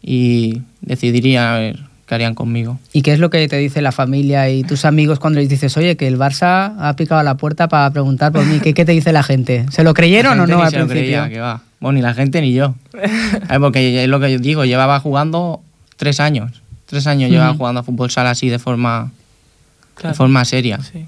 Y 0.01 0.61
decidirían 0.81 1.45
a 1.47 1.57
ver 1.59 1.88
qué 2.09 2.15
harían 2.15 2.33
conmigo. 2.33 2.79
¿Y 2.91 3.03
qué 3.03 3.13
es 3.13 3.19
lo 3.19 3.29
que 3.29 3.47
te 3.47 3.57
dice 3.57 3.83
la 3.83 3.91
familia 3.91 4.49
y 4.49 4.63
tus 4.63 4.83
amigos 4.83 5.19
cuando 5.19 5.39
les 5.39 5.47
dices, 5.47 5.77
oye, 5.77 5.95
que 5.95 6.07
el 6.07 6.17
Barça 6.17 6.73
ha 6.79 6.95
picado 6.95 7.21
a 7.21 7.23
la 7.23 7.35
puerta 7.37 7.67
para 7.69 7.89
preguntar 7.91 8.31
por 8.31 8.43
mí? 8.45 8.59
¿Qué, 8.59 8.73
qué 8.73 8.83
te 8.83 8.93
dice 8.93 9.13
la 9.13 9.21
gente? 9.21 9.65
¿Se 9.71 9.83
lo 9.83 9.93
creyeron 9.93 10.37
La 10.37 10.43
o 10.43 10.47
no 10.47 10.55
ni 10.57 10.61
al 10.63 10.71
se 10.71 10.79
lo 10.79 10.87
principio? 10.87 11.21
creía, 11.21 11.29
que 11.29 11.39
va. 11.39 11.61
Bueno, 11.79 11.97
ni 11.97 12.01
la 12.01 12.15
gente 12.15 12.41
ni 12.41 12.51
yo. 12.51 12.73
Porque 13.61 14.03
es 14.03 14.09
lo 14.09 14.19
que 14.19 14.31
yo 14.31 14.39
digo, 14.39 14.65
llevaba 14.65 14.99
jugando 14.99 15.61
tres 15.97 16.19
años. 16.19 16.63
Tres 16.87 17.05
años 17.05 17.29
llevaba 17.29 17.51
Ujú. 17.51 17.59
jugando 17.59 17.81
a 17.81 17.83
fútbol 17.83 18.09
sala 18.09 18.31
así 18.31 18.49
de 18.49 18.57
forma, 18.57 19.11
Claro. 19.93 20.13
de 20.13 20.17
forma 20.17 20.43
seria. 20.45 20.79
Sí. 20.81 21.05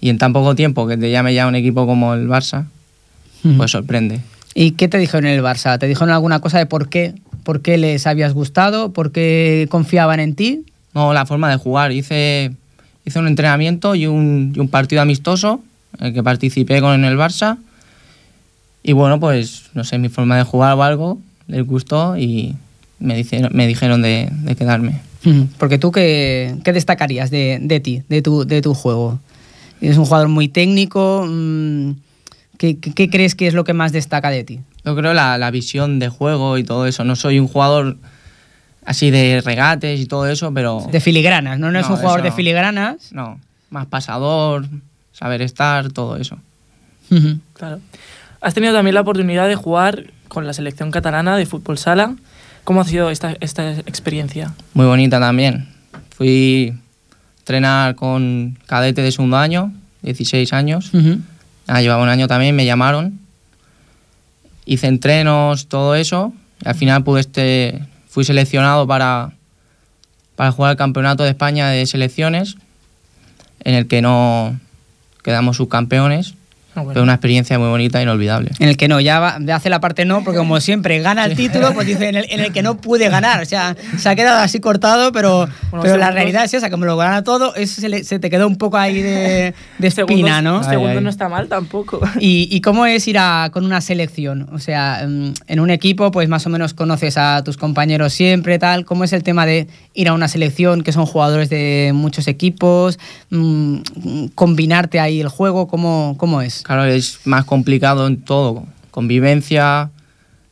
Y 0.00 0.10
en 0.10 0.18
tan 0.18 0.32
poco 0.32 0.54
tiempo 0.54 0.86
que 0.86 0.96
te 0.96 1.10
llame 1.10 1.34
ya 1.34 1.48
un 1.48 1.56
equipo 1.56 1.86
como 1.86 2.14
el 2.14 2.28
Barça, 2.28 2.66
Ujú. 3.44 3.56
pues 3.56 3.72
sorprende. 3.72 4.20
¿Y 4.54 4.72
qué 4.72 4.86
te 4.86 4.98
dijeron 4.98 5.26
en 5.26 5.34
el 5.36 5.42
Barça? 5.44 5.76
¿Te 5.78 5.88
dijeron 5.88 6.10
alguna 6.10 6.38
cosa 6.38 6.58
de 6.58 6.66
por 6.66 6.88
qué? 6.88 7.14
¿Por 7.44 7.62
qué 7.62 7.78
les 7.78 8.06
habías 8.06 8.32
gustado? 8.34 8.92
¿Por 8.92 9.12
qué 9.12 9.66
confiaban 9.70 10.20
en 10.20 10.34
ti? 10.34 10.64
No, 10.94 11.12
la 11.12 11.26
forma 11.26 11.48
de 11.50 11.56
jugar. 11.56 11.92
Hice, 11.92 12.52
hice 13.04 13.18
un 13.18 13.26
entrenamiento 13.28 13.94
y 13.94 14.06
un, 14.06 14.52
y 14.54 14.60
un 14.60 14.68
partido 14.68 15.02
amistoso 15.02 15.62
en 15.98 16.06
el 16.08 16.14
que 16.14 16.22
participé 16.22 16.80
con 16.80 17.04
el 17.04 17.16
Barça. 17.16 17.58
Y 18.82 18.92
bueno, 18.92 19.20
pues 19.20 19.64
no 19.74 19.84
sé, 19.84 19.98
mi 19.98 20.08
forma 20.08 20.36
de 20.36 20.44
jugar 20.44 20.74
o 20.74 20.82
algo 20.82 21.18
les 21.48 21.66
gustó 21.66 22.16
y 22.16 22.56
me 22.98 23.14
dijeron, 23.16 23.50
me 23.54 23.66
dijeron 23.66 24.02
de, 24.02 24.28
de 24.30 24.56
quedarme. 24.56 25.00
Porque 25.58 25.76
tú, 25.78 25.92
¿qué, 25.92 26.54
qué 26.64 26.72
destacarías 26.72 27.30
de, 27.30 27.58
de 27.60 27.80
ti, 27.80 28.02
de 28.08 28.22
tu, 28.22 28.44
de 28.46 28.62
tu 28.62 28.72
juego? 28.72 29.18
Eres 29.82 29.98
un 29.98 30.04
jugador 30.06 30.28
muy 30.28 30.48
técnico. 30.48 31.26
mm, 31.28 31.90
¿Qué, 32.56 32.78
qué- 32.78 32.92
qué 32.92 33.10
crees 33.10 33.34
que 33.34 33.46
es 33.46 33.54
lo 33.54 33.64
que 33.64 33.72
más 33.74 33.92
destaca 33.92 34.30
de 34.30 34.44
ti? 34.44 34.60
Yo 34.84 34.96
creo 34.96 35.14
la, 35.14 35.38
la 35.38 35.50
visión 35.50 35.98
de 35.98 36.08
juego 36.08 36.58
y 36.58 36.64
todo 36.64 36.86
eso. 36.86 37.04
No 37.04 37.16
soy 37.16 37.38
un 37.38 37.48
jugador 37.48 37.96
así 38.84 39.10
de 39.10 39.40
regates 39.44 40.00
y 40.00 40.06
todo 40.06 40.26
eso, 40.26 40.52
pero 40.52 40.86
De 40.90 41.00
filigranas, 41.00 41.58
¿no? 41.58 41.70
No, 41.70 41.78
es 41.78 41.88
un 41.88 41.96
jugador 41.96 42.22
de 42.22 42.30
no. 42.30 42.36
filigranas. 42.36 43.12
no, 43.12 43.38
más 43.70 43.86
pasador, 43.86 44.66
saber 45.12 45.42
estar, 45.42 45.92
todo 45.92 46.16
eso. 46.16 46.38
Claro. 47.54 47.80
Has 48.40 48.54
tenido 48.54 48.72
también 48.72 48.94
la 48.94 49.02
oportunidad 49.02 49.48
de 49.48 49.54
jugar 49.54 50.12
con 50.28 50.46
la 50.46 50.52
selección 50.52 50.90
catalana 50.90 51.36
de 51.36 51.46
fútbol 51.46 51.76
sala. 51.78 52.14
¿Cómo 52.64 52.80
ha 52.80 52.84
sido 52.84 53.10
esta, 53.10 53.36
esta 53.40 53.72
experiencia? 53.80 54.54
Muy 54.74 54.86
bonita 54.86 55.20
también. 55.20 55.68
Fui 56.10 56.72
a 56.72 57.38
entrenar 57.40 57.94
con 57.96 58.58
cadete 58.66 59.02
de 59.02 59.12
segundo 59.12 59.36
año, 59.36 59.72
16 60.02 60.52
años. 60.52 60.90
Ah, 61.66 61.80
llevaba 61.80 62.02
un 62.02 62.08
año 62.08 62.26
también, 62.28 62.56
me 62.56 62.64
llamaron. 62.64 63.19
Hice 64.70 64.86
entrenos, 64.86 65.66
todo 65.66 65.96
eso. 65.96 66.32
Al 66.64 66.76
final 66.76 67.02
pude 67.02 67.22
este, 67.22 67.82
fui 68.06 68.22
seleccionado 68.22 68.86
para, 68.86 69.32
para 70.36 70.52
jugar 70.52 70.70
el 70.70 70.76
Campeonato 70.76 71.24
de 71.24 71.30
España 71.30 71.70
de 71.70 71.84
Selecciones, 71.86 72.54
en 73.64 73.74
el 73.74 73.88
que 73.88 74.00
no 74.00 74.60
quedamos 75.24 75.56
subcampeones. 75.56 76.34
Ah, 76.80 76.82
bueno. 76.84 76.94
Fue 76.94 77.02
una 77.02 77.12
experiencia 77.14 77.58
muy 77.58 77.68
bonita 77.68 77.98
e 78.00 78.02
inolvidable. 78.02 78.50
En 78.58 78.68
el 78.68 78.76
que 78.76 78.88
no, 78.88 79.00
ya 79.00 79.20
va- 79.20 79.38
ya 79.40 79.56
hace 79.56 79.68
la 79.70 79.80
parte 79.80 80.04
no, 80.04 80.24
porque 80.24 80.38
como 80.38 80.58
siempre 80.60 80.98
gana 81.00 81.24
el 81.26 81.36
título, 81.36 81.72
pues 81.74 81.86
dice 81.86 82.08
en 82.08 82.16
el, 82.16 82.26
en 82.30 82.40
el 82.40 82.52
que 82.52 82.62
no 82.62 82.76
pude 82.78 83.08
ganar. 83.08 83.42
O 83.42 83.44
sea, 83.44 83.76
se 83.98 84.08
ha 84.08 84.16
quedado 84.16 84.40
así 84.40 84.60
cortado, 84.60 85.12
pero, 85.12 85.48
Bueno, 85.70 85.82
pero 85.82 85.96
la 85.96 86.10
realidad 86.10 86.44
es 86.44 86.54
esa, 86.54 86.70
como 86.70 86.84
lo 86.86 86.96
gana 86.96 87.22
todo, 87.24 87.54
eso 87.54 87.80
se, 87.80 87.88
le- 87.88 88.04
se 88.04 88.18
te 88.18 88.30
quedó 88.30 88.46
un 88.46 88.56
poco 88.56 88.76
ahí 88.78 89.02
de, 89.02 89.54
de 89.78 89.88
espina, 89.88 90.38
Segundos- 90.38 90.42
¿no? 90.42 90.64
Segundo 90.64 90.90
Ay, 90.90 90.96
ay. 90.98 91.04
no 91.04 91.10
está 91.10 91.28
mal 91.28 91.48
tampoco. 91.48 92.00
¿Y, 92.20 92.48
y 92.50 92.60
cómo 92.60 92.86
es 92.86 93.06
ir 93.08 93.18
a- 93.18 93.50
con 93.52 93.64
una 93.64 93.80
selección? 93.80 94.48
O 94.52 94.58
sea, 94.58 95.04
mm, 95.06 95.32
en 95.46 95.60
un 95.60 95.70
equipo, 95.70 96.10
pues 96.10 96.28
más 96.28 96.46
o 96.46 96.50
menos 96.50 96.74
conoces 96.74 97.16
a 97.18 97.42
tus 97.44 97.56
compañeros 97.56 98.12
siempre, 98.12 98.58
tal. 98.58 98.84
¿Cómo 98.84 99.04
es 99.04 99.12
el 99.12 99.22
tema 99.22 99.44
de 99.46 99.66
ir 99.94 100.08
a 100.08 100.14
una 100.14 100.28
selección 100.28 100.82
que 100.82 100.92
son 100.92 101.04
jugadores 101.06 101.50
de 101.50 101.92
muchos 101.94 102.26
equipos? 102.28 102.98
Mm, 103.30 103.76
mm, 103.96 104.26
combinarte 104.34 105.00
ahí 105.00 105.20
el 105.20 105.28
juego, 105.28 105.68
¿cómo, 105.68 106.14
cómo 106.18 106.40
es? 106.42 106.62
Claro, 106.70 106.84
es 106.84 107.18
más 107.24 107.46
complicado 107.46 108.06
en 108.06 108.18
todo. 108.18 108.64
Convivencia, 108.92 109.90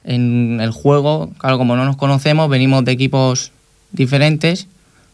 en 0.02 0.58
el 0.60 0.72
juego. 0.72 1.30
Claro, 1.38 1.58
como 1.58 1.76
no 1.76 1.84
nos 1.84 1.96
conocemos, 1.96 2.50
venimos 2.50 2.84
de 2.84 2.90
equipos 2.90 3.52
diferentes. 3.92 4.66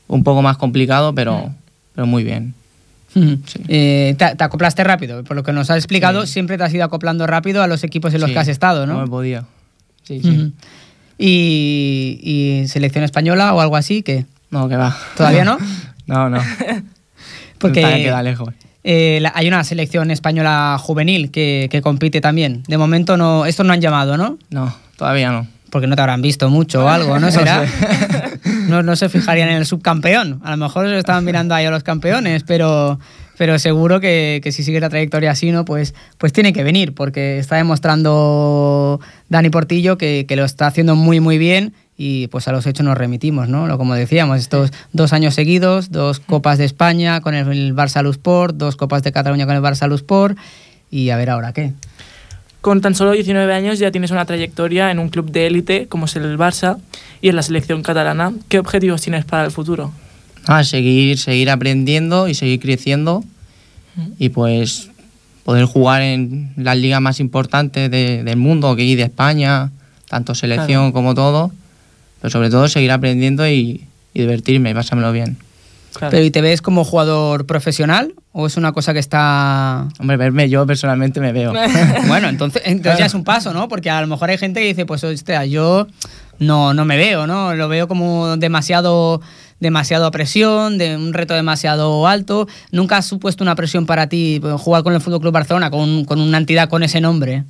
Un 0.08 0.24
poco 0.24 0.40
más 0.40 0.56
complicado, 0.56 1.14
pero, 1.14 1.52
pero 1.94 2.06
muy 2.06 2.24
bien. 2.24 2.54
Ujú. 3.14 3.38
Eh, 3.68 4.14
te, 4.16 4.34
te 4.34 4.44
acoplaste 4.44 4.82
rápido. 4.82 5.22
Por 5.24 5.36
lo 5.36 5.42
que 5.42 5.52
nos 5.52 5.68
has 5.68 5.76
explicado, 5.76 6.24
siempre 6.24 6.56
te 6.56 6.64
has 6.64 6.72
ido 6.72 6.84
acoplando 6.84 7.26
rápido 7.26 7.62
a 7.62 7.66
los 7.66 7.84
equipos 7.84 8.14
en 8.14 8.22
los 8.22 8.28
Sí, 8.30 8.32
que 8.32 8.38
has 8.40 8.48
estado, 8.48 8.86
¿no? 8.86 8.94
No 8.94 9.02
me 9.02 9.08
podía. 9.08 9.44
Sí, 10.04 10.22
sí. 10.22 10.54
¿Y, 11.18 12.18
y 12.22 12.68
selección 12.68 13.04
española 13.04 13.52
o 13.52 13.60
algo 13.60 13.76
así? 13.76 14.02
que 14.02 14.24
No, 14.48 14.70
que 14.70 14.76
va. 14.76 14.96
¿Todavía 15.18 15.44
no? 15.44 15.58
no, 16.06 16.30
no. 16.30 16.40
Porque 17.58 17.82
Todavía 17.82 18.04
queda 18.06 18.22
lejos. 18.22 18.54
Eh, 18.84 19.18
la- 19.20 19.32
hay 19.34 19.48
una 19.48 19.64
selección 19.64 20.10
española 20.10 20.76
juvenil 20.80 21.30
que, 21.30 21.68
que 21.70 21.82
compite 21.82 22.20
también. 22.20 22.62
De 22.68 22.78
momento 22.78 23.16
no, 23.16 23.46
estos 23.46 23.64
no 23.66 23.72
han 23.72 23.80
llamado, 23.80 24.16
¿no? 24.16 24.38
No, 24.50 24.74
todavía 24.96 25.32
no. 25.32 25.46
Porque 25.70 25.88
no 25.88 25.96
te 25.96 26.02
habrán 26.02 26.22
visto 26.22 26.48
mucho 26.50 26.84
o 26.84 26.88
algo, 26.88 27.18
¿no? 27.18 27.30
¿Será? 27.32 27.64
No, 28.68 28.82
no 28.82 28.96
se 28.96 29.08
fijarían 29.10 29.48
en 29.50 29.56
el 29.56 29.66
subcampeón. 29.66 30.40
A 30.42 30.50
lo 30.52 30.56
mejor 30.56 30.88
se 30.88 30.98
estaban 30.98 31.24
mirando 31.24 31.54
ahí 31.54 31.66
a 31.66 31.70
los 31.70 31.82
campeones, 31.82 32.44
pero, 32.44 32.98
pero 33.36 33.58
seguro 33.58 34.00
que, 34.00 34.40
que 34.42 34.52
si 34.52 34.62
sigue 34.62 34.80
la 34.80 34.90
trayectoria 34.90 35.30
así, 35.30 35.50
¿no? 35.50 35.64
Pues, 35.64 35.94
pues 36.18 36.32
tiene 36.32 36.52
que 36.52 36.62
venir, 36.62 36.94
porque 36.94 37.38
está 37.38 37.56
demostrando 37.56 39.00
Dani 39.28 39.50
Portillo 39.50 39.98
que, 39.98 40.24
que 40.28 40.36
lo 40.36 40.44
está 40.44 40.66
haciendo 40.66 40.96
muy, 40.96 41.20
muy 41.20 41.38
bien 41.38 41.74
y 41.96 42.26
pues 42.28 42.48
a 42.48 42.52
los 42.52 42.66
hechos 42.66 42.84
nos 42.84 42.98
remitimos, 42.98 43.48
¿no? 43.48 43.76
Como 43.78 43.94
decíamos, 43.94 44.40
estos 44.40 44.72
dos 44.92 45.12
años 45.12 45.34
seguidos, 45.34 45.90
dos 45.90 46.20
Copas 46.20 46.58
de 46.58 46.64
España 46.64 47.20
con 47.20 47.34
el, 47.34 47.50
el 47.50 47.74
Barça 47.74 48.02
Lusport, 48.02 48.56
dos 48.56 48.76
Copas 48.76 49.02
de 49.02 49.12
Cataluña 49.12 49.46
con 49.46 49.54
el 49.54 49.62
Barça 49.62 49.88
Lusport 49.88 50.36
y 50.90 51.10
a 51.10 51.16
ver 51.16 51.30
ahora 51.30 51.52
qué. 51.52 51.72
Con 52.60 52.80
tan 52.80 52.94
solo 52.94 53.12
19 53.12 53.52
años 53.52 53.78
ya 53.78 53.90
tienes 53.90 54.10
una 54.10 54.24
trayectoria 54.24 54.90
en 54.90 54.98
un 54.98 55.10
club 55.10 55.30
de 55.30 55.46
élite 55.46 55.86
como 55.86 56.06
es 56.06 56.16
el 56.16 56.38
Barça 56.38 56.78
y 57.20 57.28
en 57.28 57.36
la 57.36 57.42
selección 57.42 57.82
catalana. 57.82 58.32
¿Qué 58.48 58.58
objetivos 58.58 59.02
tienes 59.02 59.24
para 59.24 59.44
el 59.44 59.50
futuro? 59.50 59.92
Ah, 60.46 60.64
seguir, 60.64 61.18
seguir 61.18 61.50
aprendiendo 61.50 62.28
y 62.28 62.34
seguir 62.34 62.60
creciendo. 62.60 63.24
Y 64.18 64.30
pues 64.30 64.90
poder 65.44 65.66
jugar 65.66 66.02
en 66.02 66.52
las 66.56 66.76
ligas 66.76 67.00
más 67.00 67.20
importantes 67.20 67.90
de- 67.90 68.24
del 68.24 68.36
mundo, 68.36 68.74
que 68.76 68.96
de 68.96 69.02
España, 69.02 69.70
tanto 70.08 70.34
selección 70.34 70.90
Claro. 70.90 70.92
como 70.92 71.14
todo. 71.14 71.52
Pero 72.20 72.30
sobre 72.30 72.50
todo 72.50 72.66
seguir 72.68 72.90
aprendiendo 72.90 73.46
y, 73.46 73.84
y 74.14 74.20
divertirme 74.20 74.70
y 74.70 74.74
pasármelo 74.74 75.12
bien. 75.12 75.36
Pero 76.00 76.20
¿y 76.24 76.30
te 76.32 76.40
ves 76.40 76.60
como 76.60 76.82
jugador 76.84 77.46
profesional 77.46 78.14
o 78.32 78.48
es 78.48 78.56
una 78.56 78.72
cosa 78.72 78.92
que 78.92 78.98
está 78.98 79.86
Hombre, 80.00 80.16
verme 80.16 80.48
yo 80.48 80.66
personalmente 80.66 81.20
me 81.20 81.32
veo. 81.32 81.52
bueno, 82.08 82.28
entonces, 82.28 82.62
entonces 82.64 82.98
ya 82.98 83.06
es 83.06 83.14
un 83.14 83.22
paso, 83.22 83.52
¿no? 83.52 83.68
Porque 83.68 83.90
a 83.90 84.00
lo 84.00 84.08
mejor 84.08 84.30
hay 84.30 84.38
gente 84.38 84.60
que 84.60 84.66
dice, 84.66 84.86
pues, 84.86 85.04
hostia, 85.04 85.44
yo 85.44 85.86
no, 86.40 86.74
no 86.74 86.84
me 86.84 86.96
veo, 86.96 87.28
¿no? 87.28 87.54
Lo 87.54 87.68
veo 87.68 87.86
como 87.86 88.36
demasiado, 88.36 89.20
demasiado 89.64 90.08
presión, 90.12 90.78
de 90.78 90.96
un 90.96 91.12
reto 91.12 91.34
demasiado 91.34 92.06
alto. 92.06 92.46
¿Nunca 92.70 92.98
ha 92.98 93.02
supuesto 93.02 93.42
una 93.42 93.56
presión 93.56 93.86
para 93.86 94.06
ti 94.08 94.38
pues, 94.40 94.60
jugar 94.60 94.84
con 94.84 94.94
el 94.94 95.00
Fútbol 95.00 95.20
Club 95.20 95.32
Barcelona, 95.32 95.70
con, 95.70 96.04
con 96.04 96.20
una 96.20 96.38
entidad 96.38 96.68
con 96.68 96.84
ese 96.84 97.00
nombre? 97.00 97.42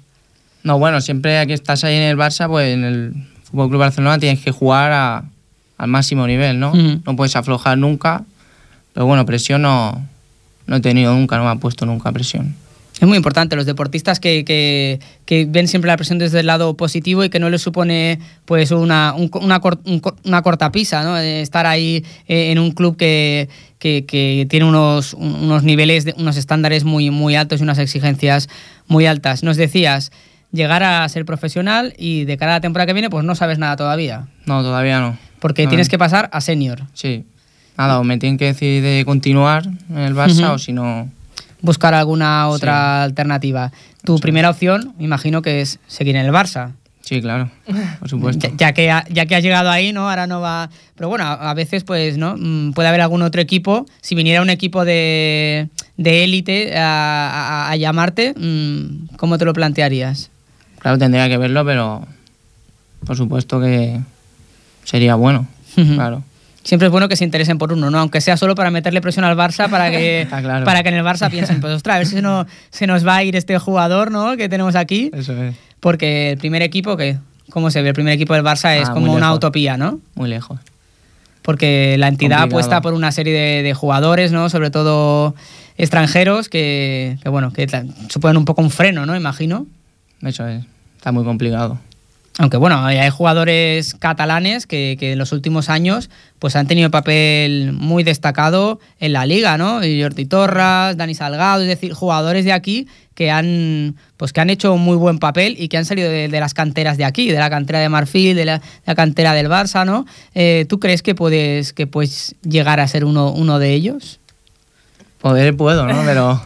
No, 0.63 0.79
bueno, 0.79 1.01
siempre 1.03 1.47
que 1.47 1.53
estás 1.53 1.85
ahí 1.85 1.97
en 1.97 2.03
el 2.05 2.17
Barça, 2.17 2.49
pues 2.49 2.73
en 2.73 2.85
el 2.85 3.13
Fútbol 3.43 3.69
Club 3.69 3.81
Barcelona 3.81 4.19
tienes 4.19 4.41
que 4.41 4.51
jugar 4.51 4.93
a- 4.93 5.25
al 5.77 5.89
máximo 5.89 6.27
nivel, 6.27 6.59
¿no? 6.59 6.73
No 7.05 7.17
puedes 7.17 7.37
aflojar 7.37 7.77
nunca. 7.77 8.23
Pero 8.95 9.07
bueno, 9.07 9.27
presión 9.27 9.61
no, 9.63 10.07
no 10.67 10.77
he 10.77 10.81
tenido 10.81 11.13
nunca, 11.13 11.37
no 11.37 11.45
me 11.45 11.51
ha 11.51 11.57
puesto 11.57 11.85
nunca 11.85 12.13
presión. 12.13 12.55
Es 13.01 13.09
muy 13.09 13.17
importante, 13.17 13.57
los 13.57 13.67
deportistas 13.67 14.21
que, 14.21 14.45
que- 14.45 15.01
que 15.27 15.47
ven 15.49 15.67
siempre 15.67 15.89
la 15.89 15.97
presión 15.97 16.19
desde 16.19 16.41
el 16.41 16.47
lado 16.47 16.77
positivo 16.77 17.25
y 17.25 17.29
que 17.29 17.41
no 17.41 17.51
les 17.51 17.61
supone 17.61 18.21
pues 18.45 18.71
una, 18.71 19.15
un- 19.17 19.31
una, 19.35 19.59
cor- 19.61 19.81
un 19.85 19.99
cor- 19.99 20.15
una 20.25 20.43
cortapisa, 20.43 21.03
¿no? 21.03 21.19
Eh, 21.19 21.41
Estar 21.41 21.67
ahí 21.67 22.05
eh, 22.29 22.53
en 22.53 22.59
un 22.61 22.71
club 22.71 22.97
que, 22.97 23.49
que- 23.81 24.05
que 24.07 24.47
tiene 24.49 24.65
unos, 24.67 25.13
un- 25.15 25.35
unos 25.35 25.65
niveles, 25.65 26.05
de- 26.05 26.15
unos 26.19 26.37
estándares 26.37 26.85
muy, 26.85 27.11
muy 27.11 27.35
altos 27.35 27.61
y 27.61 27.65
unas 27.65 27.79
exigencias 27.79 28.49
muy 28.87 29.07
altas. 29.07 29.43
Nos 29.43 29.57
decías, 29.57 30.13
llegar 30.53 30.85
a 30.85 31.07
ser 31.09 31.25
profesional 31.25 31.95
y 31.99 32.25
de 32.27 32.37
cara 32.37 32.53
a 32.53 32.57
la 32.57 32.61
temporada 32.61 32.87
que 32.87 32.93
viene 32.93 33.11
pues 33.11 33.25
no 33.25 33.35
sabes 33.35 33.59
nada 33.59 33.75
todavía, 33.75 34.29
No, 34.47 34.63
todavía 34.63 35.01
no. 35.01 35.19
porque 35.41 35.65
No, 35.65 35.71
tienes 35.71 35.89
que 35.89 35.99
pasar 35.99 36.31
a 36.33 36.41
senior. 36.41 36.83
Sí. 36.95 37.25
Nada, 37.77 37.99
o 37.99 38.05
me 38.05 38.19
tienen 38.19 38.39
que 38.39 38.45
decir 38.45 38.85
de 38.85 39.03
continuar 39.05 39.67
en 39.91 39.99
el 39.99 40.15
Barça 40.15 40.51
o 40.55 40.59
si 40.59 40.73
no... 40.73 41.11
Buscar 41.65 41.95
alguna 41.95 42.49
otra 42.49 43.03
alternativa. 43.05 43.73
Tu 44.05 44.19
primera 44.19 44.51
opción, 44.51 44.95
imagino 44.99 45.41
que 45.43 45.61
es 45.63 45.79
seguir 45.87 46.15
en 46.17 46.27
el 46.27 46.33
Barça. 46.33 46.73
Sí, 47.01 47.21
claro, 47.21 47.51
por 48.01 48.09
supuesto. 48.09 48.49
Ya, 48.49 48.55
ya 48.57 48.73
que, 48.73 48.91
ha- 48.91 49.05
ya 49.11 49.27
que 49.27 49.35
has 49.35 49.43
llegado 49.43 49.71
ahí, 49.71 49.93
¿no? 49.93 50.09
Ahora 50.09 50.27
no 50.27 50.41
va... 50.41 50.71
Pero 50.97 51.09
bueno, 51.11 51.25
a, 51.25 51.51
a 51.51 51.55
veces, 51.55 51.85
pues, 51.85 52.17
¿no? 52.17 52.35
Mm, 52.39 52.73
Puede 52.73 52.89
haber 52.89 53.03
algún 53.03 53.21
otro 53.23 53.43
equipo. 53.43 53.85
Si 54.01 54.15
viniera 54.15 54.41
un 54.43 54.51
equipo 54.51 54.85
de 54.85 55.69
de 55.97 56.25
élite 56.25 56.77
a, 56.77 57.67
a- 57.67 57.71
a 57.71 57.77
llamarte, 57.77 58.35
mm, 58.37 59.17
¿cómo 59.17 59.37
te 59.39 59.45
lo 59.45 59.53
plantearías? 59.53 60.31
Claro, 60.81 60.99
tendría 60.99 61.29
que 61.29 61.37
verlo, 61.39 61.65
pero 61.65 62.07
por 63.07 63.17
supuesto 63.17 63.61
que 63.61 64.01
sería 64.85 65.15
bueno, 65.15 65.47
claro. 65.75 66.23
Siempre 66.65 66.87
es 66.87 66.91
bueno 66.93 67.09
que 67.09 67.17
se 67.17 67.25
interesen 67.25 67.59
por 67.59 67.73
uno, 67.73 67.91
¿no? 67.91 67.99
Aunque 67.99 68.21
sea 68.21 68.37
solo 68.37 68.55
para 68.55 68.71
meterle 68.71 69.01
presión 69.01 69.25
al 69.25 69.37
Barça, 69.37 69.69
para 69.71 69.91
que, 69.91 70.27
claro. 70.41 70.65
para 70.65 70.83
que 70.83 70.89
en 70.89 70.95
el 70.97 71.05
Barça 71.05 71.31
piensen, 71.31 71.61
pues, 71.61 71.75
ostras, 71.75 71.97
a 71.97 71.99
ver 71.99 72.07
si 72.07 72.23
no, 72.23 72.47
se 72.71 72.87
nos 72.87 73.07
va 73.07 73.17
a 73.17 73.23
ir 73.23 73.37
este 73.37 73.59
jugador, 73.59 74.11
¿no? 74.11 74.37
Que 74.37 74.49
tenemos 74.49 74.75
aquí. 74.75 75.11
Eso 75.15 75.41
es. 75.43 75.55
Porque 75.81 76.31
el 76.33 76.39
primer 76.39 76.63
equipo, 76.63 76.97
que 76.97 77.19
¿Cómo 77.51 77.71
se 77.71 77.83
ve? 77.83 77.89
El 77.91 77.95
primer 77.95 78.15
equipo 78.15 78.33
del 78.35 78.43
Barça 78.43 78.75
es 78.81 78.89
Ah, 78.89 78.93
como 78.95 79.13
una 79.13 79.33
utopía, 79.35 79.77
¿no? 79.77 80.01
Muy 80.15 80.29
lejos. 80.31 80.59
porque 81.43 81.97
la 81.99 82.09
entidad 82.09 82.39
Complicado. 82.39 82.47
apuesta 82.47 82.81
por 82.81 82.95
una 82.95 83.13
serie 83.13 83.35
de, 83.39 83.63
de 83.63 83.75
jugadores, 83.75 84.33
¿no? 84.33 84.49
Sobre 84.49 84.71
todo 84.71 85.35
extranjeros 85.77 86.49
que, 86.49 87.19
que, 87.23 87.29
bueno, 87.29 87.53
que 87.53 87.67
suponen 88.09 88.39
un 88.39 88.47
poco 88.47 88.63
un 88.63 88.71
freno, 88.71 89.05
¿no? 89.05 89.15
Imagino. 89.15 89.67
Eso 90.23 90.49
es. 90.49 90.65
Está 90.97 91.13
muy 91.13 91.23
complicado. 91.25 91.79
Aunque 92.39 92.57
bueno, 92.57 92.85
hay 92.85 93.11
jugadores 93.11 93.95
catalanes 93.95 94.67
que, 94.67 94.97
que 94.99 95.13
en 95.13 95.19
los 95.19 95.31
últimos 95.31 95.69
años 95.69 96.11
pues 96.41 96.57
han 96.57 96.67
tenido 96.67 96.91
papel 96.91 97.73
muy 97.73 98.03
destacado 98.03 98.81
en 98.99 99.13
la 99.13 99.25
liga, 99.25 99.57
¿no? 99.57 99.77
Jordi 99.77 100.27
Torras, 100.27 100.97
Dani 100.97 101.15
Salgado, 101.15 101.63
es 101.63 101.69
decir, 101.69 101.93
jugadores 101.93 102.45
de 102.45 102.53
aquí 102.53 102.89
que 103.15 103.31
han 103.31 103.95
pues 104.17 104.33
que 104.33 104.41
han 104.41 104.51
hecho 104.51 104.75
un 104.75 104.83
muy 104.83 104.97
buen 104.97 105.19
papel 105.19 105.55
y 105.59 105.69
que 105.69 105.77
han 105.77 105.85
salido 105.85 106.11
de, 106.11 106.29
las 106.29 106.55
canteras 106.55 106.97
de 106.97 107.05
aquí, 107.05 107.31
de 107.31 107.39
la 107.39 107.51
cantera 107.51 107.79
de 107.79 107.89
Marfil, 107.89 108.35
de 108.35 108.45
la, 108.45 108.59
de 108.59 108.65
la 108.85 108.95
cantera 108.97 109.33
del 109.33 109.49
Barça, 109.49 109.87
¿no? 109.87 110.05
Eh, 110.35 110.67
¿Tú 110.69 110.81
crees 110.81 111.03
que 111.03 111.15
puedes 111.15 111.73
que 111.73 111.87
puedes 111.87 112.35
llegar 112.43 112.81
a 112.81 112.89
ser 112.89 113.05
uno, 113.05 113.31
uno 113.31 113.61
de 113.61 113.75
ellos? 113.75 114.19
Poder 115.21 115.57
puedo, 115.57 115.87
¿no? 115.87 116.03
Pero 116.05 116.43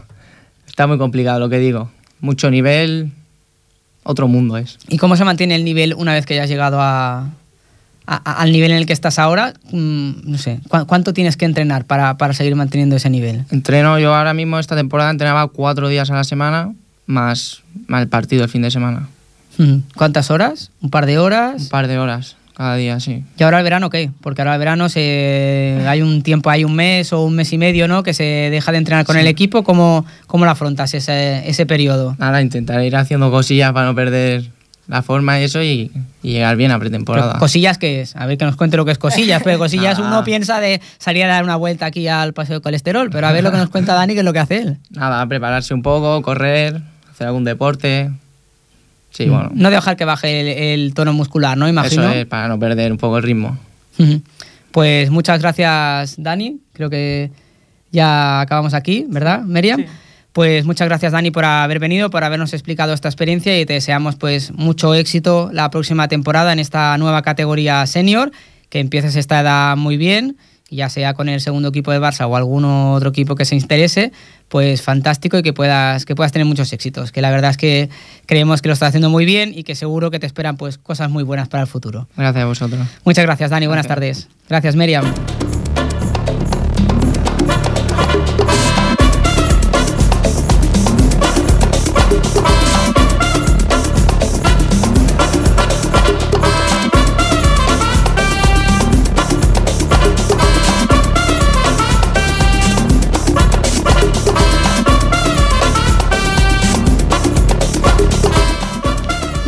está 0.66 0.86
muy 0.86 0.99
complicado 0.99 1.41
lo 1.41 1.49
que 1.49 1.59
digo. 1.59 1.91
Mucho 2.20 2.51
nivel, 2.51 3.12
otro 4.09 4.26
mundo 4.26 4.56
es. 4.56 4.78
¿Y 4.88 4.96
cómo 4.96 5.16
se 5.16 5.24
mantiene 5.24 5.54
el 5.54 5.64
nivel 5.64 5.92
una 5.94 6.14
vez 6.14 6.24
que 6.24 6.34
ya 6.34 6.44
has 6.44 6.48
llegado 6.48 6.78
a, 6.80 7.28
al 8.06 8.52
nivel 8.52 8.70
en 8.70 8.78
el 8.78 8.86
que 8.86 8.94
estás 8.94 9.18
ahora? 9.18 9.52
Mm, 9.70 10.11
no 10.24 10.38
sé, 10.38 10.61
¿cu- 10.68 10.86
¿cuánto 10.86 11.12
tienes 11.12 11.36
que 11.36 11.44
entrenar 11.44 11.84
para, 11.84 12.16
para 12.16 12.32
seguir 12.32 12.56
manteniendo 12.56 12.96
ese 12.96 13.11
nivel? 13.11 13.44
Entreno, 13.50 13.98
yo 13.98 14.14
ahora 14.14 14.32
mismo 14.32 14.59
esta 14.59 14.74
temporada 14.76 15.11
entrenaba 15.11 15.46
cuatro 15.48 15.88
días 15.88 16.11
a 16.11 16.14
la 16.14 16.24
semana 16.24 16.72
más, 17.06 17.62
más 17.86 18.00
el 18.00 18.09
partido 18.09 18.44
el 18.44 18.48
fin 18.50 18.62
de 18.62 18.70
semana. 18.70 19.09
Mm. 19.59 19.80
¿Cuántas 19.94 20.30
horas? 20.30 20.70
¿Un 20.80 20.88
par 20.88 21.04
de 21.04 21.18
horas? 21.18 21.61
Un 21.64 21.68
par 21.68 21.86
de 21.86 21.98
horas 21.98 22.36
cada 22.59 22.74
día, 22.76 22.98
sí. 23.00 23.24
¿Y 23.38 23.42
ahora 23.44 23.59
el 23.59 23.64
verano 23.64 23.88
qué? 23.88 24.11
Porque 24.20 24.42
ahora 24.42 24.52
el 24.54 24.59
verano 24.59 24.88
se, 24.88 25.80
hay 25.86 26.02
un 26.02 26.22
tiempo, 26.22 26.50
hay 26.50 26.64
un 26.64 26.74
mes 26.74 27.12
o 27.12 27.22
un 27.24 27.34
mes 27.36 27.52
y 27.52 27.56
medio, 27.59 27.88
¿no? 27.88 28.02
Que 28.02 28.12
se 28.12 28.24
deja 28.24 28.72
de 28.72 28.78
entrenar 28.78 29.06
con 29.06 29.14
Sí. 29.14 29.20
el 29.20 29.28
equipo. 29.28 29.62
¿Cómo, 29.62 30.04
cómo 30.26 30.44
lo 30.44 30.50
afrontas 30.50 30.92
ese, 30.92 31.48
ese 31.48 31.64
periodo? 31.66 32.16
Nada, 32.18 32.42
intentar 32.42 32.82
ir 32.82 32.96
haciendo 32.96 33.30
cosillas 33.30 33.72
para 33.72 33.86
no 33.86 33.94
perder 33.94 34.50
la 34.88 35.02
forma 35.02 35.38
y 35.38 35.44
eso 35.44 35.62
y, 35.62 35.92
y 36.22 36.32
llegar 36.32 36.56
bien 36.56 36.70
a 36.72 36.78
pretemporada. 36.78 37.32
Pero, 37.34 37.38
¿Cosillas 37.40 37.78
qué 37.78 38.00
es? 38.00 38.16
A 38.16 38.26
ver 38.26 38.38
que 38.38 38.44
nos 38.44 38.56
cuente 38.56 38.76
lo 38.76 38.84
que 38.84 38.90
es 38.92 38.98
cosillas. 38.98 39.40
Pero 39.44 39.56
cosillas 39.59 39.98
uno 40.00 40.24
piensa 40.24 40.59
de 40.61 40.80
salir 40.98 41.24
a 41.24 41.28
dar 41.28 41.44
una 41.44 41.56
vuelta 41.56 41.86
aquí 41.86 42.09
al 42.09 42.32
paseo 42.32 42.56
de 42.56 42.61
colesterol. 42.62 43.09
Pero 43.11 43.26
a 43.28 43.32
ver 43.32 43.44
lo 43.44 43.52
que 43.52 43.59
nos 43.59 43.68
cuenta 43.70 43.94
Dani, 43.94 44.14
que 44.14 44.20
es 44.20 44.24
lo 44.24 44.32
que 44.32 44.38
hace 44.40 44.56
él. 44.62 44.78
Nada, 44.90 45.24
prepararse 45.26 45.74
un 45.74 45.82
poco, 45.82 46.20
correr, 46.22 46.80
hacer 47.12 47.26
algún 47.28 47.44
deporte. 47.44 48.11
Sí, 49.11 49.26
bueno. 49.26 49.50
No 49.54 49.70
dejar 49.70 49.96
que 49.96 50.04
baje 50.04 50.40
el, 50.40 50.80
el 50.80 50.94
tono 50.94 51.12
muscular, 51.12 51.56
¿no? 51.56 51.68
Imagino. 51.68 52.04
Eso 52.04 52.12
es, 52.12 52.26
para 52.26 52.48
no 52.48 52.59
perder 52.59 52.92
un 52.92 52.98
poco 52.98 53.16
el 53.16 53.22
ritmo. 53.22 53.59
Pues 54.70 55.11
muchas 55.11 55.40
gracias, 55.40 56.14
Dani. 56.18 56.61
Creo 56.72 56.90
que 56.90 57.30
ya 57.90 58.40
acabamos 58.40 58.74
aquí, 58.74 59.06
¿verdad, 59.09 59.42
Miriam? 59.42 59.84
Pues 60.32 60.66
muchas 60.66 60.86
gracias, 60.86 61.11
Dani, 61.11 61.32
por 61.32 61.44
haber 61.44 61.80
venido, 61.80 62.11
por 62.11 62.22
habernos 62.22 62.52
explicado 62.52 62.92
esta 62.92 63.09
experiencia 63.09 63.59
y 63.59 63.66
te 63.66 63.72
deseamos 63.72 64.14
pues 64.14 64.52
mucho 64.52 64.94
éxito 64.94 65.50
la 65.52 65.68
próxima 65.70 66.06
temporada 66.06 66.52
en 66.52 66.61
esta 66.61 66.96
nueva 66.98 67.22
categoría 67.22 67.84
senior, 67.86 68.30
que 68.68 68.78
empieces 68.78 69.16
esta 69.16 69.40
edad 69.40 69.76
muy 69.76 69.96
bien, 69.96 70.36
ya 70.70 70.90
sea 70.90 71.14
con 71.14 71.28
el 71.28 71.40
segundo 71.40 71.70
equipo 71.70 71.90
de 71.90 71.98
Barça 71.98 72.28
o 72.28 72.36
algún 72.36 72.64
otro 72.66 73.09
equipo 73.09 73.34
que 73.34 73.46
se 73.46 73.56
interese, 73.56 74.12
pues 74.49 74.82
fantástico 74.82 75.38
y 75.38 75.42
que 75.42 75.53
puedas, 75.53 76.05
que 76.05 76.14
puedas 76.14 76.32
tener 76.32 76.46
muchos 76.46 76.72
éxitos, 76.72 77.12
que 77.12 77.22
la 77.22 77.30
verdad 77.30 77.51
es 77.51 77.57
que 77.57 77.90
creemos 78.26 78.62
que 78.62 78.68
lo 78.68 78.74
estás 78.74 78.88
haciendo 78.88 79.11
muy 79.11 79.24
bien 79.24 79.53
y 79.55 79.62
que 79.62 79.74
seguro 79.74 80.11
que 80.11 80.18
te 80.18 80.26
esperan 80.26 80.57
pues 80.57 80.78
cosas 80.78 81.11
muy 81.11 81.22
buenas 81.22 81.49
para 81.49 81.62
el 81.62 81.68
futuro. 81.68 82.09
Gracias 82.16 82.42
a 82.42 82.46
vosotros. 82.46 82.86
Muchas 83.05 83.24
gracias, 83.24 83.51
Dani. 83.51 83.66
Buenas 83.66 83.86
tardes. 83.86 84.28
Gracias, 84.49 84.76
Miriam. 84.76 85.05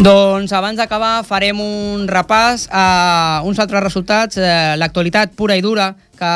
Doncs 0.00 0.48
abans 0.56 0.78
d'acabar 0.80 1.26
farem 1.28 1.58
un 1.60 2.06
repàs 2.08 2.62
a 2.72 3.42
uns 3.44 3.58
altres 3.60 3.82
resultats, 3.84 4.38
eh, 4.40 4.72
l'actualitat 4.80 5.34
pura 5.36 5.58
i 5.58 5.60
dura 5.60 5.90
que 6.16 6.30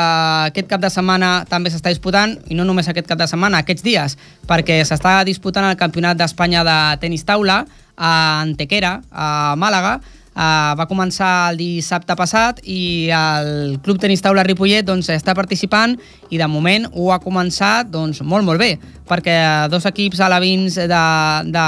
aquest 0.51 0.67
cap 0.69 0.83
de 0.83 0.91
setmana 0.93 1.47
també 1.49 1.71
s'està 1.73 1.89
disputant, 1.89 2.35
i 2.45 2.53
no 2.53 2.61
només 2.61 2.85
aquest 2.85 3.09
cap 3.09 3.17
de 3.17 3.25
setmana, 3.25 3.63
aquests 3.63 3.81
dies, 3.81 4.17
perquè 4.45 4.77
s'està 4.85 5.23
disputant 5.25 5.65
el 5.65 5.79
Campionat 5.81 6.17
d'Espanya 6.19 6.61
de 6.61 6.77
tenis 7.01 7.25
taula 7.25 7.63
a 7.97 8.11
Antequera, 8.43 8.99
a 9.09 9.55
Màlaga, 9.57 9.97
Uh, 10.35 10.75
va 10.75 10.83
començar 10.83 11.53
el 11.53 11.61
dissabte 11.61 12.11
passat 12.19 12.57
i 12.67 13.07
el 13.15 13.77
Club 13.85 14.01
Tenis 14.03 14.19
Taula 14.19 14.43
Ripollet 14.43 14.83
doncs, 14.83 15.07
està 15.13 15.31
participant 15.31 15.93
i 16.27 16.35
de 16.41 16.47
moment 16.51 16.89
ho 16.91 17.05
ha 17.15 17.21
començat 17.23 17.87
doncs, 17.87 18.19
molt 18.19 18.43
molt 18.43 18.59
bé 18.59 18.73
perquè 19.07 19.37
dos 19.71 19.85
equips 19.87 20.19
alevins, 20.25 20.75
de, 20.75 21.01
de, 21.55 21.65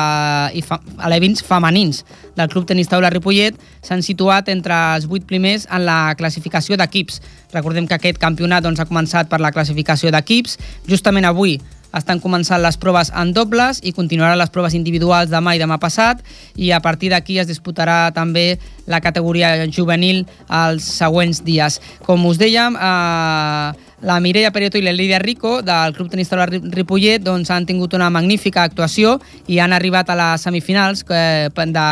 i 0.60 0.66
fa, 0.68 0.82
alevins 1.08 1.46
femenins 1.48 2.04
del 2.36 2.52
Club 2.52 2.68
Tenis 2.68 2.92
Taula 2.92 3.14
Ripollet 3.14 3.56
s'han 3.86 4.04
situat 4.04 4.52
entre 4.52 4.76
els 4.98 5.08
vuit 5.08 5.24
primers 5.24 5.64
en 5.72 5.86
la 5.88 6.14
classificació 6.20 6.76
d'equips. 6.76 7.22
Recordem 7.54 7.88
que 7.88 7.96
aquest 7.96 8.20
campionat 8.20 8.68
doncs, 8.68 8.82
ha 8.84 8.90
començat 8.90 9.32
per 9.32 9.40
la 9.40 9.54
classificació 9.56 10.12
d'equips. 10.12 10.58
Justament 10.90 11.30
avui 11.30 11.56
estan 11.96 12.20
començant 12.20 12.62
les 12.62 12.78
proves 12.78 13.12
en 13.16 13.32
dobles 13.34 13.80
i 13.84 13.94
continuaran 13.96 14.40
les 14.40 14.52
proves 14.54 14.76
individuals 14.78 15.32
demà 15.32 15.56
i 15.56 15.62
demà 15.62 15.80
passat 15.80 16.24
i 16.56 16.72
a 16.72 16.82
partir 16.84 17.12
d'aquí 17.14 17.40
es 17.40 17.48
disputarà 17.48 18.12
també 18.16 18.58
la 18.88 19.02
categoria 19.04 19.68
juvenil 19.68 20.26
els 20.50 20.84
següents 20.84 21.44
dies. 21.44 21.80
Com 22.06 22.26
us 22.26 22.40
dèiem, 22.40 22.76
eh, 22.76 23.87
la 24.02 24.20
Mireia 24.20 24.52
Pereto 24.52 24.78
i 24.78 24.84
la 24.86 24.92
Lídia 24.94 25.18
Rico 25.18 25.64
del 25.66 25.94
Club 25.96 26.12
Tenis 26.12 26.30
Ri- 26.30 26.62
Ripollet 26.70 27.24
doncs, 27.24 27.50
han 27.50 27.66
tingut 27.66 27.96
una 27.98 28.12
magnífica 28.14 28.62
actuació 28.62 29.16
i 29.48 29.58
han 29.58 29.74
arribat 29.74 30.12
a 30.14 30.16
les 30.16 30.42
semifinals 30.46 31.02
eh, 31.10 31.50
de, 31.50 31.88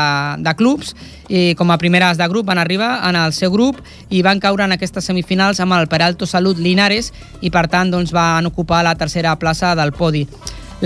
de 0.45 0.53
clubs 0.56 0.93
i 1.30 1.56
com 1.58 1.72
a 1.74 1.80
primeres 1.82 2.20
de 2.22 2.28
grup 2.30 2.45
van 2.45 2.62
arribar 2.62 2.99
en 3.10 3.18
el 3.18 3.34
seu 3.34 3.49
grup 3.49 3.82
i 4.10 4.22
van 4.22 4.39
caure 4.39 4.68
en 4.68 4.76
aquestes 4.78 5.10
semifinals 5.10 5.60
amb 5.60 5.74
el 5.74 5.88
Peralto 5.89 6.28
Salut 6.30 6.62
Linares 6.62 7.10
i 7.41 7.49
per 7.49 7.66
tant 7.74 7.89
doncs, 7.89 8.14
van 8.14 8.45
ocupar 8.45 8.84
la 8.86 8.93
tercera 8.93 9.34
plaça 9.41 9.74
del 9.74 9.91
podi. 9.91 10.28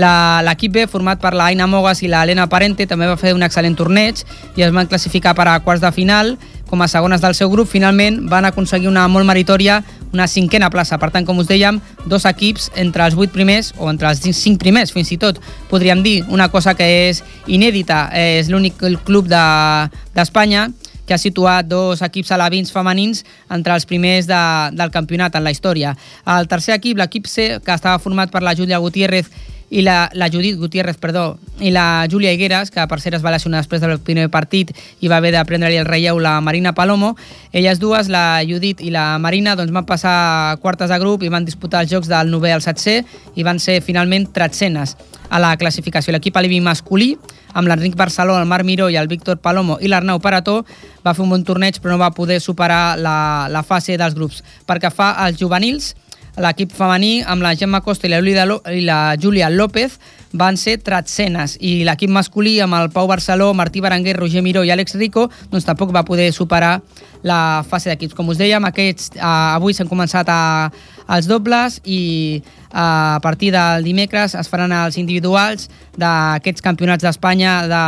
L'equip 0.00 0.72
B, 0.72 0.86
format 0.86 1.20
per 1.20 1.34
la 1.34 1.50
Aina 1.50 1.66
Mogas 1.66 2.00
i 2.02 2.08
la 2.08 2.22
Helena 2.22 2.46
Parente, 2.48 2.86
també 2.86 3.08
va 3.10 3.18
fer 3.20 3.34
un 3.34 3.42
excel·lent 3.42 3.74
torneig 3.76 4.22
i 4.56 4.62
es 4.62 4.72
van 4.72 4.86
classificar 4.88 5.34
per 5.36 5.48
a 5.50 5.58
quarts 5.60 5.82
de 5.82 5.90
final. 5.92 6.36
Com 6.70 6.80
a 6.80 6.88
segones 6.88 7.20
del 7.20 7.34
seu 7.34 7.50
grup, 7.50 7.68
finalment 7.68 8.20
van 8.30 8.46
aconseguir 8.46 8.88
una 8.88 9.08
molt 9.10 9.26
meritòria, 9.26 9.80
una 10.12 10.26
cinquena 10.26 10.70
plaça. 10.70 10.98
Per 10.98 11.10
tant, 11.10 11.26
com 11.26 11.38
us 11.38 11.46
dèiem, 11.48 11.80
dos 12.06 12.24
equips 12.26 12.70
entre 12.76 13.04
els 13.06 13.14
vuit 13.14 13.30
primers 13.30 13.72
o 13.78 13.90
entre 13.90 14.08
els 14.10 14.20
cinc 14.36 14.58
primers, 14.58 14.92
fins 14.92 15.12
i 15.12 15.18
tot, 15.18 15.40
podríem 15.70 16.02
dir 16.02 16.24
una 16.28 16.48
cosa 16.50 16.74
que 16.74 16.86
és 17.10 17.22
inèdita. 17.46 18.10
És 18.12 18.48
l'únic 18.50 18.78
club 19.04 19.28
de- 19.30 19.88
d'Espanya 20.14 20.68
de, 20.68 20.90
que 21.06 21.14
ha 21.14 21.18
situat 21.18 21.66
dos 21.66 22.02
equips 22.06 22.30
alevins 22.30 22.70
femenins 22.70 23.24
entre 23.50 23.74
els 23.74 23.86
primers 23.86 24.26
de, 24.30 24.42
del 24.78 24.90
campionat 24.94 25.34
en 25.34 25.42
la 25.42 25.50
història. 25.50 25.96
El 26.26 26.46
tercer 26.46 26.74
equip, 26.76 26.98
l'equip 26.98 27.26
C, 27.26 27.58
que 27.64 27.74
estava 27.74 27.98
format 27.98 28.30
per 28.30 28.42
la 28.46 28.54
Júlia 28.54 28.78
Gutiérrez 28.78 29.26
i 29.70 29.82
la, 29.86 30.10
la 30.14 30.28
Judit 30.28 30.58
Gutiérrez, 30.58 30.96
perdó, 30.98 31.38
i 31.60 31.70
la 31.70 32.06
Júlia 32.10 32.32
Higueras, 32.34 32.72
que 32.74 32.82
per 32.90 32.98
cert 33.00 33.16
es 33.16 33.22
va 33.22 33.30
lesionar 33.30 33.62
després 33.62 33.80
del 33.80 34.00
primer 34.02 34.26
partit 34.30 34.72
i 35.00 35.08
va 35.08 35.20
haver 35.20 35.30
de 35.36 35.44
prendre-li 35.46 35.78
el 35.78 35.86
relleu 35.86 36.18
la 36.18 36.40
Marina 36.42 36.74
Palomo. 36.74 37.14
Elles 37.52 37.78
dues, 37.78 38.10
la 38.10 38.42
Judit 38.46 38.82
i 38.82 38.90
la 38.90 39.14
Marina, 39.22 39.54
doncs 39.54 39.72
van 39.72 39.86
passar 39.86 40.58
quartes 40.60 40.90
de 40.90 40.98
grup 40.98 41.22
i 41.22 41.30
van 41.30 41.46
disputar 41.46 41.84
els 41.84 41.94
jocs 41.94 42.10
del 42.10 42.34
9è 42.34 42.50
al 42.56 42.66
7è 42.66 42.98
i 43.38 43.46
van 43.46 43.62
ser 43.62 43.78
finalment 43.86 44.32
tretzenes 44.34 44.96
a 45.30 45.38
la 45.38 45.54
classificació. 45.56 46.12
L'equip 46.12 46.36
alivi 46.36 46.58
masculí, 46.60 47.14
amb 47.54 47.70
l'Enric 47.70 47.94
Barceló, 47.98 48.36
el 48.38 48.50
Marc 48.50 48.66
Miró 48.66 48.90
i 48.90 48.98
el 48.98 49.08
Víctor 49.08 49.38
Palomo 49.38 49.78
i 49.80 49.88
l'Arnau 49.88 50.18
Parató, 50.18 50.64
va 51.06 51.14
fer 51.14 51.22
un 51.22 51.30
bon 51.30 51.46
torneig 51.46 51.78
però 51.78 51.94
no 51.94 52.02
va 52.02 52.10
poder 52.14 52.40
superar 52.42 52.98
la, 52.98 53.46
la 53.50 53.62
fase 53.62 53.96
dels 53.98 54.18
grups. 54.18 54.42
Perquè 54.66 54.90
fa 54.90 55.14
als 55.22 55.38
juvenils, 55.38 55.94
l'equip 56.40 56.72
femení 56.72 57.20
amb 57.26 57.44
la 57.44 57.54
Gemma 57.58 57.82
Costa 57.84 58.08
i 58.08 58.10
la, 58.10 58.20
i 58.20 58.80
la 58.86 59.00
Júlia 59.20 59.50
López 59.50 59.98
van 60.32 60.56
ser 60.56 60.78
tretzenes 60.82 61.56
i 61.60 61.80
l'equip 61.84 62.10
masculí 62.10 62.58
amb 62.62 62.78
el 62.78 62.90
Pau 62.94 63.08
Barceló, 63.10 63.52
Martí 63.54 63.80
Berenguer, 63.82 64.16
Roger 64.16 64.42
Miró 64.42 64.62
i 64.64 64.70
Àlex 64.70 64.96
Rico 64.98 65.28
doncs 65.50 65.66
tampoc 65.66 65.92
va 65.94 66.04
poder 66.06 66.30
superar 66.32 66.80
la 67.22 67.62
fase 67.68 67.90
d'equips. 67.90 68.14
Com 68.16 68.30
us 68.32 68.38
dèiem, 68.40 68.64
aquests, 68.64 69.10
eh, 69.16 69.20
avui 69.20 69.74
s'han 69.76 69.90
començat 69.90 70.28
a, 70.32 70.70
els 71.08 71.28
dobles 71.30 71.80
i 71.84 72.42
a 72.72 73.18
partir 73.22 73.50
del 73.50 73.82
dimecres 73.82 74.36
es 74.38 74.48
faran 74.48 74.72
els 74.72 74.96
individuals 75.00 75.68
d'aquests 75.98 76.62
campionats 76.62 77.02
d'Espanya 77.02 77.54
de, 77.66 77.84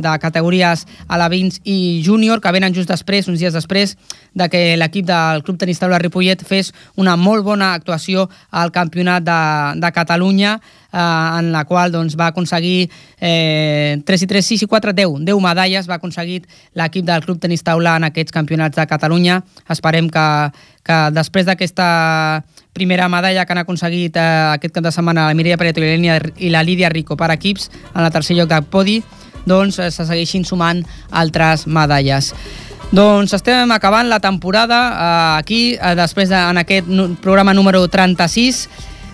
de 0.00 0.14
categories 0.22 0.86
alevins 1.12 1.60
i 1.64 2.00
júnior 2.04 2.40
que 2.40 2.52
venen 2.52 2.74
just 2.74 2.88
després, 2.88 3.28
uns 3.28 3.40
dies 3.40 3.52
després 3.52 3.96
de 4.32 4.48
que 4.48 4.62
l'equip 4.80 5.06
del 5.08 5.42
Club 5.44 5.60
Tenis 5.60 5.80
Taula 5.82 6.00
Ripollet 6.00 6.42
fes 6.48 6.72
una 6.96 7.16
molt 7.16 7.44
bona 7.44 7.74
actuació 7.74 8.28
al 8.50 8.72
campionat 8.72 9.24
de, 9.26 9.40
de 9.80 9.92
Catalunya 9.92 10.56
eh, 10.92 10.98
en 10.98 11.52
la 11.52 11.64
qual 11.64 11.92
doncs, 11.92 12.16
va 12.18 12.28
aconseguir 12.32 12.90
eh, 13.20 14.02
3 14.04 14.22
i 14.22 14.30
3, 14.30 14.46
6 14.46 14.66
i 14.66 14.70
4, 14.70 14.94
10, 14.96 15.24
10 15.26 15.42
medalles 15.42 15.88
va 15.88 15.98
aconseguir 16.00 16.42
l'equip 16.74 17.06
del 17.06 17.24
Club 17.24 17.40
Tenis 17.40 17.64
Taula 17.66 17.96
en 17.96 18.08
aquests 18.10 18.34
campionats 18.34 18.76
de 18.76 18.86
Catalunya. 18.86 19.42
Esperem 19.68 20.10
que, 20.10 20.26
que 20.86 21.00
després 21.16 21.46
d'aquesta 21.46 21.88
primera 22.76 23.08
medalla 23.08 23.46
que 23.46 23.54
han 23.56 23.64
aconseguit 23.64 24.16
eh, 24.20 24.26
aquest 24.54 24.74
cap 24.76 24.84
de 24.84 24.92
setmana 24.92 25.30
la 25.30 25.36
Mireia 25.36 25.56
Pareto 25.56 25.80
i 25.80 25.96
la, 26.04 26.20
la 26.52 26.62
Lídia 26.62 26.92
Rico 26.92 27.16
per 27.16 27.32
equips 27.32 27.70
en 27.94 28.04
el 28.04 28.12
tercer 28.12 28.36
lloc 28.36 28.50
del 28.52 28.68
podi, 28.68 29.00
doncs 29.46 29.80
eh, 29.80 29.90
se 29.90 30.04
segueixin 30.04 30.44
sumant 30.44 30.84
altres 31.10 31.66
medalles. 31.66 32.34
Doncs 32.94 33.32
estem 33.34 33.72
acabant 33.74 34.06
la 34.06 34.20
temporada 34.22 34.80
eh, 34.90 35.38
aquí, 35.40 35.62
eh, 35.74 35.94
després 35.98 36.28
de, 36.30 36.38
en 36.38 36.60
aquest 36.62 36.92
programa 37.24 37.54
número 37.54 37.80
36, 37.88 38.68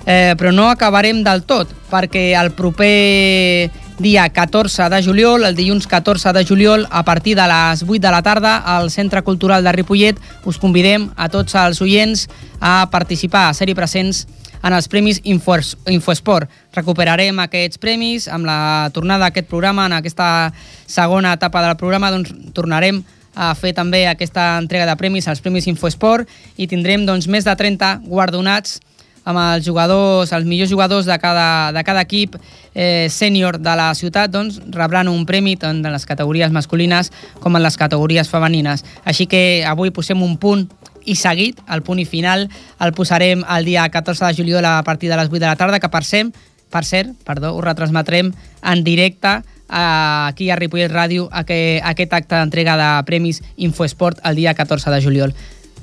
eh, 0.06 0.34
però 0.38 0.52
no 0.52 0.68
acabarem 0.70 1.22
del 1.24 1.44
tot, 1.44 1.70
perquè 1.90 2.32
el 2.38 2.52
proper 2.56 3.70
dia 4.02 4.28
14 4.28 4.88
de 4.90 5.02
juliol, 5.04 5.44
el 5.44 5.56
dilluns 5.56 5.86
14 5.86 6.32
de 6.32 6.44
juliol, 6.44 6.86
a 6.90 7.04
partir 7.04 7.36
de 7.36 7.46
les 7.46 7.84
8 7.86 8.00
de 8.00 8.10
la 8.10 8.22
tarda, 8.22 8.56
al 8.58 8.90
Centre 8.90 9.22
Cultural 9.22 9.64
de 9.64 9.72
Ripollet, 9.72 10.18
us 10.44 10.58
convidem 10.58 11.10
a 11.16 11.28
tots 11.28 11.54
els 11.54 11.80
oients 11.80 12.28
a 12.60 12.88
participar, 12.90 13.48
a 13.48 13.54
ser-hi 13.54 13.76
presents 13.78 14.26
en 14.62 14.74
els 14.74 14.88
Premis 14.88 15.20
Infos, 15.24 15.76
Infoesport. 15.90 16.50
Recuperarem 16.74 17.38
aquests 17.42 17.80
premis 17.82 18.28
amb 18.30 18.46
la 18.46 18.90
tornada 18.94 19.28
d'aquest 19.28 19.48
programa, 19.50 19.86
en 19.86 19.98
aquesta 19.98 20.52
segona 20.86 21.34
etapa 21.34 21.62
del 21.66 21.76
programa, 21.76 22.12
doncs 22.14 22.32
tornarem 22.54 23.02
a 23.34 23.54
fer 23.56 23.72
també 23.72 24.04
aquesta 24.06 24.58
entrega 24.60 24.86
de 24.86 24.96
premis 25.00 25.26
als 25.28 25.40
Premis 25.40 25.66
Infoesport 25.70 26.28
i 26.60 26.68
tindrem 26.68 27.06
doncs, 27.08 27.26
més 27.28 27.46
de 27.48 27.54
30 27.56 28.02
guardonats 28.04 28.80
amb 29.24 29.38
els 29.38 29.66
jugadors, 29.66 30.32
els 30.32 30.46
millors 30.48 30.70
jugadors 30.70 31.06
de 31.06 31.16
cada, 31.22 31.72
de 31.72 31.82
cada 31.86 32.02
equip 32.02 32.36
eh, 32.74 33.08
sènior 33.10 33.58
de 33.62 33.74
la 33.78 33.92
ciutat 33.94 34.32
doncs, 34.32 34.60
rebran 34.74 35.10
un 35.10 35.24
premi 35.26 35.56
tant 35.56 35.82
en 35.82 35.92
les 35.92 36.06
categories 36.06 36.52
masculines 36.52 37.12
com 37.40 37.56
en 37.56 37.62
les 37.62 37.78
categories 37.78 38.30
femenines. 38.30 38.84
Així 39.04 39.28
que 39.30 39.62
avui 39.68 39.94
posem 39.94 40.22
un 40.22 40.36
punt 40.36 40.66
i 41.04 41.16
seguit, 41.18 41.58
el 41.70 41.82
punt 41.82 41.98
i 41.98 42.06
final 42.06 42.48
el 42.80 42.94
posarem 42.94 43.42
el 43.56 43.66
dia 43.66 43.88
14 43.90 44.26
de 44.26 44.34
juliol 44.38 44.66
a 44.66 44.82
partir 44.86 45.10
de 45.10 45.18
les 45.18 45.30
8 45.30 45.38
de 45.38 45.46
la 45.46 45.56
tarda, 45.56 45.80
que 45.80 45.90
per 45.90 46.04
cert, 46.04 46.34
per 46.70 46.84
cert 46.88 47.14
perdó, 47.26 47.54
ho 47.54 47.60
retransmetrem 47.60 48.32
en 48.62 48.84
directe 48.84 49.40
aquí 49.72 50.50
a 50.50 50.56
Ripollet 50.58 50.92
Ràdio 50.92 51.28
aquest, 51.32 51.80
aquest 51.88 52.12
acte 52.12 52.36
d'entrega 52.36 52.76
de 52.76 52.90
Premis 53.08 53.40
Infoesport 53.56 54.20
el 54.28 54.36
dia 54.36 54.54
14 54.54 54.92
de 54.92 55.00
juliol. 55.02 55.34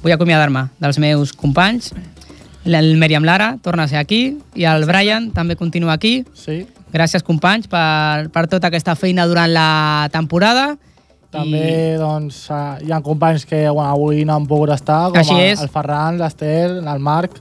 Vull 0.03 0.15
acomiadar-me 0.15 0.69
dels 0.79 0.99
meus 1.01 1.33
companys, 1.35 1.91
el 2.65 2.97
Mèriam 2.99 3.23
Lara 3.23 3.57
torna 3.63 3.85
a 3.85 3.87
ser 3.91 3.99
aquí 4.01 4.37
i 4.55 4.65
el 4.67 4.85
Brian 4.85 5.31
també 5.31 5.55
continua 5.55 5.93
aquí. 5.95 6.25
Sí. 6.35 6.65
Gràcies, 6.93 7.23
companys, 7.23 7.69
per, 7.69 8.29
per 8.33 8.47
tota 8.49 8.67
aquesta 8.67 8.95
feina 8.97 9.27
durant 9.29 9.51
la 9.53 10.09
temporada. 10.11 10.73
També 11.29 11.93
I... 11.93 11.97
doncs, 12.01 12.47
eh, 12.49 12.87
hi 12.87 12.91
ha 12.91 13.01
companys 13.05 13.45
que 13.45 13.67
bueno, 13.69 13.89
avui 13.91 14.23
no 14.25 14.35
han 14.39 14.47
pogut 14.49 14.73
estar, 14.73 15.11
com 15.13 15.21
Així 15.21 15.37
és. 15.37 15.61
el 15.61 15.69
Ferran, 15.69 16.17
l'Ester, 16.17 16.79
el 16.81 17.03
Marc, 17.05 17.37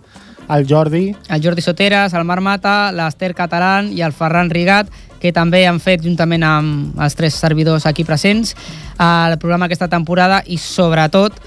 el 0.53 0.67
Jordi. 0.69 1.07
El 1.29 1.45
Jordi 1.45 1.65
Soteres, 1.65 2.13
el 2.13 2.25
Marc 2.29 2.45
Mata, 2.45 2.77
l'Ester 2.93 3.33
Catalán 3.37 3.89
i 3.97 4.05
el 4.05 4.13
Ferran 4.17 4.53
Rigat, 4.53 4.93
que 5.19 5.33
també 5.33 5.65
han 5.67 5.81
fet, 5.81 6.05
juntament 6.05 6.45
amb 6.47 7.01
els 7.01 7.17
tres 7.19 7.35
servidors 7.41 7.89
aquí 7.89 8.05
presents, 8.05 8.55
el 9.01 9.39
programa 9.41 9.67
aquesta 9.67 9.89
temporada 9.89 10.43
i, 10.47 10.61
sobretot, 10.61 11.41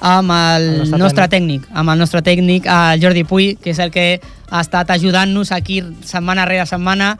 amb 0.00 0.30
el, 0.34 0.62
El 0.62 0.78
nostre 0.78 0.98
nostre 0.98 1.28
tècnic, 1.32 1.68
amb 1.72 1.90
el 1.90 1.98
nostre 1.98 2.22
tècnic, 2.22 2.66
el 2.66 3.00
Jordi 3.02 3.24
Puy, 3.24 3.54
que 3.60 3.70
és 3.72 3.78
el 3.78 3.92
que 3.94 4.20
ha 4.50 4.60
estat 4.60 4.90
ajudant-nos 4.94 5.52
aquí 5.52 5.80
setmana 6.04 6.44
rere 6.48 6.66
setmana 6.66 7.14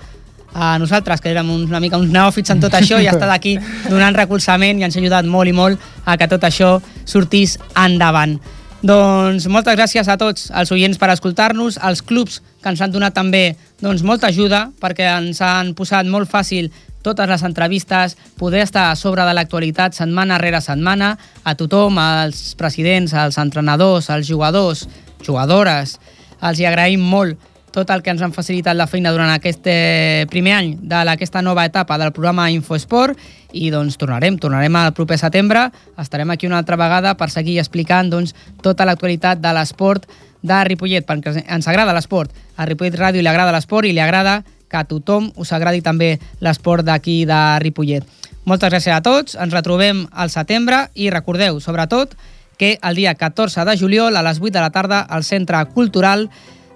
a 0.55 0.79
nosaltres, 0.79 1.21
que 1.21 1.33
érem 1.33 1.51
una 1.51 1.81
mica 1.83 1.99
uns 1.99 2.13
neòfits 2.15 2.55
en 2.55 2.61
tot 2.63 2.75
això, 2.79 3.01
i 3.03 3.09
ha 3.09 3.15
estat 3.17 3.33
aquí 3.35 3.57
donant 3.93 4.15
recolzament 4.15 4.79
i 4.79 4.87
ens 4.87 4.97
ha 4.97 5.03
ajudat 5.03 5.27
molt 5.27 5.51
i 5.51 5.57
molt 5.57 5.81
a 6.05 6.17
que 6.17 6.31
tot 6.31 6.47
això 6.47 6.77
sortís 7.05 7.59
endavant. 7.75 8.39
Doncs 8.85 9.47
moltes 9.49 9.79
gràcies 9.79 10.09
a 10.13 10.19
tots 10.21 10.51
els 10.53 10.71
oients 10.75 10.99
per 11.01 11.09
escoltar-nos, 11.09 11.79
als 11.81 12.03
clubs 12.05 12.43
que 12.63 12.69
ens 12.69 12.83
han 12.85 12.93
donat 12.93 13.15
també 13.17 13.55
doncs, 13.81 14.05
molta 14.05 14.29
ajuda 14.29 14.67
perquè 14.81 15.09
ens 15.17 15.41
han 15.41 15.73
posat 15.75 16.07
molt 16.07 16.29
fàcil 16.31 16.69
totes 17.05 17.29
les 17.31 17.45
entrevistes, 17.47 18.17
poder 18.41 18.65
estar 18.65 18.89
a 18.91 18.97
sobre 18.97 19.23
de 19.29 19.37
l'actualitat 19.37 19.95
setmana 19.95 20.41
rere 20.41 20.63
setmana, 20.65 21.15
a 21.45 21.55
tothom, 21.55 22.01
als 22.01 22.55
presidents, 22.59 23.15
als 23.15 23.39
entrenadors, 23.39 24.11
als 24.11 24.27
jugadors, 24.27 24.89
jugadores, 25.25 25.99
els 26.41 26.61
hi 26.61 26.67
agraïm 26.69 27.05
molt 27.05 27.53
tot 27.75 27.91
el 27.91 28.05
que 28.07 28.13
ens 28.15 28.23
han 28.23 28.33
facilitat 28.33 28.77
la 28.79 28.87
feina 28.87 29.11
durant 29.11 29.33
aquest 29.35 29.67
eh, 29.67 30.27
primer 30.31 30.53
any 30.55 30.69
d'aquesta 30.79 31.43
nova 31.43 31.65
etapa 31.67 31.97
del 31.99 32.13
programa 32.15 32.47
Infoesport 32.55 33.19
i 33.51 33.67
doncs 33.75 33.99
tornarem, 33.99 34.39
tornarem 34.39 34.77
al 34.79 34.93
proper 34.95 35.19
setembre, 35.19 35.67
estarem 35.99 36.31
aquí 36.31 36.47
una 36.47 36.61
altra 36.63 36.79
vegada 36.79 37.17
per 37.19 37.33
seguir 37.35 37.59
explicant 37.59 38.13
doncs, 38.15 38.31
tota 38.63 38.87
l'actualitat 38.87 39.43
de 39.43 39.55
l'esport 39.59 40.07
de 40.45 40.61
Ripollet, 40.69 41.07
perquè 41.09 41.35
ens 41.43 41.67
agrada 41.67 41.97
l'esport. 41.97 42.31
A 42.55 42.67
Ripollet 42.69 42.95
Ràdio 43.01 43.25
li 43.25 43.31
agrada 43.33 43.55
l'esport 43.57 43.89
i 43.89 43.95
li 43.97 44.03
agrada 44.05 44.43
que 44.75 44.81
a 44.83 44.89
tothom 44.91 45.31
us 45.39 45.55
agradi 45.55 45.85
també 45.87 46.17
l'esport 46.43 46.83
d'aquí 46.83 47.23
de 47.31 47.41
Ripollet. 47.63 48.03
Moltes 48.45 48.73
gràcies 48.73 48.93
a 48.93 49.03
tots, 49.05 49.39
ens 49.39 49.55
retrobem 49.55 50.03
al 50.11 50.33
setembre 50.35 50.89
i 50.99 51.07
recordeu, 51.15 51.61
sobretot, 51.63 52.19
que 52.59 52.79
el 52.83 52.99
dia 52.99 53.15
14 53.15 53.65
de 53.65 53.77
juliol 53.79 54.17
a 54.17 54.23
les 54.27 54.41
8 54.43 54.53
de 54.53 54.61
la 54.61 54.75
tarda 54.75 55.01
al 55.01 55.25
Centre 55.25 55.63
Cultural 55.75 56.29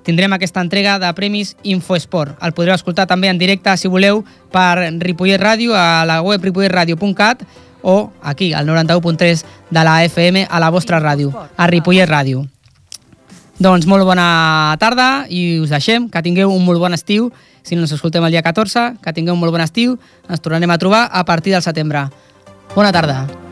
tindrem 0.06 0.32
aquesta 0.32 0.62
entrega 0.64 0.96
de 1.02 1.10
Premis 1.12 1.56
Infoesport. 1.62 2.38
El 2.40 2.54
podreu 2.56 2.78
escoltar 2.78 3.06
també 3.10 3.28
en 3.28 3.38
directe, 3.38 3.74
si 3.76 3.90
voleu, 3.90 4.22
per 4.54 4.94
Ripollet 5.02 5.42
Ràdio, 5.42 5.74
a 5.76 6.06
la 6.08 6.22
web 6.22 6.42
ripolletradio.cat 6.46 7.42
o 7.82 8.10
aquí, 8.22 8.52
al 8.54 8.66
91.3 8.66 9.44
de 9.70 9.84
la 9.84 10.04
FM, 10.06 10.46
a 10.48 10.60
la 10.62 10.70
vostra 10.70 11.02
ràdio, 11.02 11.34
a 11.34 11.66
Ripollet 11.66 12.08
Ràdio. 12.08 12.46
Doncs 13.58 13.88
molt 13.90 14.06
bona 14.06 14.76
tarda 14.78 15.26
i 15.28 15.58
us 15.58 15.72
deixem, 15.74 16.08
que 16.08 16.22
tingueu 16.22 16.52
un 16.54 16.64
molt 16.64 16.78
bon 16.78 16.94
estiu, 16.94 17.32
si 17.62 17.76
no 17.76 17.86
ens 17.86 17.96
escoltem 17.96 18.24
el 18.24 18.34
dia 18.34 18.44
14, 18.44 19.00
que 19.02 19.16
tingueu 19.16 19.36
un 19.36 19.42
molt 19.42 19.54
bon 19.54 19.64
estiu, 19.64 19.98
ens 20.28 20.44
tornarem 20.44 20.70
a 20.70 20.78
trobar 20.78 21.08
a 21.10 21.24
partir 21.24 21.56
del 21.56 21.64
setembre. 21.64 22.08
Bona 22.74 22.92
tarda. 22.92 23.47